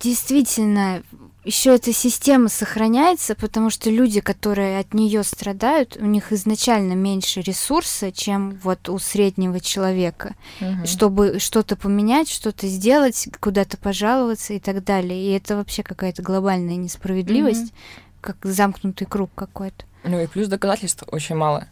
действительно, 0.00 1.02
еще 1.44 1.74
эта 1.74 1.92
система 1.92 2.48
сохраняется, 2.48 3.34
потому 3.34 3.70
что 3.70 3.90
люди, 3.90 4.20
которые 4.20 4.78
от 4.78 4.94
нее 4.94 5.24
страдают, 5.24 5.96
у 5.96 6.06
них 6.06 6.32
изначально 6.32 6.92
меньше 6.92 7.40
ресурса, 7.40 8.12
чем 8.12 8.58
вот 8.62 8.88
у 8.88 8.98
среднего 8.98 9.58
человека, 9.58 10.34
угу. 10.60 10.86
чтобы 10.86 11.40
что-то 11.40 11.76
поменять, 11.76 12.28
что-то 12.28 12.68
сделать, 12.68 13.28
куда-то 13.40 13.76
пожаловаться 13.76 14.54
и 14.54 14.60
так 14.60 14.84
далее. 14.84 15.20
И 15.20 15.32
это 15.32 15.56
вообще 15.56 15.82
какая-то 15.82 16.22
глобальная 16.22 16.76
несправедливость, 16.76 17.72
угу. 17.72 17.76
как 18.20 18.36
замкнутый 18.42 19.06
круг 19.06 19.30
какой-то. 19.34 19.84
Ну 20.04 20.20
и 20.20 20.26
плюс 20.26 20.48
доказательств 20.48 21.04
очень 21.08 21.34
мало. 21.34 21.66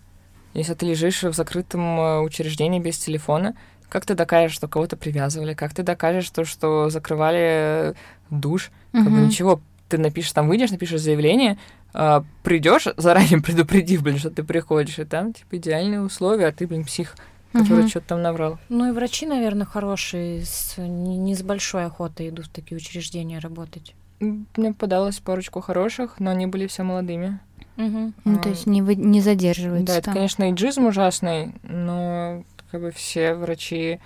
Если 0.52 0.74
ты 0.74 0.86
лежишь 0.86 1.22
в 1.22 1.32
закрытом 1.32 2.00
э, 2.00 2.20
учреждении 2.22 2.80
без 2.80 2.98
телефона, 2.98 3.54
как 3.90 4.06
ты 4.06 4.14
докажешь, 4.14 4.54
что 4.54 4.68
кого-то 4.68 4.96
привязывали? 4.96 5.54
Как 5.54 5.74
ты 5.74 5.82
докажешь 5.82 6.30
то, 6.30 6.44
что 6.44 6.88
закрывали 6.88 7.94
душ? 8.30 8.70
Как 8.92 9.02
угу. 9.02 9.10
бы 9.10 9.20
ничего. 9.20 9.60
Ты 9.88 9.98
напишешь, 9.98 10.32
там 10.32 10.48
выйдешь, 10.48 10.70
напишешь 10.70 11.00
заявление, 11.00 11.58
э, 11.92 12.22
придешь, 12.42 12.86
заранее 12.96 13.42
предупредив, 13.42 14.02
блин, 14.02 14.18
что 14.18 14.30
ты 14.30 14.44
приходишь, 14.44 14.98
и 14.98 15.04
там, 15.04 15.32
типа, 15.32 15.56
идеальные 15.56 16.00
условия, 16.00 16.46
а 16.46 16.52
ты, 16.52 16.66
блин, 16.66 16.84
псих, 16.84 17.16
который 17.52 17.80
угу. 17.80 17.88
что-то 17.88 18.06
там 18.08 18.22
наврал. 18.22 18.58
Ну 18.68 18.88
и 18.88 18.92
врачи, 18.92 19.26
наверное, 19.26 19.66
хорошие, 19.66 20.44
с, 20.44 20.78
не, 20.78 21.18
не 21.18 21.34
с 21.34 21.42
большой 21.42 21.86
охотой 21.86 22.28
идут 22.28 22.46
в 22.46 22.50
такие 22.50 22.76
учреждения 22.76 23.40
работать. 23.40 23.94
Мне 24.20 24.72
подалось 24.74 25.18
парочку 25.18 25.60
хороших, 25.60 26.20
но 26.20 26.30
они 26.30 26.46
были 26.46 26.66
все 26.66 26.82
молодыми. 26.82 27.40
Угу. 27.76 28.12
Ну, 28.24 28.38
то 28.38 28.50
есть 28.50 28.66
не, 28.66 28.82
вы, 28.82 28.94
не 28.94 29.20
задерживаются. 29.20 29.94
Да, 29.94 29.98
это, 29.98 30.12
конечно, 30.12 30.50
иджизм 30.50 30.86
ужасный, 30.86 31.54
но 31.62 32.44
как 32.70 32.80
бы 32.80 32.90
все 32.90 33.34
врачи, 33.34 34.00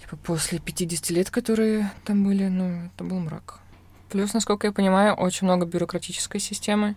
типа, 0.00 0.16
после 0.16 0.58
50 0.58 1.10
лет, 1.10 1.30
которые 1.30 1.90
там 2.04 2.24
были, 2.24 2.46
ну, 2.48 2.86
это 2.86 3.04
был 3.04 3.18
мрак. 3.18 3.60
Плюс, 4.10 4.32
насколько 4.32 4.66
я 4.66 4.72
понимаю, 4.72 5.14
очень 5.14 5.46
много 5.46 5.66
бюрократической 5.66 6.38
системы, 6.38 6.96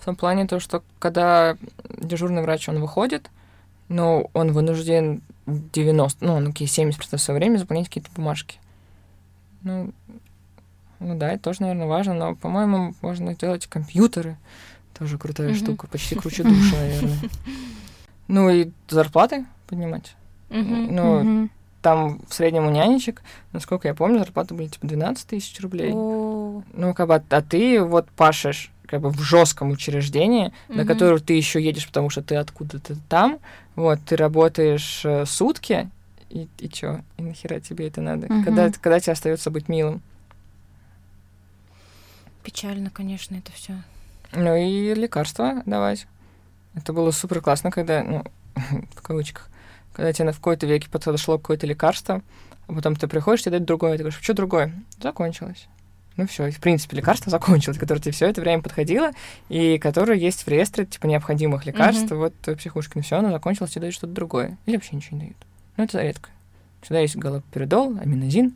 в 0.00 0.04
том 0.04 0.16
плане 0.16 0.46
то, 0.46 0.60
что 0.60 0.82
когда 0.98 1.56
дежурный 1.98 2.42
врач, 2.42 2.68
он 2.68 2.80
выходит, 2.80 3.30
ну, 3.88 4.30
он 4.32 4.52
вынужден 4.52 5.22
90, 5.46 6.24
ну, 6.24 6.48
окей, 6.48 6.66
70% 6.66 7.18
своего 7.18 7.38
времени 7.38 7.58
заполнять 7.58 7.88
какие-то 7.88 8.10
бумажки. 8.12 8.58
Ну, 9.62 9.92
ну 10.98 11.18
да, 11.18 11.32
это 11.32 11.42
тоже, 11.42 11.62
наверное, 11.62 11.86
важно, 11.86 12.14
но, 12.14 12.34
по-моему, 12.36 12.94
можно 13.00 13.34
сделать 13.34 13.66
компьютеры. 13.66 14.36
Тоже 14.96 15.18
крутая 15.18 15.50
mm-hmm. 15.50 15.54
штука, 15.54 15.86
почти 15.88 16.14
круче 16.14 16.44
душа, 16.44 16.76
наверное. 16.76 17.18
Ну 18.28 18.48
и 18.48 18.70
зарплаты 18.88 19.44
поднимать. 19.72 20.14
Mm-hmm. 20.50 20.86
Ну, 20.90 21.20
mm-hmm. 21.22 21.50
там 21.80 22.20
в 22.28 22.34
среднем 22.34 22.66
у 22.66 22.70
нянечек, 22.70 23.22
насколько 23.52 23.88
я 23.88 23.94
помню, 23.94 24.18
зарплаты 24.18 24.52
были 24.52 24.68
типа 24.68 24.86
12 24.86 25.26
тысяч 25.26 25.58
рублей. 25.60 25.92
Oh. 25.92 26.62
Ну, 26.74 26.92
как 26.92 27.08
бы, 27.08 27.14
а 27.14 27.42
ты 27.42 27.82
вот 27.82 28.10
пашешь 28.10 28.70
как 28.86 29.00
бы 29.00 29.08
в 29.08 29.20
жестком 29.22 29.70
учреждении, 29.70 30.48
mm-hmm. 30.48 30.76
на 30.76 30.84
которое 30.84 31.18
ты 31.20 31.32
еще 31.32 31.62
едешь, 31.62 31.86
потому 31.86 32.10
что 32.10 32.22
ты 32.22 32.36
откуда-то 32.36 32.96
там, 33.08 33.38
вот, 33.74 33.98
ты 34.06 34.16
работаешь 34.16 35.00
э, 35.06 35.24
сутки, 35.24 35.88
и, 36.28 36.46
и 36.58 36.68
чё, 36.68 37.00
и 37.16 37.22
нахера 37.22 37.58
тебе 37.60 37.88
это 37.88 38.02
надо? 38.02 38.26
Mm-hmm. 38.26 38.44
Когда, 38.44 38.70
когда 38.70 39.00
тебе 39.00 39.14
остается 39.14 39.50
быть 39.50 39.70
милым? 39.70 40.02
Печально, 42.42 42.90
конечно, 42.90 43.36
это 43.36 43.50
все. 43.52 43.72
Ну 44.32 44.54
и 44.54 44.92
лекарства 44.92 45.62
давать. 45.64 46.06
Это 46.74 46.92
было 46.92 47.10
супер 47.10 47.40
классно, 47.40 47.70
когда, 47.70 48.02
ну, 48.02 48.24
в 48.94 49.00
кавычках, 49.00 49.48
когда 49.92 50.12
тебе 50.12 50.26
на 50.26 50.32
в 50.32 50.36
какой-то 50.36 50.66
веке 50.66 50.88
подошло 50.90 51.38
какое-то 51.38 51.66
лекарство, 51.66 52.22
а 52.66 52.72
потом 52.72 52.96
ты 52.96 53.08
приходишь, 53.08 53.42
тебе 53.42 53.52
дают 53.52 53.66
другое, 53.66 53.92
ты 53.92 53.98
говоришь, 53.98 54.20
что 54.20 54.34
другое? 54.34 54.72
Закончилось. 55.00 55.68
Ну 56.16 56.26
все, 56.26 56.50
в 56.50 56.60
принципе, 56.60 56.96
лекарство 56.96 57.30
закончилось, 57.30 57.78
которое 57.78 58.00
тебе 58.00 58.12
все 58.12 58.26
это 58.26 58.40
время 58.40 58.62
подходило, 58.62 59.12
и 59.48 59.78
которое 59.78 60.18
есть 60.18 60.42
в 60.42 60.48
реестре, 60.48 60.86
типа, 60.86 61.06
необходимых 61.06 61.66
лекарств, 61.66 62.10
mm-hmm. 62.10 62.16
вот 62.16 62.34
в 62.46 62.56
психушке. 62.56 62.92
Ну 62.96 63.02
все, 63.02 63.16
оно 63.16 63.30
закончилось, 63.30 63.72
тебе 63.72 63.82
дают 63.82 63.94
что-то 63.94 64.12
другое. 64.12 64.58
Или 64.66 64.76
вообще 64.76 64.96
ничего 64.96 65.16
не 65.16 65.24
дают. 65.24 65.36
Ну 65.76 65.84
это 65.84 66.02
редко. 66.02 66.30
Всегда 66.82 67.00
есть 67.00 67.16
галоперидол, 67.16 67.96
аминозин. 68.00 68.54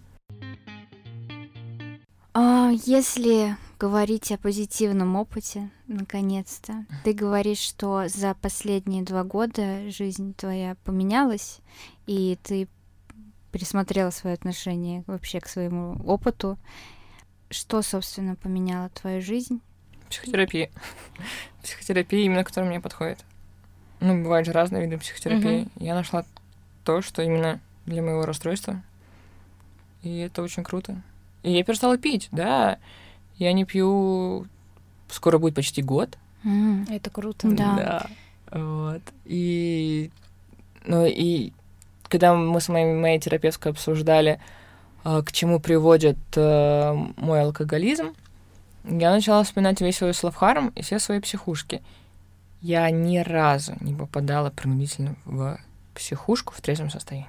А 2.35 2.71
если 2.85 3.57
говорить 3.79 4.33
о 4.33 4.39
позитивном 4.39 5.17
опыте, 5.17 5.71
наконец-то. 5.87 6.85
Ты 7.05 7.13
говоришь, 7.13 7.59
что 7.59 8.09
за 8.09 8.35
последние 8.35 9.03
два 9.03 9.25
года 9.25 9.91
жизнь 9.91 10.35
твоя 10.35 10.77
поменялась, 10.85 11.61
и 12.07 12.39
ты 12.43 12.69
пересмотрела 13.53 14.11
свое 14.11 14.35
отношение 14.35 15.05
вообще 15.07 15.41
к 15.41 15.49
своему 15.49 16.01
опыту. 16.05 16.59
Что, 17.51 17.83
собственно, 17.83 18.37
поменяло 18.37 18.89
твою 18.91 19.23
жизнь? 19.23 19.61
Психотерапия. 20.11 20.71
Психотерапия 21.63 22.25
именно, 22.25 22.45
которая 22.45 22.71
мне 22.71 22.81
подходит. 22.81 23.25
Ну, 24.01 24.23
бывают 24.23 24.47
же 24.47 24.53
разные 24.53 24.83
виды 24.83 24.99
психотерапии. 24.99 25.63
Uh-huh. 25.65 25.71
Я 25.77 25.95
нашла 25.95 26.25
то, 26.85 27.01
что 27.03 27.23
именно 27.23 27.61
для 27.87 28.03
моего 28.03 28.27
расстройства. 28.27 28.83
И 30.03 30.19
это 30.19 30.43
очень 30.43 30.65
круто. 30.65 31.03
И 31.43 31.53
я 31.53 31.65
перестала 31.65 31.97
пить, 31.97 32.29
да. 32.33 32.79
Я 33.39 33.53
не 33.53 33.65
пью... 33.65 34.47
Скоро 35.09 35.39
будет 35.39 35.55
почти 35.55 35.83
год. 35.83 36.19
Mm, 36.45 36.93
это 36.95 37.11
круто. 37.11 37.49
Да. 37.49 38.09
да. 38.51 38.59
Вот. 38.59 39.03
И... 39.25 40.11
Ну 40.85 41.05
и 41.07 41.53
когда 42.09 42.35
мы 42.35 42.61
с 42.61 42.69
моей, 42.69 42.95
моей 42.95 43.19
терапевткой 43.19 43.73
обсуждали, 43.73 44.41
э, 45.05 45.23
к 45.25 45.33
чему 45.33 45.61
приводит 45.61 46.19
э, 46.37 46.93
мой 47.17 47.43
алкоголизм, 47.43 48.15
я 48.85 49.11
начала 49.11 49.43
вспоминать 49.43 49.81
весь 49.81 49.97
свой 49.97 50.15
словхарм 50.15 50.69
и 50.77 50.83
все 50.83 50.99
свои 50.99 51.21
психушки. 51.21 51.83
Я 52.63 52.89
ни 52.91 53.19
разу 53.19 53.75
не 53.81 53.95
попадала 53.95 54.51
принудительно 54.51 55.17
в 55.25 55.59
психушку 55.95 56.55
в 56.55 56.61
трезвом 56.61 56.91
состоянии 56.91 57.29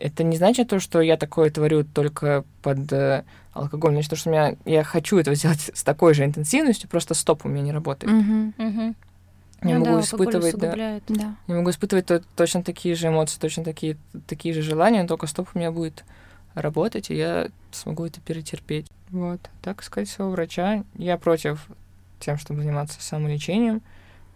это 0.00 0.24
не 0.24 0.36
значит 0.36 0.68
то, 0.68 0.80
что 0.80 1.00
я 1.00 1.16
такое 1.16 1.50
творю 1.50 1.84
только 1.84 2.44
под 2.62 2.92
э, 2.92 3.24
алкоголь. 3.52 3.92
Значит, 3.92 4.10
то, 4.10 4.16
что 4.16 4.30
у 4.30 4.32
меня, 4.32 4.56
я 4.64 4.84
хочу 4.84 5.18
это 5.18 5.34
сделать 5.34 5.70
с 5.72 5.82
такой 5.82 6.14
же 6.14 6.24
интенсивностью, 6.24 6.88
просто 6.88 7.14
стоп 7.14 7.44
у 7.44 7.48
меня 7.48 7.62
не 7.62 7.72
работает. 7.72 8.12
Uh-huh. 8.12 8.52
Uh-huh. 8.56 8.94
Я 9.62 9.78
ну, 9.78 9.84
могу 9.84 9.96
да, 9.96 10.00
испытывать, 10.00 10.56
да, 10.56 11.00
да. 11.08 11.36
Я 11.46 11.54
могу 11.54 11.70
испытывать 11.70 12.06
то, 12.06 12.22
точно 12.36 12.62
такие 12.62 12.94
же 12.94 13.08
эмоции, 13.08 13.38
точно 13.40 13.64
такие, 13.64 13.96
такие 14.26 14.54
же 14.54 14.62
желания, 14.62 15.02
но 15.02 15.08
только 15.08 15.26
стоп 15.26 15.48
у 15.54 15.58
меня 15.58 15.72
будет 15.72 16.04
работать, 16.54 17.10
и 17.10 17.16
я 17.16 17.48
смогу 17.72 18.04
это 18.04 18.20
перетерпеть. 18.20 18.86
Вот. 19.10 19.40
Так 19.62 19.82
сказать, 19.82 20.08
своего 20.08 20.32
врача. 20.32 20.84
Я 20.96 21.16
против 21.16 21.68
тем, 22.20 22.38
чтобы 22.38 22.62
заниматься 22.62 23.00
самолечением. 23.00 23.82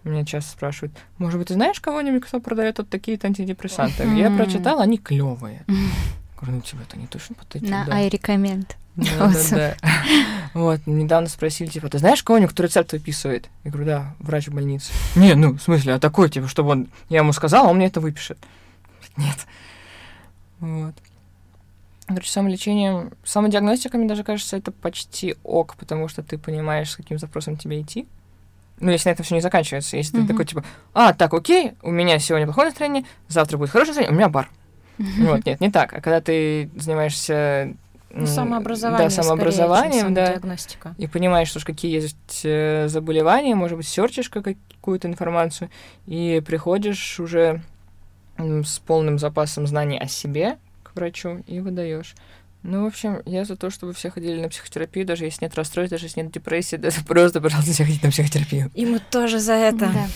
Меня 0.04 0.24
часто 0.24 0.52
спрашивают, 0.52 0.96
может 1.18 1.38
быть, 1.38 1.48
ты 1.48 1.54
знаешь 1.54 1.78
кого-нибудь, 1.78 2.24
кто 2.24 2.40
продает 2.40 2.78
вот 2.78 2.88
такие-то 2.88 3.26
антидепрессанты? 3.26 4.04
Я 4.16 4.30
прочитала, 4.30 4.82
они 4.82 4.98
клевые. 4.98 5.64
Говорю, 6.40 6.56
ну 6.56 6.60
тебе 6.62 6.80
это 6.88 6.98
не 6.98 7.06
точно 7.06 7.34
подойдет. 7.34 7.70
На 7.70 7.86
I 7.90 8.08
recommend. 8.08 8.66
Да, 8.96 9.32
да, 9.50 9.50
да. 9.50 9.76
Вот, 10.54 10.80
недавно 10.86 11.28
спросили, 11.28 11.68
типа, 11.68 11.88
ты 11.90 11.98
знаешь 11.98 12.22
кого-нибудь, 12.22 12.52
кто 12.52 12.62
рецепт 12.62 12.92
выписывает? 12.92 13.48
Я 13.64 13.70
говорю, 13.70 13.86
да, 13.86 14.14
врач 14.18 14.48
в 14.48 14.54
больнице. 14.54 14.92
Не, 15.16 15.34
ну, 15.34 15.54
в 15.54 15.62
смысле, 15.62 15.94
а 15.94 16.00
такой, 16.00 16.30
типа, 16.30 16.48
чтобы 16.48 16.70
он, 16.70 16.88
я 17.08 17.18
ему 17.18 17.32
сказал, 17.32 17.66
а 17.66 17.70
он 17.70 17.76
мне 17.76 17.86
это 17.86 18.00
выпишет. 18.00 18.38
Нет. 19.16 19.46
Вот. 20.60 20.94
Короче, 22.06 22.30
самолечением, 22.30 23.12
самодиагностика, 23.22 23.96
мне 23.96 24.08
даже 24.08 24.24
кажется, 24.24 24.56
это 24.56 24.72
почти 24.72 25.36
ок, 25.44 25.76
потому 25.76 26.08
что 26.08 26.22
ты 26.22 26.38
понимаешь, 26.38 26.90
с 26.90 26.96
каким 26.96 27.18
запросом 27.18 27.56
тебе 27.56 27.80
идти. 27.80 28.08
Ну, 28.80 28.90
если 28.90 29.08
на 29.08 29.12
этом 29.12 29.24
все 29.24 29.34
не 29.34 29.40
заканчивается. 29.40 29.96
Если 29.96 30.18
mm-hmm. 30.18 30.22
ты 30.22 30.28
такой, 30.28 30.44
типа, 30.46 30.64
а, 30.94 31.12
так, 31.12 31.32
окей, 31.34 31.72
у 31.82 31.90
меня 31.90 32.18
сегодня 32.18 32.46
плохое 32.46 32.68
настроение, 32.68 33.04
завтра 33.28 33.58
будет 33.58 33.70
хорошее 33.70 33.90
настроение, 33.90 34.14
у 34.14 34.18
меня 34.18 34.28
бар. 34.28 34.50
Mm-hmm. 34.98 35.26
Вот, 35.26 35.46
нет, 35.46 35.60
не 35.60 35.70
так. 35.70 35.92
А 35.92 36.00
когда 36.00 36.20
ты 36.20 36.70
занимаешься 36.76 37.74
ну, 38.12 38.26
самообразование, 38.26 39.08
да, 39.08 39.10
самообразованием, 39.10 40.14
да, 40.14 40.40
и 40.98 41.06
понимаешь, 41.06 41.48
что 41.48 41.64
какие 41.64 41.92
есть 41.92 42.40
э, 42.44 42.88
заболевания, 42.88 43.54
может 43.54 43.76
быть, 43.76 43.86
серчишь 43.86 44.28
какую-то 44.28 45.06
информацию, 45.06 45.70
и 46.06 46.42
приходишь 46.44 47.20
уже 47.20 47.62
с 48.38 48.78
полным 48.80 49.18
запасом 49.18 49.66
знаний 49.66 49.98
о 49.98 50.08
себе 50.08 50.58
к 50.82 50.96
врачу 50.96 51.42
и 51.46 51.60
выдаешь. 51.60 52.14
Ну, 52.62 52.84
в 52.84 52.86
общем, 52.86 53.22
я 53.24 53.44
за 53.44 53.56
то, 53.56 53.70
чтобы 53.70 53.94
все 53.94 54.10
ходили 54.10 54.40
на 54.40 54.48
психотерапию, 54.48 55.06
даже 55.06 55.24
если 55.24 55.44
нет 55.44 55.54
расстройств, 55.54 55.90
даже 55.92 56.06
если 56.06 56.20
нет 56.20 56.32
депрессии, 56.32 56.76
даже 56.76 57.02
просто, 57.04 57.40
пожалуйста, 57.40 57.72
все 57.72 57.84
ходите 57.84 58.06
на 58.06 58.12
психотерапию. 58.12 58.70
И 58.74 58.84
мы 58.86 58.98
тоже 58.98 59.38
за 59.38 59.54
это. 59.54 59.90
Да. 59.92 60.08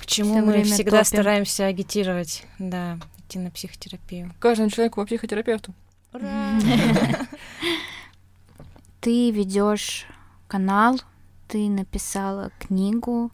К 0.00 0.06
чему 0.06 0.34
Всё 0.34 0.44
мы 0.44 0.62
всегда 0.64 0.98
топим. 0.98 1.04
стараемся 1.04 1.66
агитировать, 1.66 2.44
да, 2.58 2.98
идти 3.18 3.38
на 3.38 3.50
психотерапию. 3.50 4.32
Каждому 4.38 4.70
человеку 4.70 5.00
по 5.00 5.06
психотерапевту. 5.06 5.74
Ура! 6.12 6.58
Ты 9.00 9.30
ведешь 9.30 10.06
канал, 10.46 11.00
ты 11.48 11.68
написала 11.70 12.50
книгу. 12.58 13.30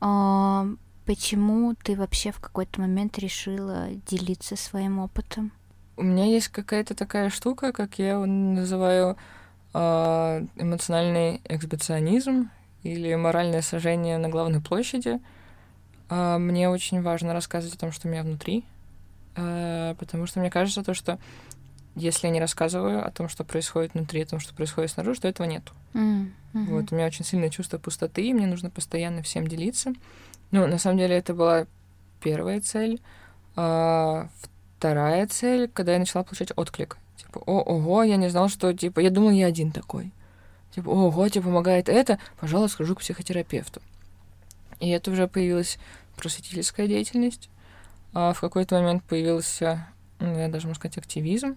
А, 0.00 0.66
почему 1.06 1.74
ты 1.74 1.96
вообще 1.96 2.30
в 2.30 2.38
какой-то 2.38 2.80
момент 2.80 3.18
решила 3.18 3.88
делиться 4.06 4.54
своим 4.56 5.00
опытом? 5.00 5.50
У 5.96 6.02
меня 6.02 6.24
есть 6.24 6.48
какая-то 6.48 6.94
такая 6.94 7.30
штука, 7.30 7.72
как 7.72 7.98
я 7.98 8.12
его 8.12 8.26
называю, 8.26 9.16
а, 9.74 10.42
эмоциональный 10.56 11.40
эксбиционизм 11.44 12.50
или 12.82 13.14
моральное 13.14 13.62
сожжение 13.62 14.18
на 14.18 14.28
главной 14.28 14.60
площади. 14.60 15.20
А, 16.08 16.38
мне 16.38 16.68
очень 16.68 17.02
важно 17.02 17.32
рассказывать 17.32 17.76
о 17.76 17.80
том, 17.80 17.92
что 17.92 18.08
у 18.08 18.10
меня 18.10 18.22
внутри, 18.22 18.64
а, 19.36 19.94
потому 19.94 20.26
что 20.26 20.40
мне 20.40 20.50
кажется 20.50 20.82
то, 20.82 20.94
что 20.94 21.18
если 21.94 22.26
я 22.26 22.32
не 22.32 22.40
рассказываю 22.40 23.06
о 23.06 23.10
том, 23.10 23.28
что 23.28 23.44
происходит 23.44 23.94
внутри, 23.94 24.22
о 24.22 24.26
том, 24.26 24.40
что 24.40 24.54
происходит 24.54 24.90
снаружи, 24.90 25.20
то 25.20 25.28
этого 25.28 25.46
нет. 25.46 25.62
Mm-hmm. 25.94 26.30
Вот, 26.52 26.90
у 26.90 26.94
меня 26.94 27.06
очень 27.06 27.24
сильное 27.24 27.50
чувство 27.50 27.78
пустоты, 27.78 28.26
и 28.26 28.32
мне 28.32 28.46
нужно 28.46 28.70
постоянно 28.70 29.22
всем 29.22 29.46
делиться. 29.46 29.92
Ну, 30.50 30.66
на 30.66 30.78
самом 30.78 30.98
деле, 30.98 31.16
это 31.16 31.34
была 31.34 31.66
первая 32.22 32.60
цель. 32.60 33.00
А, 33.56 34.28
вторая 34.82 35.28
цель, 35.28 35.68
когда 35.68 35.92
я 35.92 36.00
начала 36.00 36.24
получать 36.24 36.50
отклик. 36.56 36.98
Типа, 37.16 37.38
о, 37.46 37.60
ого, 37.60 38.02
я 38.02 38.16
не 38.16 38.28
знал, 38.28 38.48
что, 38.48 38.74
типа, 38.74 38.98
я 38.98 39.10
думал, 39.10 39.30
я 39.30 39.46
один 39.46 39.70
такой. 39.70 40.10
Типа, 40.74 40.88
ого, 40.88 41.28
тебе 41.28 41.44
помогает 41.44 41.88
это, 41.88 42.18
пожалуйста, 42.40 42.74
схожу 42.74 42.96
к 42.96 42.98
психотерапевту. 42.98 43.80
И 44.80 44.88
это 44.88 45.12
уже 45.12 45.28
появилась 45.28 45.78
просветительская 46.16 46.88
деятельность. 46.88 47.48
А 48.12 48.32
в 48.32 48.40
какой-то 48.40 48.74
момент 48.74 49.04
появился, 49.04 49.86
ну, 50.18 50.36
я 50.36 50.48
даже 50.48 50.66
могу 50.66 50.74
сказать, 50.74 50.98
активизм. 50.98 51.56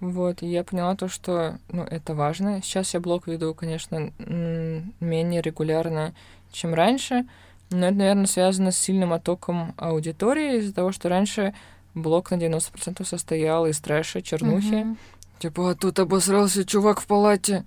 Вот, 0.00 0.42
и 0.42 0.48
я 0.48 0.64
поняла 0.64 0.96
то, 0.96 1.06
что, 1.06 1.60
ну, 1.68 1.84
это 1.84 2.16
важно. 2.16 2.60
Сейчас 2.62 2.94
я 2.94 3.00
блог 3.00 3.28
веду, 3.28 3.54
конечно, 3.54 4.12
менее 4.18 5.40
регулярно, 5.40 6.16
чем 6.50 6.74
раньше, 6.74 7.28
но 7.70 7.86
это, 7.86 7.96
наверное, 7.96 8.26
связано 8.26 8.72
с 8.72 8.76
сильным 8.76 9.12
оттоком 9.12 9.72
аудитории 9.76 10.58
из-за 10.58 10.74
того, 10.74 10.90
что 10.90 11.08
раньше 11.08 11.54
блок 11.94 12.30
на 12.30 12.36
90% 12.36 13.04
состоял 13.04 13.66
из 13.66 13.80
трэша, 13.80 14.22
чернухи. 14.22 14.66
Mm-hmm. 14.66 14.96
Типа, 15.38 15.70
а 15.70 15.74
тут 15.74 15.98
обосрался 15.98 16.64
чувак 16.64 17.00
в 17.00 17.06
палате. 17.06 17.64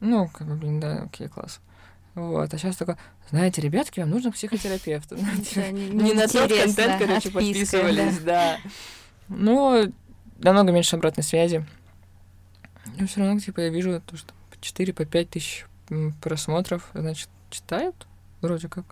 Ну, 0.00 0.28
как 0.28 0.46
бы, 0.46 0.54
блин, 0.54 0.80
да, 0.80 1.02
окей, 1.04 1.28
класс. 1.28 1.60
Вот, 2.14 2.52
а 2.52 2.58
сейчас 2.58 2.76
такое, 2.76 2.98
знаете, 3.30 3.60
ребятки, 3.60 4.00
вам 4.00 4.10
нужен 4.10 4.32
психотерапевт. 4.32 5.12
Не 5.12 6.12
на 6.12 6.26
тот 6.26 6.52
контент, 6.52 6.98
короче, 6.98 7.30
подписывались, 7.30 8.18
да. 8.18 8.58
Ну, 9.28 9.92
намного 10.38 10.72
меньше 10.72 10.96
обратной 10.96 11.22
связи. 11.22 11.64
Но 12.98 13.06
все 13.06 13.20
равно, 13.20 13.38
типа, 13.38 13.60
я 13.60 13.68
вижу 13.68 14.00
то, 14.04 14.16
что 14.16 14.34
по 14.50 14.60
4, 14.60 14.92
по 14.92 15.04
5 15.04 15.30
тысяч 15.30 15.66
просмотров, 16.20 16.90
значит, 16.94 17.28
читают, 17.50 18.06
вроде 18.40 18.68
как. 18.68 18.84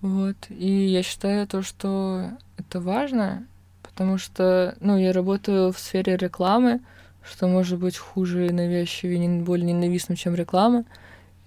Вот. 0.00 0.36
И 0.48 0.86
я 0.86 1.02
считаю 1.02 1.46
то, 1.46 1.62
что 1.62 2.30
это 2.56 2.80
важно, 2.80 3.46
потому 3.92 4.18
что, 4.18 4.76
ну, 4.80 4.96
я 4.96 5.12
работаю 5.12 5.72
в 5.72 5.78
сфере 5.78 6.16
рекламы, 6.16 6.80
что 7.24 7.46
может 7.46 7.78
быть 7.78 7.96
хуже 7.96 8.46
и 8.46 8.52
навязчивее, 8.52 9.18
не 9.18 9.42
более 9.42 9.72
ненавистным, 9.72 10.16
чем 10.16 10.34
реклама. 10.34 10.84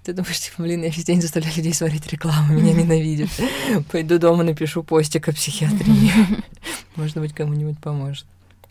Ты 0.04 0.14
думаешь, 0.14 0.40
типа, 0.40 0.62
блин, 0.62 0.84
я 0.84 0.90
весь 0.90 1.04
день 1.04 1.22
заставляю 1.22 1.56
людей 1.56 1.74
смотреть 1.74 2.08
рекламу, 2.12 2.54
меня 2.54 2.74
ненавидят. 2.74 3.30
Пойду 3.92 4.20
дома 4.20 4.44
напишу 4.44 4.84
постик 4.84 5.28
о 5.28 5.34
психиатрии. 5.34 6.12
Может 6.96 7.18
быть, 7.18 7.34
кому-нибудь 7.34 7.80
поможет. 7.80 8.26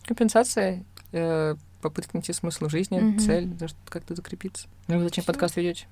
Компенсация. 0.04 0.84
Э, 1.12 1.56
попытка 1.82 2.16
найти 2.16 2.32
смысл 2.32 2.68
жизни, 2.68 2.98
mm-hmm. 2.98 3.18
цель, 3.18 3.50
как-то 3.88 4.14
закрепиться. 4.14 4.68
Ну, 4.86 4.98
вы 4.98 5.04
зачем 5.04 5.24
подкаст 5.24 5.56
ведете? 5.56 5.86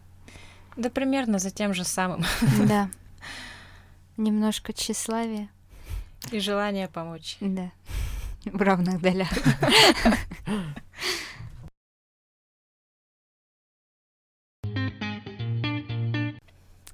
Да 0.76 0.90
примерно 0.90 1.38
за 1.38 1.50
тем 1.50 1.74
же 1.74 1.84
самым. 1.84 2.24
Да. 2.66 2.88
Немножко 4.16 4.72
тщеславия. 4.72 5.48
И 6.30 6.38
желание 6.38 6.88
помочь. 6.88 7.36
Да. 7.40 7.70
В 8.44 8.60
равных 8.60 9.00
долях. 9.00 9.28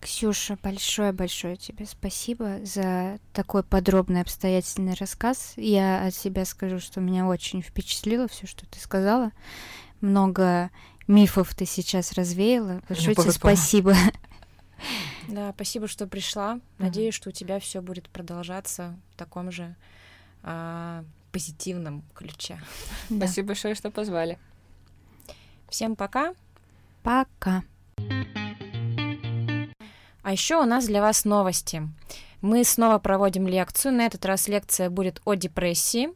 Ксюша, 0.01 0.59
большое-большое 0.63 1.57
тебе 1.57 1.87
спасибо 1.87 2.59
за 2.65 3.21
такой 3.33 3.63
подробный 3.63 4.23
обстоятельный 4.23 4.95
рассказ. 4.95 5.53
Я 5.57 6.07
от 6.07 6.15
себя 6.15 6.45
скажу, 6.45 6.81
что 6.81 7.01
меня 7.01 7.27
очень 7.27 7.63
впечатлило 7.63 8.27
все, 8.27 8.47
что 8.47 8.67
ты 8.67 8.81
сказала. 8.81 9.33
Много 10.01 10.71
мифов 11.07 11.55
ты 11.55 11.67
сейчас 11.67 12.13
развеяла. 12.13 12.83
Большое 12.89 13.15
тебе 13.15 13.33
спасибо. 13.33 13.95
Да, 15.29 15.53
спасибо, 15.53 15.87
что 15.89 16.07
пришла. 16.07 16.59
Надеюсь, 16.79 17.15
что 17.15 17.29
у 17.29 17.33
тебя 17.33 17.61
все 17.61 17.83
будет 17.83 18.09
продолжаться 18.09 18.97
в 19.13 19.17
таком 19.17 19.53
же 19.53 19.77
а, 20.43 21.05
позитивном 21.33 22.03
ключе. 22.15 22.61
Да. 23.11 23.27
Спасибо 23.27 23.49
большое, 23.49 23.75
что 23.75 23.91
позвали. 23.91 24.39
Всем 25.69 25.97
пока. 25.97 26.35
Пока. 27.03 27.63
А 30.23 30.33
еще 30.33 30.57
у 30.57 30.65
нас 30.65 30.87
для 30.87 31.01
вас 31.01 31.25
новости. 31.25 31.89
Мы 32.41 32.65
снова 32.65 32.99
проводим 32.99 33.47
лекцию. 33.47 33.95
На 33.95 34.07
этот 34.07 34.25
раз 34.25 34.49
лекция 34.49 34.91
будет 34.91 35.21
о 35.25 35.35
депрессии. 35.35 36.09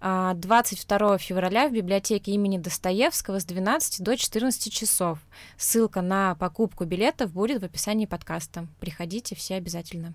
22 0.00 1.14
а, 1.14 1.18
февраля 1.18 1.68
в 1.68 1.72
библиотеке 1.72 2.32
имени 2.32 2.58
Достоевского 2.58 3.40
с 3.40 3.44
12 3.44 4.02
до 4.02 4.16
14 4.16 4.72
часов. 4.72 5.18
Ссылка 5.56 6.00
на 6.00 6.34
покупку 6.36 6.84
билетов 6.84 7.32
будет 7.32 7.62
в 7.62 7.64
описании 7.64 8.06
подкаста. 8.06 8.66
Приходите 8.80 9.34
все 9.34 9.56
обязательно. 9.56 10.14